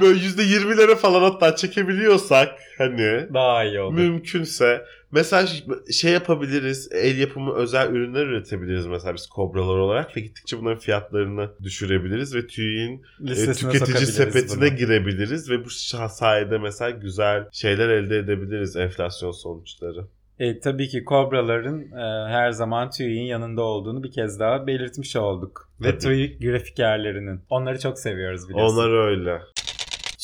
Böyle 0.00 0.20
%20'lere 0.20 0.96
falan 0.96 1.22
hatta 1.22 1.56
çekebiliyorsak 1.56 2.48
hani 2.78 3.28
Daha 3.34 3.64
iyi 3.64 3.80
olur. 3.80 3.94
mümkünse 3.94 4.84
mesela 5.12 5.48
şey 5.92 6.12
yapabiliriz 6.12 6.88
el 6.92 7.18
yapımı 7.18 7.54
özel 7.54 7.90
ürünler 7.90 8.26
üretebiliriz 8.26 8.86
mesela 8.86 9.14
biz 9.14 9.26
kobralar 9.26 9.78
olarak 9.78 10.16
ve 10.16 10.20
gittikçe 10.20 10.58
bunların 10.58 10.78
fiyatlarını 10.78 11.50
düşürebiliriz 11.62 12.34
ve 12.34 12.46
TÜİK'in 12.46 13.02
e, 13.28 13.52
tüketici 13.52 14.06
sepetine 14.06 14.70
bunu. 14.70 14.76
girebiliriz 14.76 15.50
ve 15.50 15.64
bu 15.64 15.70
sayede 16.10 16.58
mesela 16.58 16.90
güzel 16.90 17.48
şeyler 17.52 17.88
elde 17.88 18.18
edebiliriz 18.18 18.76
enflasyon 18.76 19.30
sonuçları. 19.30 20.06
E, 20.38 20.60
tabii 20.60 20.88
ki 20.88 21.04
kobraların 21.04 21.80
e, 21.80 22.28
her 22.30 22.50
zaman 22.50 22.90
TÜİK'in 22.90 23.22
yanında 23.22 23.62
olduğunu 23.62 24.02
bir 24.02 24.12
kez 24.12 24.40
daha 24.40 24.66
belirtmiş 24.66 25.16
olduk. 25.16 25.68
Ve. 25.80 25.98
TÜİK 25.98 26.40
grafikerlerinin. 26.40 27.40
Onları 27.50 27.78
çok 27.78 27.98
seviyoruz 27.98 28.48
biliyorsun. 28.48 28.76
Onlar 28.76 29.08
öyle. 29.08 29.40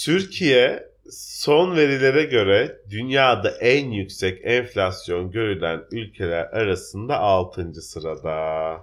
Türkiye 0.05 0.89
son 1.11 1.77
verilere 1.77 2.25
göre 2.25 2.77
dünyada 2.91 3.51
en 3.51 3.91
yüksek 3.91 4.41
enflasyon 4.45 5.31
görülen 5.31 5.81
ülkeler 5.93 6.45
arasında 6.45 7.19
6. 7.19 7.75
sırada. 7.75 8.33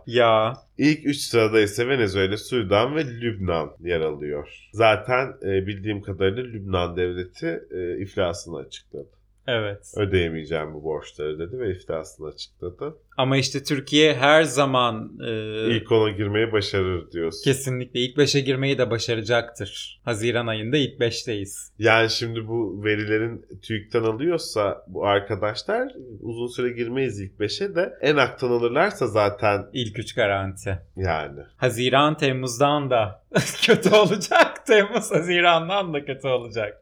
Ya 0.07 0.53
İlk 0.77 1.05
3 1.05 1.17
sırada 1.17 1.59
ise 1.59 1.87
Venezuela, 1.87 2.37
Sudan 2.37 2.95
ve 2.95 3.05
Lübnan 3.05 3.71
yer 3.79 4.01
alıyor. 4.01 4.69
Zaten 4.73 5.27
e, 5.41 5.67
bildiğim 5.67 6.01
kadarıyla 6.01 6.43
Lübnan 6.43 6.97
devleti 6.97 7.59
e, 7.71 8.01
iflasını 8.01 8.57
açıkladı. 8.57 9.09
Evet. 9.47 9.93
Ödeyemeyeceğim 9.97 10.73
bu 10.73 10.83
borçları 10.83 11.39
dedi 11.39 11.59
ve 11.59 11.71
iflasını 11.71 12.27
açıkladı. 12.27 12.97
Ama 13.17 13.37
işte 13.37 13.63
Türkiye 13.63 14.13
her 14.15 14.43
zaman 14.43 15.11
e, 15.27 15.31
İlk 15.75 15.91
ona 15.91 16.09
girmeyi 16.11 16.51
başarır 16.51 17.11
diyorsun. 17.11 17.43
kesinlikle 17.43 17.99
ilk 17.99 18.17
5'e 18.17 18.41
girmeyi 18.41 18.77
de 18.77 18.89
başaracaktır. 18.91 20.01
Haziran 20.05 20.47
ayında 20.47 20.77
ilk 20.77 20.99
5'teyiz. 21.01 21.71
Yani 21.79 22.09
şimdi 22.09 22.47
bu 22.47 22.83
verilerin 22.83 23.45
TÜİK'ten 23.61 24.03
alıyorsa 24.03 24.83
bu 24.87 25.05
arkadaşlar 25.07 25.91
uzun 26.21 26.47
süre 26.47 26.69
girmeyiz 26.69 27.19
ilk 27.19 27.33
5'e 27.39 27.75
de 27.75 27.93
en 28.01 28.15
aktan 28.15 28.49
alırlarsa 28.51 29.07
zaten 29.07 29.65
İlk 29.73 29.99
3 29.99 30.13
garanti. 30.15 30.79
yani. 30.95 31.39
Haziran 31.57 32.17
Temmuz'dan 32.17 32.89
da 32.89 33.23
kötü 33.61 33.95
olacak. 33.95 34.65
Temmuz 34.65 35.11
Haziran'dan 35.11 35.93
da 35.93 36.05
kötü 36.05 36.27
olacak. 36.27 36.81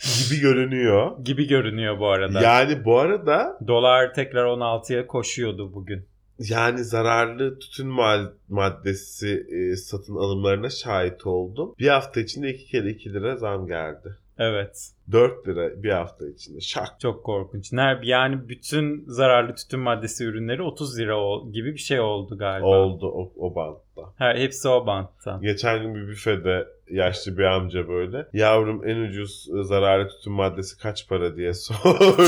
Gibi 0.00 0.40
görünüyor. 0.40 1.24
Gibi 1.24 1.46
görünüyor 1.48 1.98
bu 1.98 2.08
arada. 2.08 2.40
Yani 2.40 2.84
bu 2.84 2.98
arada 2.98 3.58
Dolar 3.66 4.14
tekrar 4.14 4.44
16'ya 4.44 5.06
koşuyordu 5.06 5.74
bugün. 5.74 6.04
yani 6.38 6.84
zararlı 6.84 7.58
tütün 7.58 7.86
mal- 7.86 8.30
maddesi 8.48 9.46
e, 9.50 9.76
satın 9.76 10.16
alımlarına 10.16 10.70
şahit 10.70 11.26
oldum. 11.26 11.74
Bir 11.78 11.88
hafta 11.88 12.20
içinde 12.20 12.50
iki 12.54 12.66
kere 12.66 12.90
2 12.90 13.12
lira 13.12 13.36
zam 13.36 13.66
geldi. 13.66 14.16
Evet. 14.38 14.90
4 15.12 15.48
lira 15.48 15.82
bir 15.82 15.90
hafta 15.90 16.28
içinde 16.28 16.60
şak. 16.60 17.00
Çok 17.00 17.24
korkunç. 17.24 17.72
Yani 18.02 18.48
bütün 18.48 19.04
zararlı 19.06 19.54
tütün 19.54 19.80
maddesi 19.80 20.24
ürünleri 20.24 20.62
30 20.62 20.98
lira 20.98 21.16
gibi 21.52 21.72
bir 21.72 21.78
şey 21.78 22.00
oldu 22.00 22.38
galiba. 22.38 22.66
Oldu 22.66 23.06
o, 23.06 23.32
o 23.36 23.54
bantta. 23.54 24.12
Her, 24.16 24.36
hepsi 24.36 24.68
o 24.68 24.86
bantta. 24.86 25.38
Geçen 25.42 25.82
gün 25.82 25.94
bir 25.94 26.08
büfede 26.08 26.68
yaşlı 26.90 27.38
bir 27.38 27.42
amca 27.44 27.88
böyle 27.88 28.28
yavrum 28.32 28.88
en 28.88 28.96
ucuz 28.96 29.48
e, 29.58 29.62
zararlı 29.64 30.08
tütün 30.08 30.32
maddesi 30.32 30.78
kaç 30.78 31.08
para 31.08 31.36
diye 31.36 31.54
sordu. 31.54 32.16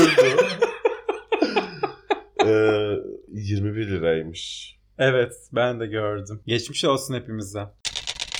Ee, 2.45 2.95
21 3.31 3.87
liraymış. 3.87 4.75
Evet 4.97 5.33
ben 5.53 5.79
de 5.79 5.87
gördüm. 5.87 6.41
Geçmiş 6.47 6.85
olsun 6.85 7.13
hepimize. 7.13 7.67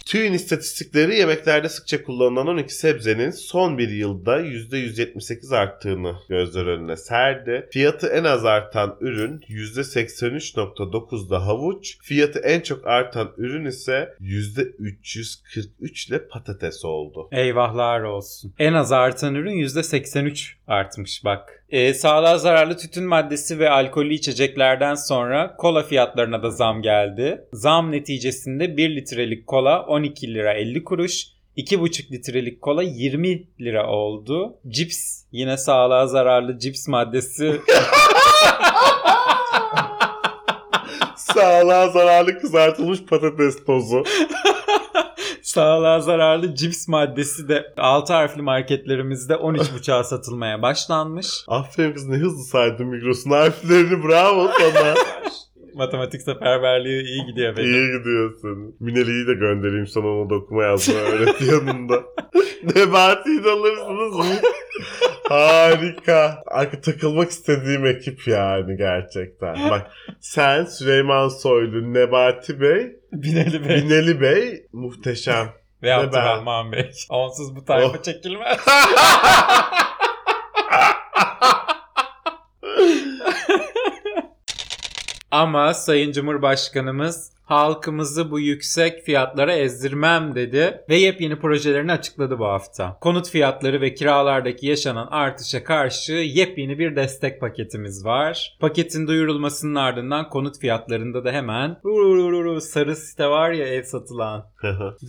TÜİ'nin 0.10 0.34
istatistikleri 0.34 1.16
yemeklerde 1.16 1.70
sıkça 1.70 2.04
kullanılan 2.04 2.48
12 2.48 2.76
sebzenin 2.76 3.32
son 3.32 3.78
bir 3.78 3.90
yılda 3.90 4.42
%178 4.42 5.56
arttığını 5.56 6.16
gözler 6.30 6.66
önüne 6.66 6.98
serdi. 6.98 7.68
Fiyatı 7.72 8.08
en 8.08 8.24
az 8.24 8.46
artan 8.46 8.98
ürün 9.00 9.40
%83.9'da 9.40 11.48
havuç, 11.48 11.98
fiyatı 12.02 12.40
en 12.40 12.60
çok 12.60 12.88
artan 12.88 13.34
ürün 13.38 13.66
ise 13.66 14.14
%343 14.22 16.10
ile 16.10 16.28
patates 16.28 16.86
oldu. 16.86 17.28
Eyvahlar 17.32 18.02
olsun. 18.02 18.54
En 18.60 18.74
az 18.74 18.92
artan 18.92 19.36
ürün 19.36 19.64
%83 19.64 20.59
artmış 20.70 21.26
bak. 21.26 21.66
Ee, 21.70 21.94
sağlığa 21.94 22.38
zararlı 22.38 22.78
tütün 22.78 23.04
maddesi 23.04 23.60
ve 23.60 23.70
alkollü 23.70 24.14
içeceklerden 24.14 24.96
sonra 24.96 25.56
kola 25.58 25.84
fiyatlarına 25.84 26.44
da 26.44 26.52
zam 26.52 26.82
geldi. 26.82 27.42
Zam 27.54 27.92
neticesinde 27.92 28.78
1 28.78 28.96
litrelik 28.96 29.48
kola 29.48 29.86
12 29.86 30.34
lira 30.34 30.54
50 30.54 30.84
kuruş, 30.84 31.26
2,5 31.58 32.12
litrelik 32.12 32.62
kola 32.62 32.84
20 32.84 33.48
lira 33.60 33.88
oldu. 33.88 34.58
Cips 34.68 35.24
yine 35.32 35.58
sağlığa 35.58 36.08
zararlı 36.08 36.60
cips 36.60 36.88
maddesi 36.88 37.62
Sağlığa 41.16 41.90
zararlı 41.90 42.40
kızartılmış 42.40 43.06
patates 43.06 43.66
tozu. 43.66 44.04
Sağlığa 45.50 46.00
zararlı 46.00 46.56
cips 46.56 46.88
maddesi 46.88 47.50
de 47.50 47.74
6 47.78 48.14
harfli 48.14 48.42
marketlerimizde 48.42 49.34
13,5'a 49.34 50.04
satılmaya 50.04 50.62
başlanmış. 50.62 51.28
Aferin 51.48 51.94
kız 51.94 52.08
ne 52.08 52.18
hızlı 52.18 52.44
saydın 52.44 52.88
Migros'un 52.88 53.32
harflerini 53.32 54.04
bravo 54.04 54.50
sana. 54.60 54.94
Matematik 55.80 56.22
seferberliği 56.22 57.04
iyi 57.04 57.26
gidiyor 57.26 57.58
benim. 57.58 57.74
İyi 57.74 57.98
gidiyorsun. 58.00 58.76
Mineli'yi 58.80 59.28
de 59.28 59.34
göndereyim 59.34 59.88
sana 59.88 60.08
onu 60.08 60.30
da 60.30 60.36
okuma 60.36 60.64
yazma 60.64 60.96
öğret 61.00 61.42
yanında. 61.42 62.04
Nebati'yi 62.76 63.44
de 63.44 63.50
alırsınız? 63.50 64.42
Harika. 65.30 66.44
Arka 66.48 66.82
takılmak 66.82 67.30
istediğim 67.30 67.86
ekip 67.86 68.28
yani 68.28 68.78
gerçekten. 68.78 69.70
Bak 69.70 69.92
sen 70.20 70.66
Süleyman 70.66 71.28
Soylu, 71.28 71.94
Nebati 71.94 72.62
Bey, 72.62 72.88
Binali 73.12 73.70
Bey 73.70 73.78
Bineli 73.78 74.22
Bey 74.22 74.64
muhteşem. 74.74 75.48
ve. 75.84 75.94
Abdurrahman 75.94 76.72
Bey. 76.72 76.92
Onsuz 77.10 77.56
bu 77.56 77.66
tayfa 77.66 77.98
Oh. 78.00 78.04
çekilmez. 78.04 78.58
Ama 85.32 85.74
Sayın 85.74 86.12
Cumhurbaşkanımız 86.12 87.32
halkımızı 87.50 88.32
bu 88.32 88.40
yüksek 88.40 89.04
fiyatlara 89.04 89.54
ezdirmem 89.54 90.36
dedi 90.36 90.82
ve 90.90 90.96
yepyeni 90.96 91.40
projelerini 91.40 91.92
açıkladı 91.92 92.40
bu 92.40 92.46
hafta. 92.46 92.98
Konut 93.02 93.30
fiyatları 93.30 93.82
ve 93.82 93.94
kiralardaki 93.94 94.68
yaşanan 94.68 95.08
artışa 95.12 95.64
karşı 95.64 96.14
yepyeni 96.14 96.80
bir 96.80 96.96
destek 96.96 97.42
paketimiz 97.42 98.06
var. 98.06 98.58
Paketin 98.60 99.08
duyurulmasının 99.08 99.76
ardından 99.76 100.30
konut 100.30 100.60
fiyatlarında 100.60 101.26
da 101.26 101.32
hemen 101.32 101.78
sarı 102.62 102.96
site 102.96 103.28
var 103.28 103.52
ya 103.52 103.68
ev 103.68 103.84
satılan. 103.84 104.46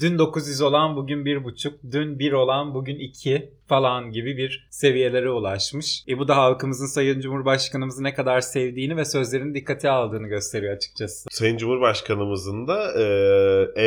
Dün 0.01 0.19
900 0.19 0.61
olan 0.61 0.97
bugün 0.97 1.25
1,5, 1.25 1.93
dün 1.93 2.19
1 2.19 2.33
olan 2.33 2.75
bugün 2.75 2.99
2 2.99 3.51
falan 3.67 4.11
gibi 4.11 4.37
bir 4.37 4.69
seviyelere 4.71 5.31
ulaşmış. 5.31 6.05
E 6.09 6.19
bu 6.19 6.29
da 6.29 6.37
halkımızın 6.37 6.87
Sayın 6.87 7.21
Cumhurbaşkanımızı 7.21 8.03
ne 8.03 8.15
kadar 8.15 8.41
sevdiğini 8.41 8.97
ve 8.97 9.05
sözlerini 9.05 9.55
dikkate 9.55 9.91
aldığını 9.91 10.29
gösteriyor 10.29 10.77
açıkçası. 10.77 11.29
Sayın 11.31 11.57
Cumhurbaşkanımızın 11.57 12.30
da 12.69 12.93
e, 13.01 13.05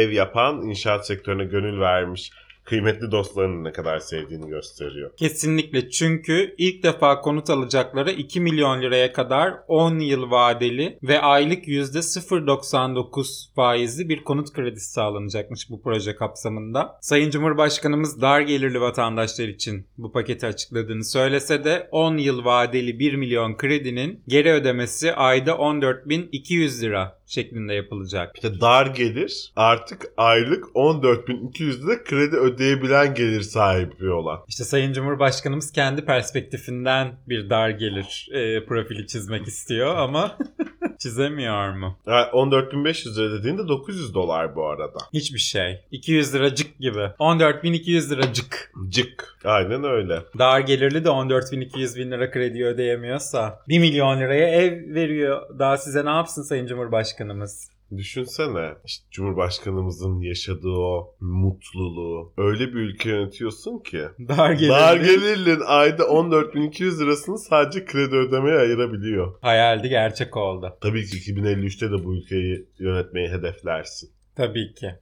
ev 0.01 0.11
yapan, 0.11 0.61
inşaat 0.61 1.07
sektörüne 1.07 1.45
gönül 1.45 1.79
vermiş 1.79 2.31
kıymetli 2.63 3.11
dostlarını 3.11 3.63
ne 3.63 3.71
kadar 3.71 3.99
sevdiğini 3.99 4.47
gösteriyor. 4.47 5.11
Kesinlikle 5.17 5.89
çünkü 5.89 6.55
ilk 6.57 6.83
defa 6.83 7.21
konut 7.21 7.49
alacaklara 7.49 8.11
2 8.11 8.41
milyon 8.41 8.81
liraya 8.81 9.13
kadar 9.13 9.53
10 9.67 9.99
yıl 9.99 10.31
vadeli 10.31 10.97
ve 11.03 11.19
aylık 11.19 11.67
%0.99 11.67 13.53
faizli 13.55 14.09
bir 14.09 14.23
konut 14.23 14.53
kredisi 14.53 14.91
sağlanacakmış 14.91 15.69
bu 15.69 15.81
proje 15.81 16.15
kapsamında. 16.15 16.97
Sayın 17.01 17.29
Cumhurbaşkanımız 17.29 18.21
dar 18.21 18.41
gelirli 18.41 18.81
vatandaşlar 18.81 19.47
için 19.47 19.87
bu 19.97 20.11
paketi 20.11 20.45
açıkladığını 20.45 21.05
söylese 21.05 21.63
de 21.63 21.87
10 21.91 22.17
yıl 22.17 22.45
vadeli 22.45 22.99
1 22.99 23.13
milyon 23.13 23.57
kredinin 23.57 24.23
geri 24.27 24.51
ödemesi 24.51 25.13
ayda 25.13 25.51
14.200 25.51 26.81
lira 26.81 27.22
şeklinde 27.34 27.73
yapılacak. 27.73 28.31
İşte 28.36 28.61
dar 28.61 28.86
gelir 28.86 29.51
artık 29.55 30.05
aylık 30.17 30.63
14.200 30.65 31.86
lira 31.86 32.03
kredi 32.03 32.36
ödeyebilen 32.36 33.13
gelir 33.13 33.41
sahibi 33.41 34.11
olan. 34.11 34.39
İşte 34.47 34.63
Sayın 34.63 34.93
Cumhurbaşkanımız 34.93 35.71
kendi 35.71 36.05
perspektifinden 36.05 37.15
bir 37.27 37.49
dar 37.49 37.69
gelir 37.69 38.29
e, 38.31 38.65
profili 38.65 39.07
çizmek 39.07 39.47
istiyor 39.47 39.95
ama 39.95 40.38
çizemiyor 41.03 41.73
mu? 41.73 41.97
Yani 42.07 42.25
14.500 42.25 43.15
lira 43.15 43.39
dediğinde 43.39 43.67
900 43.67 44.13
dolar 44.13 44.55
bu 44.55 44.67
arada. 44.67 44.99
Hiçbir 45.13 45.39
şey. 45.39 45.81
200 45.91 46.33
liracık 46.33 46.79
gibi. 46.79 46.99
14.200 46.99 48.09
liracık. 48.09 48.71
Cık. 48.89 49.37
Aynen 49.45 49.83
öyle. 49.83 50.19
Dar 50.39 50.59
gelirli 50.59 51.05
de 51.05 51.09
14.200 51.09 51.99
bin 51.99 52.11
lira 52.11 52.31
kredi 52.31 52.65
ödeyemiyorsa 52.65 53.59
1 53.69 53.79
milyon 53.79 54.19
liraya 54.19 54.47
ev 54.47 54.93
veriyor. 54.93 55.59
Daha 55.59 55.77
size 55.77 56.05
ne 56.05 56.09
yapsın 56.09 56.43
Sayın 56.43 56.67
Cumhurbaşkanımız? 56.67 57.72
Düşünsene 57.97 58.73
işte 58.86 59.05
Cumhurbaşkanımızın 59.11 60.21
yaşadığı 60.21 60.69
o 60.69 61.15
mutluluğu. 61.19 62.34
Öyle 62.38 62.67
bir 62.67 62.79
ülke 62.79 63.09
yönetiyorsun 63.09 63.79
ki. 63.79 64.01
Dar 64.19 64.51
gelirli. 64.51 64.69
Dar 64.69 64.97
gelirlin 64.97 65.61
ayda 65.65 66.03
14.200 66.03 66.99
lirasını 66.99 67.38
sadece 67.38 67.86
kredi 67.86 68.15
ödemeye 68.15 68.57
ayırabiliyor. 68.57 69.34
Hayaldi 69.41 69.89
gerçek 69.89 70.38
oldu. 70.38 70.77
Tabii 70.81 71.05
ki 71.05 71.17
2053'te 71.17 71.91
de 71.91 72.05
bu 72.05 72.15
ülkeyi 72.15 72.65
yönetmeyi 72.79 73.29
hedeflersin. 73.29 74.09
Tabii 74.36 74.73
ki. 74.73 74.95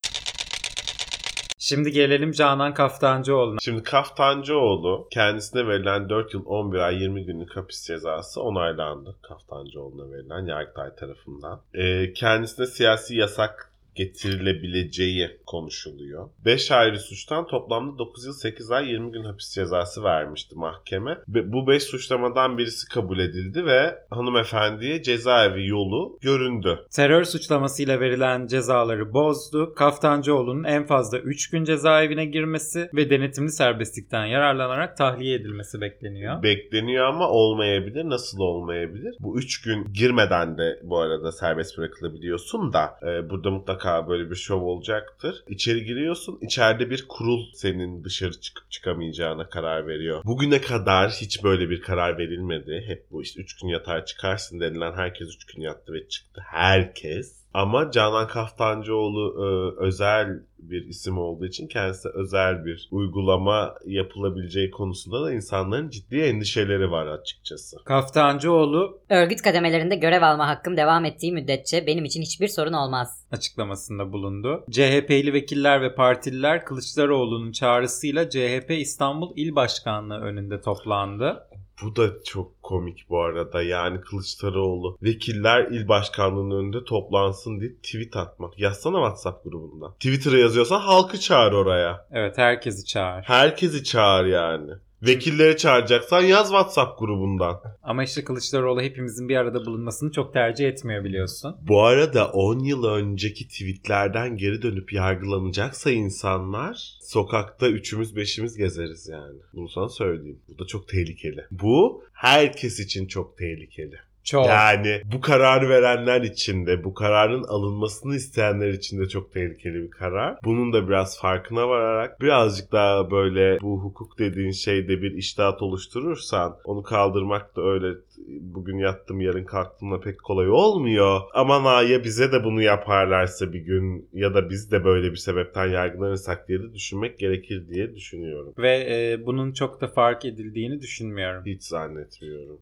Şimdi 1.64 1.92
gelelim 1.92 2.32
Canan 2.32 2.74
Kaftancıoğlu'na. 2.74 3.58
Şimdi 3.62 3.84
Kaftancıoğlu 3.84 5.08
kendisine 5.12 5.68
verilen 5.68 6.10
4 6.10 6.34
yıl 6.34 6.46
11 6.46 6.78
ay 6.78 6.96
20 7.02 7.26
günlük 7.26 7.56
hapis 7.56 7.88
cezası 7.88 8.42
onaylandı. 8.42 9.16
Kaftancıoğlu'na 9.22 10.12
verilen 10.12 10.46
Yargıtay 10.46 10.96
tarafından. 10.96 11.62
Ee, 11.74 12.14
kendisine 12.14 12.66
siyasi 12.66 13.16
yasak 13.16 13.71
getirilebileceği 14.04 15.30
konuşuluyor. 15.46 16.30
5 16.46 16.72
ayrı 16.72 17.00
suçtan 17.00 17.48
toplamda 17.48 17.98
9 17.98 18.26
yıl 18.26 18.34
8 18.34 18.72
ay 18.72 18.90
20 18.90 19.12
gün 19.12 19.24
hapis 19.24 19.54
cezası 19.56 20.04
vermişti 20.04 20.56
mahkeme. 20.56 21.18
Bu 21.28 21.68
5 21.68 21.84
suçlamadan 21.84 22.58
birisi 22.58 22.90
kabul 22.90 23.20
edildi 23.20 23.66
ve 23.66 23.96
hanımefendiye 24.10 25.04
cezaevi 25.04 25.68
yolu 25.68 26.18
göründü. 26.22 26.80
Terör 26.92 27.24
suçlamasıyla 27.24 28.00
verilen 28.00 28.48
cezaları 28.48 29.14
bozdu. 29.14 29.74
Kaftancıoğlu'nun 29.76 30.64
en 30.64 30.86
fazla 30.86 31.20
3 31.20 31.50
gün 31.50 31.64
cezaevine 31.64 32.26
girmesi 32.26 32.90
ve 32.94 33.10
denetimli 33.10 33.52
serbestlikten 33.52 34.26
yararlanarak 34.26 34.98
tahliye 34.98 35.36
edilmesi 35.36 35.82
bekleniyor. 35.82 36.44
Bekleniyor 36.44 37.06
ama 37.06 37.30
olmayabilir. 37.30 38.10
Nasıl 38.10 38.40
olmayabilir? 38.40 39.16
Bu 39.20 39.38
3 39.38 39.62
gün 39.62 39.94
girmeden 39.94 40.58
de 40.58 40.80
bu 40.84 41.00
arada 41.00 41.32
serbest 41.32 41.78
bırakılabiliyorsun 41.78 42.74
da 42.74 43.00
e, 43.02 43.30
burada 43.30 43.52
mutlaka 43.52 43.91
böyle 44.08 44.30
bir 44.30 44.36
şov 44.36 44.62
olacaktır. 44.62 45.44
İçeri 45.48 45.86
giriyorsun. 45.86 46.38
içeride 46.42 46.90
bir 46.90 47.06
kurul 47.08 47.46
senin 47.54 48.04
dışarı 48.04 48.40
çıkıp 48.40 48.72
çıkamayacağına 48.72 49.50
karar 49.50 49.88
veriyor. 49.88 50.22
Bugüne 50.26 50.62
kadar 50.62 51.12
hiç 51.12 51.44
böyle 51.44 51.70
bir 51.70 51.82
karar 51.82 52.18
verilmedi. 52.18 52.84
Hep 52.88 53.12
bu 53.12 53.22
işte 53.22 53.42
3 53.42 53.60
gün 53.62 53.68
yatar 53.68 54.06
çıkarsın 54.06 54.60
denilen 54.60 54.94
herkes 54.94 55.36
3 55.36 55.46
gün 55.46 55.62
yattı 55.62 55.94
ve 55.94 56.08
çıktı. 56.08 56.42
Herkes. 56.46 57.42
Ama 57.54 57.92
Canan 57.92 58.28
Kaftancıoğlu 58.28 59.36
e, 59.38 59.82
özel 59.84 60.40
bir 60.62 60.88
isim 60.88 61.18
olduğu 61.18 61.46
için 61.46 61.68
kendisi 61.68 62.10
özel 62.10 62.66
bir 62.66 62.88
uygulama 62.92 63.76
yapılabileceği 63.86 64.72
konusunda 64.72 65.24
da 65.24 65.34
insanların 65.34 65.90
ciddi 65.90 66.18
endişeleri 66.18 66.92
var 66.92 67.08
açıkçası. 67.08 67.78
Kaftancıoğlu 67.86 69.02
Örgüt 69.10 69.42
kademelerinde 69.42 69.96
görev 69.96 70.22
alma 70.22 70.48
hakkım 70.48 70.78
devam 70.78 71.06
ettiği 71.06 71.32
müddetçe 71.32 71.88
benim 71.88 72.06
için 72.06 72.22
hiçbir 72.22 72.48
sorun 72.48 72.74
olmaz. 72.74 73.28
açıklamasında 73.32 74.12
bulundu. 74.12 74.66
CHP'li 74.72 75.34
vekiller 75.34 75.82
ve 75.82 75.96
partililer 75.96 76.66
Kılıçdaroğlu'nun 76.66 77.52
çağrısıyla 77.52 78.30
CHP 78.30 78.72
İstanbul 78.72 79.34
İl 79.36 79.56
Başkanlığı 79.56 80.20
önünde 80.20 80.62
toplandı. 80.62 81.48
Bu 81.84 81.96
da 81.96 82.24
çok 82.24 82.64
komik 82.64 83.10
bu 83.10 83.22
arada. 83.22 83.62
Yani 83.62 84.02
Kılıçdaroğlu 84.02 84.98
vekiller 85.02 85.68
il 85.72 85.88
başkanlığının 85.88 86.60
önünde 86.60 86.84
toplansın 86.84 87.60
diye 87.60 87.76
tweet 87.76 88.16
atmak. 88.16 88.60
Yazsana 88.60 88.98
WhatsApp 88.98 89.44
grubunda. 89.44 89.92
Twitter'a 89.94 90.38
yazıyorsan 90.38 90.80
halkı 90.80 91.20
çağır 91.20 91.52
oraya. 91.52 92.08
Evet 92.12 92.38
herkesi 92.38 92.86
çağır. 92.86 93.24
Herkesi 93.24 93.84
çağır 93.84 94.26
yani. 94.26 94.72
Vekilleri 95.04 95.58
çağıracaksan 95.58 96.22
yaz 96.22 96.48
WhatsApp 96.48 97.00
grubundan. 97.00 97.62
Ama 97.84 98.04
işte 98.04 98.24
Kılıçdaroğlu 98.24 98.82
hepimizin 98.82 99.30
bir 99.30 99.36
arada 99.36 99.66
bulunmasını 99.66 100.12
çok 100.12 100.34
tercih 100.34 100.68
etmiyor 100.68 101.04
biliyorsun. 101.04 101.58
Bu 101.62 101.84
arada 101.84 102.32
10 102.32 102.60
yıl 102.60 102.84
önceki 102.84 103.48
tweetlerden 103.48 104.38
geri 104.38 104.62
dönüp 104.62 104.94
yargılanacaksa 104.94 105.92
insanlar 105.92 106.98
sokakta 107.02 107.68
üçümüz 107.68 108.16
beşimiz 108.16 108.58
gezeriz 108.58 109.08
yani. 109.08 109.40
Bunu 109.54 109.70
sana 109.70 109.90
söyleyeyim. 109.90 110.40
Bu 110.48 110.60
da 110.60 110.66
çok 110.66 110.88
tehlikeli. 110.88 111.46
Bu 111.52 112.04
herkes 112.14 112.80
için 112.80 113.08
çok 113.08 113.38
tehlikeli. 113.38 113.96
Çok. 114.24 114.48
Yani 114.48 115.02
bu 115.14 115.22
kararı 115.22 115.70
verenler 115.70 116.22
için 116.22 116.66
de 116.66 116.84
bu 116.84 116.94
kararın 116.94 117.44
alınmasını 117.44 118.16
isteyenler 118.16 118.70
için 118.70 119.00
de 119.00 119.10
çok 119.10 119.34
tehlikeli 119.34 119.84
bir 119.84 119.92
karar. 119.92 120.38
Bunun 120.44 120.74
da 120.74 120.88
biraz 120.88 121.20
farkına 121.20 121.70
vararak 121.70 122.22
birazcık 122.22 122.72
daha 122.72 123.12
böyle 123.12 123.62
bu 123.62 123.84
hukuk 123.84 124.20
dediğin 124.20 124.52
şeyde 124.52 125.02
bir 125.02 125.12
iştahat 125.12 125.62
oluşturursan 125.62 126.58
onu 126.66 126.84
kaldırmak 126.84 127.56
da 127.56 127.62
öyle 127.62 127.88
bugün 128.28 128.78
yattım 128.78 129.22
yarın 129.22 129.44
kalktımla 129.44 130.00
pek 130.00 130.24
kolay 130.24 130.50
olmuyor. 130.50 131.22
Aman 131.34 131.62
ha 131.62 131.84
ya 131.84 132.04
bize 132.04 132.32
de 132.32 132.44
bunu 132.44 132.62
yaparlarsa 132.62 133.54
bir 133.54 133.60
gün 133.60 134.10
ya 134.14 134.34
da 134.34 134.50
biz 134.50 134.72
de 134.72 134.84
böyle 134.84 135.12
bir 135.12 135.16
sebepten 135.16 135.68
yargılanırsak 135.68 136.48
diye 136.48 136.60
de 136.60 136.74
düşünmek 136.74 137.20
gerekir 137.20 137.68
diye 137.70 137.96
düşünüyorum. 137.96 138.54
Ve 138.58 138.72
e, 138.90 139.26
bunun 139.26 139.54
çok 139.54 139.82
da 139.82 139.88
fark 139.88 140.26
edildiğini 140.26 140.82
düşünmüyorum. 140.82 141.46
Hiç 141.46 141.64
zannetmiyorum. 141.64 142.60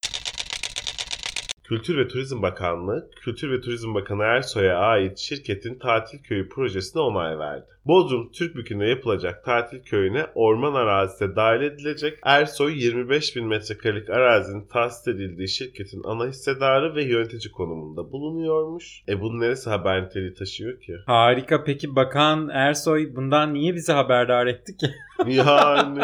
Kültür 1.69 1.97
ve 1.97 2.07
Turizm 2.07 2.41
Bakanlığı, 2.41 3.09
Kültür 3.15 3.51
ve 3.51 3.61
Turizm 3.61 3.93
Bakanı 3.93 4.23
Ersoy'a 4.23 4.77
ait 4.77 5.17
şirketin 5.17 5.79
tatil 5.79 6.23
köyü 6.23 6.49
projesine 6.49 7.01
onay 7.01 7.39
verdi. 7.39 7.67
Bodrum 7.89 8.31
Türkbükü'nde 8.31 8.85
yapılacak 8.85 9.45
tatil 9.45 9.83
köyüne 9.83 10.25
orman 10.35 10.73
arazisi 10.73 11.35
dahil 11.35 11.61
edilecek. 11.61 12.19
Ersoy 12.23 12.83
25 12.83 13.35
bin 13.35 13.47
metrekarelik 13.47 14.09
arazinin 14.09 14.67
tahsis 14.67 15.07
edildiği 15.07 15.49
şirketin 15.49 16.01
ana 16.05 16.27
hissedarı 16.27 16.95
ve 16.95 17.03
yönetici 17.03 17.51
konumunda 17.51 18.11
bulunuyormuş. 18.11 19.03
E 19.07 19.21
bunun 19.21 19.41
neresi 19.41 19.69
haber 19.69 20.03
niteliği 20.03 20.33
taşıyor 20.33 20.79
ki? 20.79 20.93
Harika. 21.05 21.63
Peki 21.63 21.95
Bakan 21.95 22.49
Ersoy 22.49 23.15
bundan 23.15 23.53
niye 23.53 23.75
bizi 23.75 23.91
haberdar 23.91 24.47
etti 24.47 24.77
ki? 24.77 24.87
Yani 25.27 26.01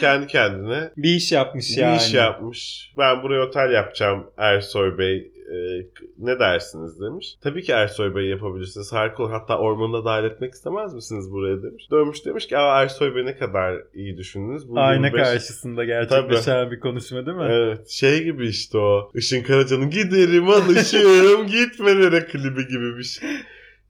kendi 0.00 0.26
kendine 0.26 0.90
bir 0.96 1.14
iş 1.14 1.32
yapmış 1.32 1.76
bir 1.76 1.82
yani. 1.82 1.96
iş 1.96 2.14
yapmış. 2.14 2.92
Ben 2.98 3.22
buraya 3.22 3.46
otel 3.46 3.72
yapacağım 3.72 4.30
Ersoy 4.38 4.98
Bey. 4.98 5.32
E, 5.50 5.86
ne 6.18 6.38
dersiniz 6.38 7.00
demiş. 7.00 7.34
Tabii 7.42 7.62
ki 7.62 7.72
Ersoy 7.72 8.14
Bey 8.14 8.26
yapabilirsiniz. 8.26 8.92
Harika 8.92 9.22
olur. 9.22 9.32
Hatta 9.32 9.58
ormanına 9.58 10.04
dahil 10.04 10.24
etmek 10.24 10.54
istemez 10.54 10.94
misiniz 10.94 11.30
buraya 11.30 11.62
demiş. 11.62 11.90
Dönmüş 11.90 12.26
demiş 12.26 12.46
ki 12.46 12.58
Aa, 12.58 12.82
Ersoy 12.82 13.14
Bey 13.14 13.24
ne 13.24 13.36
kadar 13.36 13.76
iyi 13.94 14.16
düşündünüz. 14.16 14.68
Bu 14.68 14.78
Ayna 14.80 15.06
25 15.06 15.22
karşısında 15.22 15.84
gerçekleşen 15.84 16.70
bir 16.70 16.80
konuşma 16.80 17.26
değil 17.26 17.36
mi? 17.36 17.48
Evet. 17.50 17.88
Şey 17.88 18.24
gibi 18.24 18.48
işte 18.48 18.78
o. 18.78 19.10
Işın 19.14 19.42
Karaca'nın 19.42 19.90
giderim 19.90 20.48
alışırım 20.48 21.46
gitmelere 21.46 22.26
klibi 22.26 22.66
gibi 22.68 22.98
bir 22.98 23.04
şey. 23.04 23.28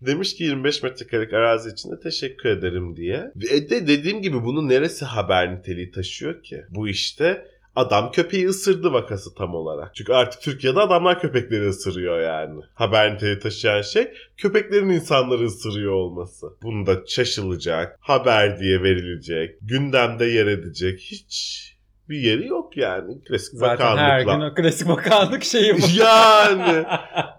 Demiş 0.01 0.37
ki 0.37 0.45
25 0.45 0.83
metrekarelik 0.83 1.33
arazi 1.33 1.71
içinde 1.71 2.01
teşekkür 2.01 2.49
ederim 2.49 2.97
diye. 2.97 3.33
Ve 3.37 3.71
de 3.71 3.87
dediğim 3.87 4.23
gibi 4.23 4.45
bunun 4.45 4.69
neresi 4.69 5.05
haber 5.05 5.55
niteliği 5.55 5.91
taşıyor 5.91 6.43
ki? 6.43 6.65
Bu 6.71 6.89
işte 6.89 7.47
adam 7.77 8.11
köpeği 8.13 8.49
ısırdı 8.49 8.93
vakası 8.93 9.35
tam 9.35 9.55
olarak. 9.55 9.95
Çünkü 9.95 10.13
artık 10.13 10.43
Türkiye'de 10.43 10.81
adamlar 10.81 11.21
köpekleri 11.21 11.69
ısırıyor 11.69 12.21
yani. 12.21 12.61
Haber 12.75 13.15
niteliği 13.15 13.39
taşıyan 13.39 13.83
şey 13.83 14.13
köpeklerin 14.37 14.89
insanları 14.89 15.45
ısırıyor 15.45 15.93
olması. 15.93 16.47
Bunda 16.63 16.97
şaşılacak, 17.07 17.97
haber 18.01 18.61
diye 18.61 18.83
verilecek, 18.83 19.59
gündemde 19.63 20.25
yer 20.25 20.47
edecek 20.47 21.01
hiç 21.01 21.61
bir 22.09 22.19
yeri 22.19 22.47
yok 22.47 22.77
yani. 22.77 23.25
Klasik 23.29 23.55
Zaten 23.55 23.97
her 23.97 24.27
bakanlıkla. 24.27 24.35
gün 24.35 24.41
o 24.41 24.55
klasik 24.55 24.89
bakanlık 24.89 25.45
şeyi 25.45 25.75
bu. 25.75 25.87
Yani 25.99 26.85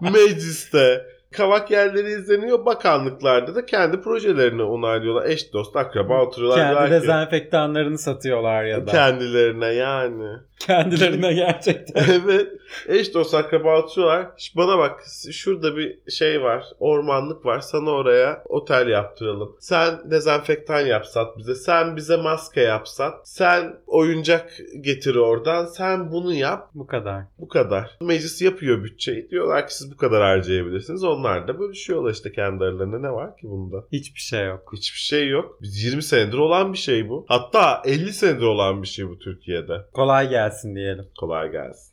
mecliste 0.00 1.06
kavak 1.32 1.70
yerleri 1.70 2.08
izleniyor. 2.08 2.66
Bakanlıklarda 2.66 3.54
da 3.54 3.66
kendi 3.66 4.00
projelerini 4.00 4.62
onaylıyorlar. 4.62 5.26
Eş 5.26 5.52
dost 5.52 5.76
akraba 5.76 6.22
oturuyorlar. 6.22 6.74
Kendi 6.74 6.90
dezenfektanlarını 6.90 7.98
satıyorlar 7.98 8.64
ya 8.64 8.86
da. 8.86 8.90
kendilerine 8.90 9.66
yani. 9.66 10.28
Kendilerine 10.66 11.32
gerçekten. 11.34 12.04
evet. 12.10 12.48
Eş 12.88 13.14
dost 13.14 13.34
akraba 13.34 13.78
oturuyorlar. 13.82 14.26
Şş, 14.38 14.56
Bana 14.56 14.78
bak 14.78 15.00
şurada 15.32 15.76
bir 15.76 15.98
şey 16.10 16.42
var. 16.42 16.64
Ormanlık 16.78 17.46
var. 17.46 17.60
Sana 17.60 17.90
oraya 17.90 18.42
otel 18.48 18.88
yaptıralım. 18.88 19.56
Sen 19.60 20.10
dezenfektan 20.10 20.80
yapsat 20.80 21.38
bize. 21.38 21.54
Sen 21.54 21.96
bize 21.96 22.16
maske 22.16 22.60
yapsat. 22.60 23.28
Sen 23.28 23.76
oyuncak 23.86 24.50
getir 24.80 25.14
oradan. 25.16 25.64
Sen 25.66 26.12
bunu 26.12 26.34
yap. 26.34 26.70
Bu 26.74 26.86
kadar. 26.86 27.22
Bu 27.38 27.48
kadar. 27.48 27.90
Meclis 28.00 28.42
yapıyor 28.42 28.84
bütçeyi. 28.84 29.30
Diyorlar 29.30 29.68
ki 29.68 29.76
siz 29.76 29.92
bu 29.92 29.96
kadar 29.96 30.22
harcayabilirsiniz. 30.22 31.04
Onlar 31.04 31.48
da 31.48 31.58
bölüşüyorlar 31.58 32.12
işte 32.12 32.32
kendi 32.32 32.64
aralarında. 32.64 32.98
Ne 32.98 33.10
var 33.12 33.36
ki 33.36 33.42
bunda? 33.50 33.84
Hiçbir 33.92 34.20
şey 34.20 34.46
yok. 34.46 34.70
Hiçbir 34.72 34.98
şey 35.00 35.28
yok. 35.28 35.58
Biz 35.62 35.84
20 35.84 36.02
senedir 36.02 36.38
olan 36.38 36.72
bir 36.72 36.78
şey 36.78 37.08
bu. 37.08 37.24
Hatta 37.28 37.82
50 37.84 38.12
senedir 38.12 38.42
olan 38.42 38.82
bir 38.82 38.88
şey 38.88 39.08
bu 39.08 39.18
Türkiye'de. 39.18 39.72
Kolay 39.92 40.28
gelsin 40.28 40.51
diyelim. 40.74 41.04
Kolay 41.20 41.50
gelsin. 41.50 41.92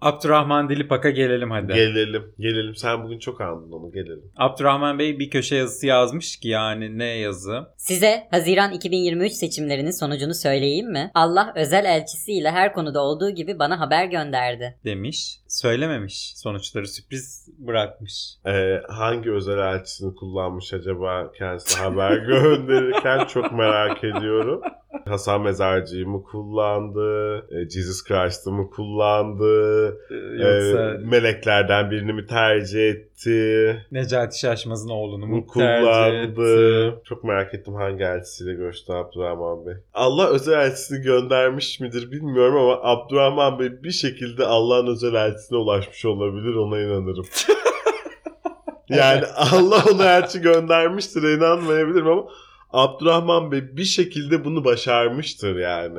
Abdurrahman 0.00 0.68
Dilipak'a 0.68 1.10
gelelim 1.10 1.50
hadi. 1.50 1.72
Gelelim. 1.72 2.22
Gelelim. 2.38 2.74
Sen 2.74 3.04
bugün 3.04 3.18
çok 3.18 3.40
andın 3.40 3.72
onu. 3.72 3.92
Gelelim. 3.92 4.32
Abdurrahman 4.36 4.98
Bey 4.98 5.18
bir 5.18 5.30
köşe 5.30 5.56
yazısı 5.56 5.86
yazmış 5.86 6.36
ki 6.36 6.48
yani 6.48 6.98
ne 6.98 7.04
yazı? 7.04 7.66
Size 7.76 8.26
Haziran 8.30 8.72
2023 8.72 9.32
seçimlerinin 9.32 9.90
sonucunu 9.90 10.34
söyleyeyim 10.34 10.92
mi? 10.92 11.10
Allah 11.14 11.52
özel 11.56 11.84
elçisiyle 11.84 12.50
her 12.50 12.72
konuda 12.72 13.00
olduğu 13.02 13.30
gibi 13.30 13.58
bana 13.58 13.80
haber 13.80 14.04
gönderdi. 14.04 14.78
demiş. 14.84 15.36
Söylememiş. 15.48 16.32
Sonuçları 16.36 16.86
sürpriz 16.88 17.48
bırakmış. 17.58 18.12
Ee, 18.46 18.80
hangi 18.88 19.32
özel 19.32 19.58
elçisini 19.58 20.14
kullanmış 20.14 20.72
acaba 20.74 21.32
kendisine 21.38 21.82
haber 21.84 22.16
gönderirken 22.26 23.24
çok 23.24 23.52
merak 23.52 24.04
ediyorum. 24.04 24.60
Hasan 25.08 25.40
Mezarcı'yı 25.42 26.06
mı 26.06 26.22
kullandı? 26.22 27.36
E, 27.50 27.70
Jesus 27.70 28.04
Christ'ı 28.04 28.50
mı 28.52 28.70
kullandı? 28.70 29.88
Ee, 30.10 30.14
Yoksa 30.42 30.98
meleklerden 31.04 31.90
birini 31.90 32.12
mi 32.12 32.26
tercih 32.26 32.88
etti? 32.90 33.86
Necati 33.92 34.38
Şaşmaz'ın 34.38 34.88
oğlunu 34.90 35.26
Mu 35.26 35.46
kullandı? 35.46 36.16
etti? 36.16 37.00
Çok 37.04 37.24
merak 37.24 37.54
ettim 37.54 37.74
hangi 37.74 38.04
elçisiyle 38.04 38.54
görüştü 38.54 38.92
Abdurrahman 38.92 39.66
Bey. 39.66 39.74
Allah 39.94 40.28
özel 40.28 40.52
elçisini 40.60 41.02
göndermiş 41.02 41.80
midir 41.80 42.10
bilmiyorum 42.10 42.56
ama 42.56 42.80
Abdurrahman 42.82 43.58
Bey 43.58 43.82
bir 43.82 43.90
şekilde 43.90 44.44
Allah'ın 44.46 44.86
özel 44.86 45.14
elçisine 45.14 45.58
ulaşmış 45.58 46.04
olabilir 46.04 46.54
ona 46.54 46.78
inanırım. 46.80 47.26
yani 48.88 49.22
Allah 49.36 49.84
ona 49.94 50.04
elçi 50.16 50.40
göndermiştir 50.40 51.22
inanmayabilirim 51.22 52.08
ama 52.08 52.24
Abdurrahman 52.72 53.52
Bey 53.52 53.76
bir 53.76 53.84
şekilde 53.84 54.44
bunu 54.44 54.64
başarmıştır 54.64 55.56
yani. 55.56 55.98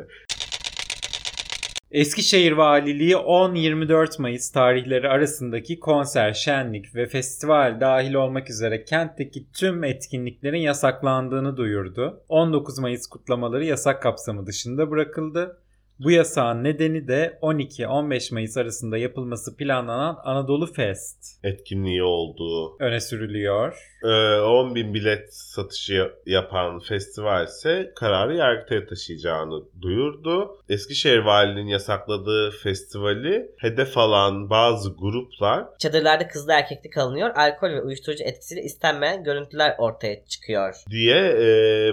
Eskişehir 1.91 2.51
Valiliği 2.51 3.13
10-24 3.13 4.21
Mayıs 4.21 4.51
tarihleri 4.51 5.09
arasındaki 5.09 5.79
konser, 5.79 6.33
şenlik 6.33 6.95
ve 6.95 7.05
festival 7.05 7.79
dahil 7.79 8.13
olmak 8.13 8.49
üzere 8.49 8.83
kentteki 8.83 9.51
tüm 9.53 9.83
etkinliklerin 9.83 10.59
yasaklandığını 10.59 11.57
duyurdu. 11.57 12.23
19 12.29 12.79
Mayıs 12.79 13.07
kutlamaları 13.07 13.65
yasak 13.65 14.01
kapsamı 14.01 14.47
dışında 14.47 14.91
bırakıldı. 14.91 15.60
Bu 16.03 16.11
yasağın 16.11 16.63
nedeni 16.63 17.07
de 17.07 17.39
12-15 17.41 18.33
Mayıs 18.33 18.57
arasında 18.57 18.97
yapılması 18.97 19.57
planlanan 19.57 20.17
Anadolu 20.23 20.73
Fest 20.73 21.17
Etkinliği 21.43 22.03
olduğu. 22.03 22.77
öne 22.79 22.99
sürülüyor. 22.99 23.87
Ee, 24.03 24.41
10 24.41 24.75
bin 24.75 24.93
bilet 24.93 25.33
satışı 25.33 26.11
yapan 26.25 26.79
festival 26.79 27.45
ise 27.45 27.91
kararı 27.95 28.35
Yargıtay'a 28.35 28.85
taşıyacağını 28.85 29.63
duyurdu. 29.81 30.57
Eskişehir 30.69 31.17
Valiliğinin 31.17 31.71
yasakladığı 31.71 32.51
festivali 32.51 33.51
hedef 33.57 33.97
alan 33.97 34.49
bazı 34.49 34.95
gruplar 34.95 35.65
Çadırlarda 35.79 36.27
kızlı 36.27 36.53
erkekli 36.53 36.89
kalınıyor. 36.89 37.29
Alkol 37.35 37.69
ve 37.69 37.81
uyuşturucu 37.81 38.23
etkisiyle 38.23 38.61
istenmeyen 38.61 39.23
görüntüler 39.23 39.75
ortaya 39.77 40.25
çıkıyor. 40.25 40.75
diye 40.91 41.17
e, 41.17 41.45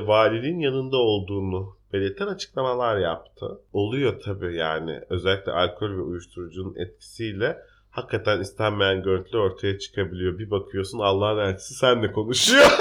valiliğin 0.06 0.58
yanında 0.58 0.96
olduğunu 0.96 1.77
belirten 1.92 2.26
açıklamalar 2.26 2.98
yaptı. 2.98 3.60
Oluyor 3.72 4.20
tabii 4.24 4.56
yani 4.56 5.00
özellikle 5.10 5.52
alkol 5.52 5.90
ve 5.90 6.00
uyuşturucunun 6.00 6.74
etkisiyle 6.76 7.58
hakikaten 7.90 8.40
istenmeyen 8.40 9.02
görüntüler 9.02 9.38
ortaya 9.38 9.78
çıkabiliyor. 9.78 10.38
Bir 10.38 10.50
bakıyorsun 10.50 10.98
Allah'ın 10.98 11.38
elçisi 11.38 11.74
senle 11.74 12.12
konuşuyor. 12.12 12.66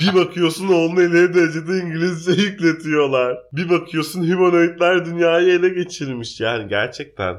bir 0.00 0.14
bakıyorsun 0.14 0.68
onun 0.68 0.96
eli 0.96 1.34
derecede 1.34 1.78
İngilizce 1.78 2.32
yükletiyorlar. 2.32 3.38
Bir 3.52 3.70
bakıyorsun 3.70 4.30
humanoidler 4.30 5.04
dünyayı 5.04 5.58
ele 5.58 5.68
geçirmiş. 5.68 6.40
Yani 6.40 6.68
gerçekten 6.68 7.36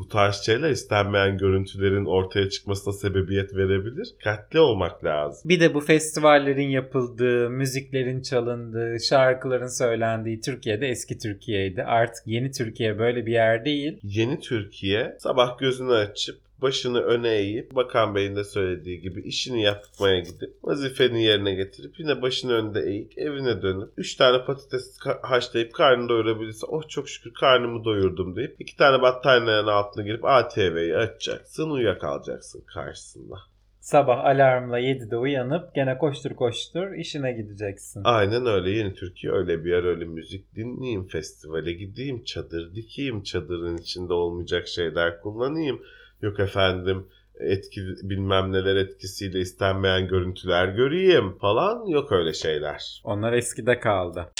Bu 0.00 0.08
tarz 0.08 0.36
şeyler 0.36 0.70
istenmeyen 0.70 1.38
görüntülerin 1.38 2.04
ortaya 2.04 2.48
çıkmasına 2.50 2.94
sebebiyet 2.94 3.56
verebilir. 3.56 4.08
Dikkatli 4.18 4.60
olmak 4.60 5.04
lazım. 5.04 5.48
Bir 5.48 5.60
de 5.60 5.74
bu 5.74 5.80
festivallerin 5.80 6.68
yapıldığı, 6.68 7.50
müziklerin 7.50 8.22
çalındığı, 8.22 9.00
şarkıların 9.00 9.78
söylendiği 9.78 10.40
Türkiye'de 10.40 10.88
eski 10.88 11.18
Türkiye'ydi. 11.18 11.82
Artık 11.82 12.26
yeni 12.26 12.50
Türkiye 12.50 12.98
böyle 12.98 13.26
bir 13.26 13.32
yer 13.32 13.64
değil. 13.64 13.98
Yeni 14.02 14.40
Türkiye 14.40 15.16
sabah 15.18 15.58
gözünü 15.58 15.92
açıp 15.92 16.49
başını 16.62 17.00
öne 17.00 17.34
eğip 17.36 17.74
Bakan 17.74 18.14
Bey'in 18.14 18.36
de 18.36 18.44
söylediği 18.44 19.00
gibi 19.00 19.22
işini 19.22 19.62
yapmaya 19.62 20.20
gidip 20.20 20.54
vazifeni 20.62 21.22
yerine 21.22 21.54
getirip 21.54 22.00
yine 22.00 22.22
başını 22.22 22.52
önde 22.52 22.80
eğik 22.80 23.18
evine 23.18 23.62
dönüp 23.62 23.92
3 23.96 24.16
tane 24.16 24.44
patates 24.44 24.98
haşlayıp 25.22 25.74
karnını 25.74 26.08
doyurabilirse 26.08 26.66
oh 26.66 26.88
çok 26.88 27.08
şükür 27.08 27.34
karnımı 27.34 27.84
doyurdum 27.84 28.36
deyip 28.36 28.56
2 28.58 28.76
tane 28.76 29.02
battaniyenin 29.02 29.66
altına 29.66 30.04
girip 30.04 30.24
ATV'yi 30.24 30.96
açacaksın 30.96 31.70
uyuyakalacaksın 31.70 32.64
karşısında. 32.74 33.36
Sabah 33.80 34.24
alarmla 34.24 34.80
7'de 34.80 35.16
uyanıp 35.16 35.74
gene 35.74 35.98
koştur 35.98 36.30
koştur 36.30 36.92
işine 36.92 37.32
gideceksin. 37.32 38.02
Aynen 38.04 38.46
öyle 38.46 38.70
yeni 38.70 38.94
Türkiye 38.94 39.32
öyle 39.32 39.64
bir 39.64 39.70
yer 39.70 39.84
öyle 39.84 40.04
müzik 40.04 40.54
dinleyeyim 40.54 41.08
festivale 41.08 41.72
gideyim 41.72 42.24
çadır 42.24 42.74
dikeyim 42.74 43.22
çadırın 43.22 43.76
içinde 43.76 44.12
olmayacak 44.12 44.68
şeyler 44.68 45.20
kullanayım 45.20 45.82
yok 46.22 46.40
efendim 46.40 47.06
etki 47.40 47.80
bilmem 48.02 48.52
neler 48.52 48.76
etkisiyle 48.76 49.40
istenmeyen 49.40 50.08
görüntüler 50.08 50.68
göreyim 50.68 51.38
falan 51.38 51.86
yok 51.86 52.12
öyle 52.12 52.32
şeyler. 52.32 53.00
Onlar 53.04 53.32
eskide 53.32 53.80
kaldı. 53.80 54.32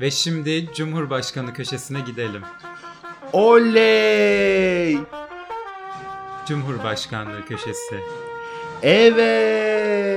Ve 0.00 0.10
şimdi 0.10 0.68
Cumhurbaşkanı 0.74 1.54
köşesine 1.54 2.00
gidelim. 2.00 2.42
Oley! 3.32 4.98
Cumhurbaşkanlığı 6.46 7.44
köşesi. 7.46 7.96
Evet! 8.82 10.11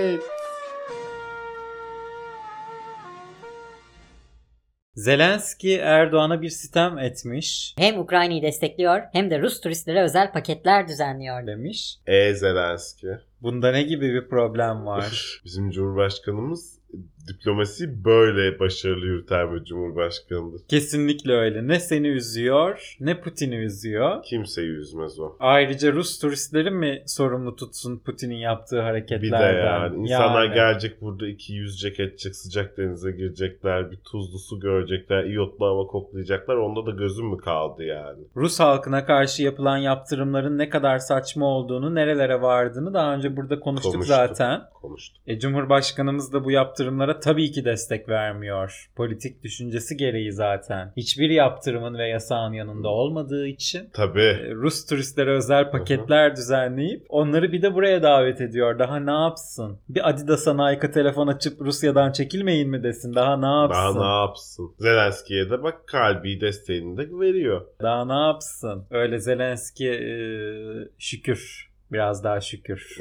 Zelenski 4.96 5.78
Erdoğan'a 5.78 6.41
bir 6.41 6.50
sitem 6.50 6.98
etmiş 6.98 7.76
Hem 7.78 8.00
Ukrayna'yı 8.00 8.41
destekliyor 8.41 9.02
hem 9.12 9.30
de 9.30 9.41
Rus 9.41 9.62
turistlere 9.62 10.02
özel 10.02 10.32
paketler 10.32 10.88
düzenliyor. 10.88 11.48
demiş. 11.48 11.98
E 12.08 12.34
Zelenski. 12.34 13.08
Bunda 13.41 13.72
ne 13.72 13.84
gibi 13.84 14.14
bir 14.14 14.30
problem 14.30 14.86
var? 14.86 15.39
Bizim 15.46 15.72
Cumhurbaşkanımız 15.72 16.80
diplomasi 17.28 18.06
böyle 18.06 18.60
başarılı 18.60 19.06
yürüten 19.06 19.56
bir 19.56 19.64
Cumhurbaşkanıdır. 19.64 20.62
Kesinlikle 20.68 21.34
öyle. 21.34 21.68
Ne 21.68 21.80
seni 21.80 22.08
üzüyor 22.08 22.96
ne 23.00 23.22
Putin'i 23.22 23.56
üzüyor. 23.56 24.24
Kimseyi 24.24 24.70
üzmez 24.70 25.20
o. 25.20 25.36
Ayrıca 25.40 25.92
Rus 25.92 26.20
turistleri 26.20 26.72
mi 26.72 27.04
sorumlu 27.08 27.56
tutsun 27.56 27.98
Putin'in 28.00 28.36
yaptığı 28.36 28.76
Bir 28.76 28.82
hareketlerden? 28.82 29.56
de 29.56 29.60
yani 29.60 29.98
insanlar 30.04 30.44
Yani. 30.44 30.54
gelecek 30.56 31.02
burada 31.02 31.28
iki 31.28 31.54
yüzecek 31.54 32.00
edecek 32.00 32.36
sıcak 32.36 32.78
denize 32.78 33.12
girecekler 33.12 33.92
bir 33.92 33.98
tuzlu 33.98 34.40
su 34.40 34.60
görecekler 34.60 35.24
iyotlu 35.24 35.66
hava 35.66 35.88
koklayacaklar 35.88 36.56
onda 36.56 36.86
da 36.86 36.92
gözüm 36.92 37.26
mü 37.26 37.38
kaldı 37.38 37.84
yani. 37.84 38.20
Rus 38.36 38.60
halkına 38.60 39.06
karşı 39.06 39.44
yapılan 39.44 39.78
yaptırımların 39.78 40.58
ne 40.58 40.70
kadar 40.70 40.98
saçma 41.00 41.46
olduğunu, 41.46 41.96
nerelere 41.96 42.42
vardığını 42.42 42.94
daha 42.94 43.16
önce 43.16 43.38
burada 43.38 43.60
konuştuk, 43.60 43.92
Konuştuk. 43.94 44.16
zaten. 44.16 44.62
Konuştuk. 44.88 45.24
E, 45.28 45.40
Cumhurbaşkanımız 45.40 46.34
da 46.34 46.44
bu 46.44 46.52
yaptırımlara 46.52 47.20
tabii 47.20 47.52
ki 47.52 47.66
destek 47.66 48.10
vermiyor. 48.10 48.90
Politik 48.96 49.44
düşüncesi 49.44 49.98
gereği 49.98 50.32
zaten. 50.32 50.94
Hiçbir 50.98 51.30
yaptırımın 51.30 51.98
ve 51.98 52.08
yasağın 52.08 52.54
yanında 52.54 52.90
olmadığı 52.90 53.48
için 53.48 53.90
Tabii. 53.94 54.22
e, 54.22 54.52
Rus 54.52 54.86
turistlere 54.86 55.32
özel 55.32 55.72
paketler 55.72 56.36
düzenleyip 56.36 57.06
onları 57.10 57.52
bir 57.52 57.62
de 57.62 57.74
buraya 57.74 58.04
davet 58.04 58.42
ediyor. 58.42 58.80
Daha 58.80 59.00
ne 59.00 59.12
yapsın? 59.12 59.80
Bir 59.90 60.10
Adidas'a 60.10 60.70
Nike 60.70 60.92
telefon 60.92 61.28
açıp 61.28 61.62
Rusya'dan 61.62 62.12
çekilmeyin 62.12 62.70
mi 62.70 62.84
desin? 62.84 63.16
Daha 63.16 63.38
ne 63.38 63.62
yapsın? 63.62 64.00
Daha 64.00 64.08
ne 64.08 64.22
yapsın? 64.22 64.72
Zelenski'ye 64.80 65.50
de 65.50 65.64
bak 65.64 65.88
kalbi 65.88 66.42
desteğini 66.42 66.98
de 66.98 67.20
veriyor. 67.20 67.62
Daha 67.82 68.06
ne 68.06 68.28
yapsın? 68.28 68.86
Öyle 68.92 69.20
Zelenski 69.20 69.90
e, 69.90 70.10
şükür. 71.00 71.72
Biraz 71.92 72.24
daha 72.24 72.42
şükür. 72.42 72.98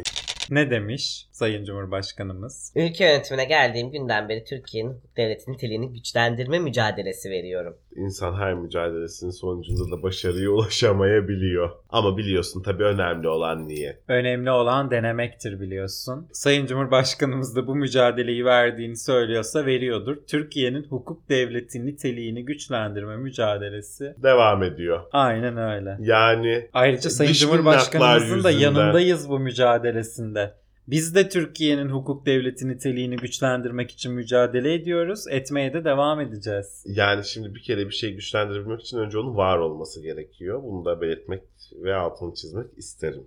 Ne 0.51 0.71
demiş 0.71 1.27
Sayın 1.33 1.65
Cumhurbaşkanımız? 1.65 2.73
Ülke 2.77 3.05
yönetimine 3.05 3.45
geldiğim 3.45 3.91
günden 3.91 4.29
beri 4.29 4.45
Türkiye'nin 4.45 4.91
hukuk 4.91 5.17
devletinin 5.17 5.55
niteliğini 5.55 5.93
güçlendirme 5.93 6.59
mücadelesi 6.59 7.31
veriyorum. 7.31 7.79
İnsan 7.97 8.35
her 8.35 8.55
mücadelesinin 8.55 9.31
sonucunda 9.31 9.97
da 9.97 10.03
başarıya 10.03 10.51
ulaşamayabiliyor. 10.51 11.71
Ama 11.91 12.17
biliyorsun 12.17 12.63
tabii 12.63 12.85
önemli 12.85 13.29
olan 13.29 13.69
niyet. 13.69 13.99
Önemli 14.09 14.51
olan 14.51 14.91
denemektir 14.91 15.61
biliyorsun. 15.61 16.29
Sayın 16.33 16.67
Cumhurbaşkanımız 16.67 17.57
da 17.57 17.67
bu 17.67 17.75
mücadeleyi 17.75 18.45
verdiğini 18.45 18.97
söylüyorsa 18.97 19.67
veriyordur. 19.67 20.17
Türkiye'nin 20.27 20.85
hukuk 20.85 21.29
devleti 21.29 21.87
niteliğini 21.87 22.45
güçlendirme 22.45 23.17
mücadelesi. 23.17 24.15
Devam 24.23 24.63
ediyor. 24.63 25.01
Aynen 25.13 25.57
öyle. 25.57 25.97
Yani 26.01 26.69
Ayrıca 26.73 27.11
Sayın 27.11 27.33
Cumhurbaşkanımızın 27.33 28.45
da 28.45 28.51
yüzünden. 28.51 28.65
yanındayız 28.79 29.29
bu 29.29 29.39
mücadelesinde. 29.39 30.55
Biz 30.89 31.15
de 31.15 31.29
Türkiye'nin 31.29 31.89
hukuk 31.89 32.27
devleti 32.27 32.69
niteliğini 32.69 33.17
güçlendirmek 33.17 33.91
için 33.91 34.13
mücadele 34.13 34.75
ediyoruz. 34.75 35.25
Etmeye 35.31 35.73
de 35.73 35.85
devam 35.85 36.21
edeceğiz. 36.21 36.85
yani 36.87 37.25
şimdi 37.25 37.55
bir 37.55 37.63
kere 37.63 37.87
bir 37.87 37.95
şey 37.95 38.13
güçlendirebilmek 38.15 38.81
için 38.81 38.99
önce 38.99 39.19
onun 39.19 39.37
var 39.37 39.59
olması 39.59 40.03
gerekiyor. 40.03 40.63
Bunu 40.63 40.85
da 40.85 41.01
belirtmek 41.01 41.43
ve 41.83 41.95
altını 41.95 42.35
çizmek 42.35 42.67
isterim. 42.77 43.23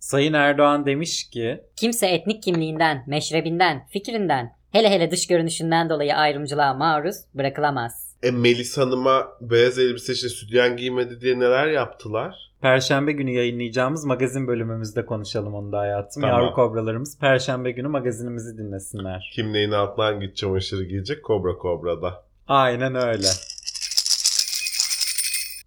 Sayın 0.00 0.32
Erdoğan 0.32 0.86
demiş 0.86 1.30
ki 1.30 1.60
Kimse 1.76 2.06
etnik 2.06 2.42
kimliğinden, 2.42 3.04
meşrebinden, 3.06 3.86
fikrinden, 3.86 4.52
hele 4.70 4.90
hele 4.90 5.10
dış 5.10 5.26
görünüşünden 5.26 5.90
dolayı 5.90 6.14
ayrımcılığa 6.14 6.74
maruz 6.74 7.16
bırakılamaz. 7.34 8.16
E 8.22 8.30
Melis 8.30 8.78
Hanım'a 8.78 9.28
beyaz 9.40 9.78
elbise 9.78 10.12
için 10.12 10.28
sütyen 10.28 10.76
giymedi 10.76 11.20
diye 11.20 11.38
neler 11.38 11.66
yaptılar? 11.66 12.51
Perşembe 12.62 13.12
günü 13.12 13.30
yayınlayacağımız 13.30 14.04
magazin 14.04 14.46
bölümümüzde 14.48 15.06
konuşalım 15.06 15.54
onu 15.54 15.72
da 15.72 15.78
hayatım. 15.78 16.22
Tamam. 16.22 16.40
Yavru 16.40 16.54
kobralarımız 16.54 17.18
Perşembe 17.18 17.70
günü 17.70 17.88
magazinimizi 17.88 18.58
dinlesinler. 18.58 19.30
Kim 19.34 19.52
neyin 19.52 19.70
altına 19.70 20.06
hangi 20.06 20.34
çamaşırı 20.34 20.84
giyecek? 20.84 21.24
Kobra 21.24 21.58
Kobra'da. 21.58 22.24
Aynen 22.48 22.94
öyle. 22.94 23.26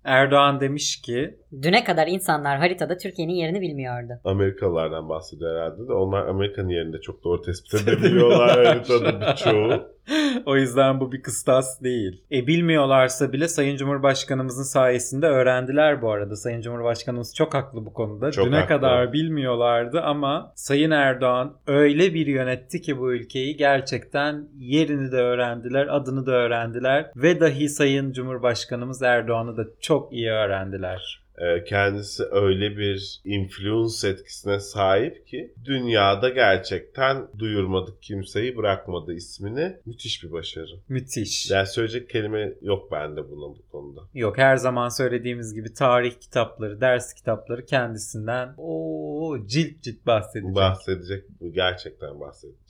Erdoğan 0.06 0.60
demiş 0.60 1.01
ki 1.01 1.36
Düne 1.62 1.84
kadar 1.84 2.08
insanlar 2.08 2.58
haritada 2.58 2.97
Türkiye'nin 2.97 3.34
yerini 3.34 3.62
bilmiyordu. 3.62 4.14
Amerikalılardan 4.24 5.10
bahsediyor 5.10 5.56
herhalde 5.56 5.88
de. 5.88 5.93
Onlar 5.93 6.28
Amerika'nın 6.28 6.70
yerinde 6.70 7.01
çok 7.01 7.24
doğru 7.24 7.41
tespit 7.41 7.74
edebiliyorlar 7.88 8.66
haritada 8.66 9.22
birçoğu. 9.22 9.95
o 10.45 10.56
yüzden 10.56 10.99
bu 10.99 11.12
bir 11.12 11.22
kıstas 11.22 11.82
değil. 11.84 12.24
E 12.32 12.47
bilmiyorlarsa 12.47 13.34
bile 13.34 13.47
Sayın 13.47 13.78
Cumhurbaşkanımızın 13.78 14.64
sayesinde 14.64 15.26
öğrendiler 15.26 16.01
bu 16.01 16.12
arada. 16.12 16.36
Sayın 16.36 16.62
Cumhurbaşkanımız 16.62 17.36
çok 17.36 17.53
haklı 17.53 17.86
bu 17.86 17.93
konuda. 17.93 18.32
Çok 18.32 18.45
Düne 18.45 18.56
haklı. 18.56 18.68
kadar 18.68 19.14
bilmiyorlardı 19.14 20.01
ama 20.01 20.51
Sayın 20.56 20.91
Erdoğan 20.91 21.58
öyle 21.68 22.14
bir 22.14 22.28
yönetti 22.28 22.82
ki 22.82 22.97
bu 22.97 23.14
ülkeyi 23.14 23.58
gerçekten 23.58 24.47
yerini 24.58 25.12
de 25.12 25.18
öğrendiler, 25.18 25.88
adını 25.88 26.26
da 26.26 26.32
öğrendiler 26.32 27.12
ve 27.16 27.39
dahi 27.39 27.70
Sayın 27.70 28.12
Cumhurbaşkanımız 28.12 29.01
Erdoğan'ı 29.01 29.58
da 29.58 29.64
çok 29.82 29.94
iyi 30.13 30.31
öğrendiler. 30.31 31.25
Ee, 31.37 31.63
kendisi 31.63 32.23
öyle 32.31 32.77
bir 32.77 33.21
influence 33.25 34.07
etkisine 34.07 34.59
sahip 34.59 35.27
ki 35.27 35.53
dünyada 35.65 36.29
gerçekten 36.29 37.27
duyurmadık 37.39 38.01
kimseyi 38.01 38.57
bırakmadı 38.57 39.13
ismini. 39.13 39.77
Müthiş 39.85 40.23
bir 40.23 40.31
başarı. 40.31 40.79
Müthiş. 40.89 41.51
Yani 41.51 41.67
söyleyecek 41.67 42.09
kelime 42.09 42.53
yok 42.61 42.91
bende 42.91 43.29
buna 43.29 43.55
bu 43.55 43.67
konuda. 43.71 44.01
Yok 44.13 44.37
her 44.37 44.55
zaman 44.55 44.89
söylediğimiz 44.89 45.53
gibi 45.53 45.73
tarih 45.73 46.13
kitapları, 46.19 46.81
ders 46.81 47.13
kitapları 47.13 47.65
kendisinden 47.65 48.53
o 48.57 49.37
cilt 49.45 49.81
cilt 49.81 50.05
bahsedecek. 50.05 50.55
Bahsedecek, 50.55 51.23
bu 51.41 51.53
gerçekten 51.53 52.19
bahsedecek. 52.19 52.64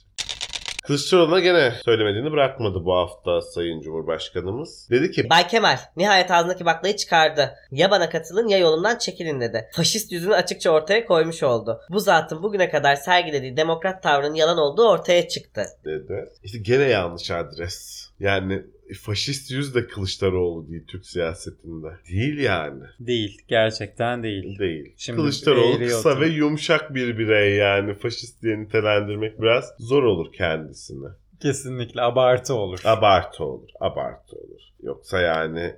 Kılıçdaroğlu'na 0.88 1.40
gene 1.40 1.74
söylemediğini 1.86 2.32
bırakmadı 2.32 2.86
bu 2.86 2.94
hafta 2.96 3.42
Sayın 3.42 3.82
Cumhurbaşkanımız. 3.82 4.88
Dedi 4.92 5.12
ki 5.12 5.30
Bay 5.30 5.48
Kemal 5.48 5.78
nihayet 5.98 6.32
ağzındaki 6.32 6.66
baklayı 6.66 6.96
çıkardı. 6.96 7.56
Ya 7.72 7.92
bana 7.92 8.10
katılın 8.10 8.48
ya 8.48 8.58
yolumdan 8.58 8.98
çekilin 8.98 9.42
dedi. 9.42 9.70
Faşist 9.72 10.12
yüzünü 10.12 10.34
açıkça 10.34 10.70
ortaya 10.70 11.06
koymuş 11.06 11.44
oldu. 11.44 11.82
Bu 11.90 12.00
zatın 12.00 12.44
bugüne 12.44 12.70
kadar 12.70 12.96
sergilediği 12.96 13.58
demokrat 13.58 14.04
tavrının 14.04 14.36
yalan 14.36 14.58
olduğu 14.58 14.90
ortaya 14.90 15.28
çıktı. 15.28 15.64
dedi. 15.86 16.30
İşte 16.44 16.58
gene 16.58 16.84
yanlış 16.84 17.32
adres. 17.32 18.10
Yani 18.20 18.64
faşist 18.94 19.52
yüz 19.52 19.76
de 19.76 19.88
Kılıçdaroğlu 19.88 20.68
değil 20.70 20.84
Türk 20.88 21.06
siyasetinde. 21.06 21.88
Değil 22.12 22.38
yani. 22.40 22.84
Değil. 23.00 23.42
Gerçekten 23.48 24.24
değil. 24.24 24.60
Değil. 24.60 24.94
Şimdi 24.98 25.18
Kılıçdaroğlu 25.18 25.80
kısa 25.80 26.10
otur. 26.10 26.22
ve 26.22 26.28
yumuşak 26.28 26.96
bir 26.96 27.18
birey 27.18 27.56
yani. 27.56 27.94
Faşist 27.94 28.42
diye 28.42 28.60
nitelendirmek 28.60 29.42
biraz 29.42 29.74
zor 29.80 30.04
olur 30.04 30.34
kendisine. 30.34 31.08
Kesinlikle 31.42 32.02
abartı 32.02 32.54
olur. 32.54 32.80
Abartı 32.86 33.44
olur. 33.44 33.70
Abartı 33.80 34.36
olur. 34.36 34.62
Yoksa 34.84 35.20
yani 35.22 35.76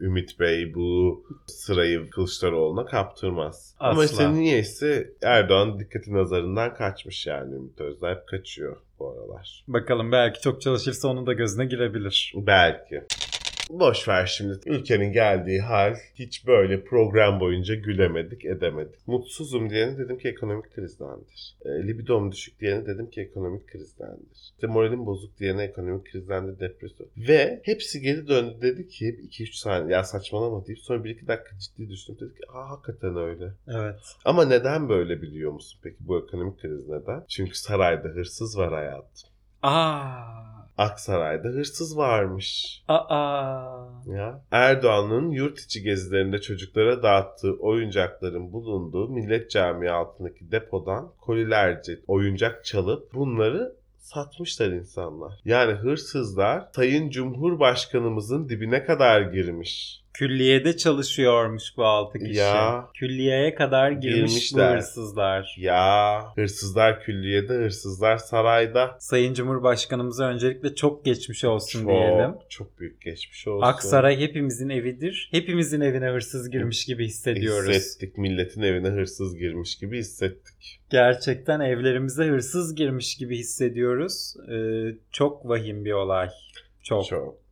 Ümit 0.00 0.40
Bey 0.40 0.74
bu 0.74 1.22
sırayı 1.46 2.10
Kılıçdaroğlu'na 2.10 2.86
kaptırmaz. 2.86 3.74
Ama 3.80 4.02
Asla. 4.02 4.04
işte 4.04 4.34
niyeyse 4.34 5.12
Erdoğan 5.22 5.80
dikkati 5.80 6.14
nazarından 6.14 6.74
kaçmış 6.74 7.26
yani 7.26 7.54
Ümit 7.54 7.80
Özdağ 7.80 8.10
hep 8.10 8.26
kaçıyor 8.28 8.76
bu 8.98 9.10
aralar. 9.10 9.64
Bakalım 9.68 10.12
belki 10.12 10.40
çok 10.40 10.62
çalışırsa 10.62 11.08
onun 11.08 11.26
da 11.26 11.32
gözüne 11.32 11.64
girebilir. 11.66 12.32
Belki. 12.36 13.02
Boş 13.68 14.08
ver 14.08 14.26
şimdi. 14.26 14.58
Ülkenin 14.66 15.12
geldiği 15.12 15.60
hal 15.60 15.94
hiç 16.14 16.46
böyle 16.46 16.84
program 16.84 17.40
boyunca 17.40 17.74
gülemedik, 17.74 18.44
edemedik. 18.44 19.08
Mutsuzum 19.08 19.70
diyene 19.70 19.98
dedim 19.98 20.18
ki 20.18 20.28
ekonomik 20.28 20.74
krizdendir. 20.74 21.56
E, 21.64 21.68
libidom 21.68 22.32
düşük 22.32 22.60
diyene 22.60 22.86
dedim 22.86 23.10
ki 23.10 23.20
ekonomik 23.20 23.68
krizdendir. 23.68 24.52
İşte 24.54 24.66
moralim 24.66 25.06
bozuk 25.06 25.38
diyene 25.38 25.62
ekonomik 25.62 26.06
krizdendir, 26.06 26.60
depresyon. 26.60 27.08
Ve 27.16 27.60
hepsi 27.64 28.00
geri 28.00 28.28
döndü 28.28 28.56
dedi 28.62 28.88
ki 28.88 29.20
2-3 29.30 29.58
saniye 29.58 29.96
ya 29.96 30.04
saçmalama 30.04 30.66
deyip 30.66 30.80
sonra 30.80 30.98
1-2 30.98 31.26
dakika 31.26 31.58
ciddi 31.58 31.90
düşündüm. 31.90 32.20
Dedi 32.20 32.38
ki 32.38 32.50
aa 32.52 32.70
hakikaten 32.70 33.16
öyle. 33.16 33.52
Evet. 33.68 34.00
Ama 34.24 34.44
neden 34.44 34.88
böyle 34.88 35.22
biliyor 35.22 35.52
musun 35.52 35.80
peki 35.82 35.96
bu 36.00 36.18
ekonomik 36.18 36.60
kriz 36.60 36.88
neden? 36.88 37.24
Çünkü 37.28 37.54
sarayda 37.54 38.08
hırsız 38.08 38.58
var 38.58 38.72
hayatım. 38.72 39.30
Aa. 39.62 40.57
Aksaray'da 40.78 41.48
hırsız 41.48 41.96
varmış. 41.96 42.82
Aa. 42.88 43.88
Ya. 44.06 44.44
Erdoğan'ın 44.50 45.30
yurt 45.30 45.60
içi 45.60 45.82
gezilerinde 45.82 46.40
çocuklara 46.40 47.02
dağıttığı 47.02 47.52
oyuncakların 47.52 48.52
bulunduğu 48.52 49.08
Millet 49.08 49.50
Camii 49.50 49.90
altındaki 49.90 50.50
depodan 50.52 51.12
kolilerce 51.20 52.00
oyuncak 52.06 52.64
çalıp 52.64 53.14
bunları 53.14 53.78
satmışlar 53.98 54.68
insanlar. 54.68 55.40
Yani 55.44 55.72
hırsızlar 55.72 56.68
Sayın 56.74 57.10
Cumhurbaşkanımızın 57.10 58.48
dibine 58.48 58.84
kadar 58.84 59.20
girmiş. 59.20 60.04
Külliyede 60.18 60.76
çalışıyormuş 60.76 61.76
bu 61.76 61.84
altı 61.84 62.18
kişi. 62.18 62.38
Ya. 62.38 62.88
Külliyeye 62.94 63.54
kadar 63.54 63.90
girmiş 63.90 64.14
Girmişler. 64.14 64.70
bu 64.72 64.76
hırsızlar. 64.76 65.56
Ya 65.58 66.22
hırsızlar 66.34 67.02
külliyede, 67.02 67.54
hırsızlar 67.54 68.16
sarayda. 68.16 68.96
Sayın 69.00 69.34
Cumhurbaşkanımıza 69.34 70.24
öncelikle 70.28 70.74
çok 70.74 71.04
geçmiş 71.04 71.44
olsun 71.44 71.88
diyelim. 71.88 72.32
Çok, 72.32 72.50
çok 72.50 72.78
büyük 72.80 73.02
geçmiş 73.02 73.48
olsun. 73.48 73.66
Aksaray 73.66 74.20
hepimizin 74.20 74.68
evidir. 74.68 75.28
Hepimizin 75.30 75.80
evine 75.80 76.06
hırsız 76.06 76.50
girmiş 76.50 76.84
gibi 76.84 77.06
hissediyoruz. 77.06 77.70
Hissettik. 77.70 78.18
Milletin 78.18 78.62
evine 78.62 78.88
hırsız 78.88 79.36
girmiş 79.36 79.78
gibi 79.78 79.98
hissettik. 79.98 80.80
Gerçekten 80.90 81.60
evlerimize 81.60 82.24
hırsız 82.24 82.74
girmiş 82.74 83.16
gibi 83.16 83.38
hissediyoruz. 83.38 84.34
Ee, 84.52 84.94
çok 85.12 85.48
vahim 85.48 85.84
bir 85.84 85.92
olay. 85.92 86.28
Çok. 86.82 87.04
Çok 87.04 87.08
çok 87.08 87.47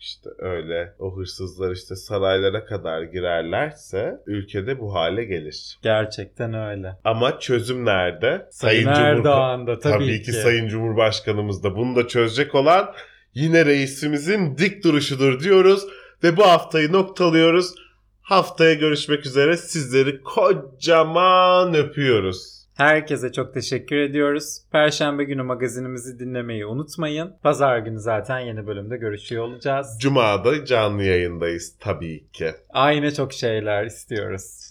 işte 0.00 0.30
öyle. 0.38 0.94
O 0.98 1.16
hırsızlar 1.16 1.70
işte 1.72 1.96
saraylara 1.96 2.64
kadar 2.64 3.02
girerlerse 3.02 4.20
ülkede 4.26 4.80
bu 4.80 4.94
hale 4.94 5.24
gelir. 5.24 5.78
Gerçekten 5.82 6.54
öyle. 6.54 6.96
Ama 7.04 7.38
çözüm 7.38 7.84
nerede? 7.84 8.48
Sayın 8.50 8.86
Cumhurba- 8.86 9.00
Erdoğan 9.00 9.66
da 9.66 9.78
tabii, 9.78 9.92
Tabii 9.92 10.22
ki 10.22 10.32
Sayın 10.32 10.68
Cumhurbaşkanımız 10.68 11.64
da 11.64 11.76
bunu 11.76 11.96
da 11.96 12.08
çözecek 12.08 12.54
olan 12.54 12.94
yine 13.34 13.66
reisimizin 13.66 14.58
dik 14.58 14.84
duruşudur 14.84 15.40
diyoruz 15.40 15.86
ve 16.24 16.36
bu 16.36 16.42
haftayı 16.42 16.92
noktalıyoruz. 16.92 17.74
Haftaya 18.22 18.74
görüşmek 18.74 19.26
üzere. 19.26 19.56
Sizleri 19.56 20.22
kocaman 20.22 21.74
öpüyoruz. 21.74 22.59
Herkese 22.74 23.32
çok 23.32 23.54
teşekkür 23.54 23.96
ediyoruz. 23.96 24.58
Perşembe 24.72 25.24
günü 25.24 25.42
magazinimizi 25.42 26.18
dinlemeyi 26.18 26.66
unutmayın. 26.66 27.32
Pazar 27.42 27.78
günü 27.78 28.00
zaten 28.00 28.38
yeni 28.38 28.66
bölümde 28.66 28.96
görüşüyor 28.96 29.44
olacağız. 29.44 29.86
Cuma'da 30.00 30.64
canlı 30.64 31.02
yayındayız 31.02 31.72
tabii 31.80 32.24
ki. 32.32 32.52
Aynı 32.72 33.14
çok 33.14 33.32
şeyler 33.32 33.86
istiyoruz. 33.86 34.70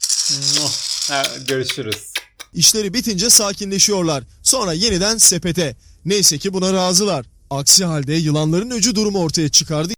Görüşürüz. 1.47 2.13
İşleri 2.53 2.93
bitince 2.93 3.29
sakinleşiyorlar. 3.29 4.23
Sonra 4.43 4.73
yeniden 4.73 5.17
sepete. 5.17 5.75
Neyse 6.05 6.37
ki 6.37 6.53
buna 6.53 6.73
razılar. 6.73 7.25
Aksi 7.49 7.85
halde 7.85 8.13
yılanların 8.13 8.71
öcü 8.71 8.95
durumu 8.95 9.23
ortaya 9.23 9.49
çıkardı. 9.49 9.93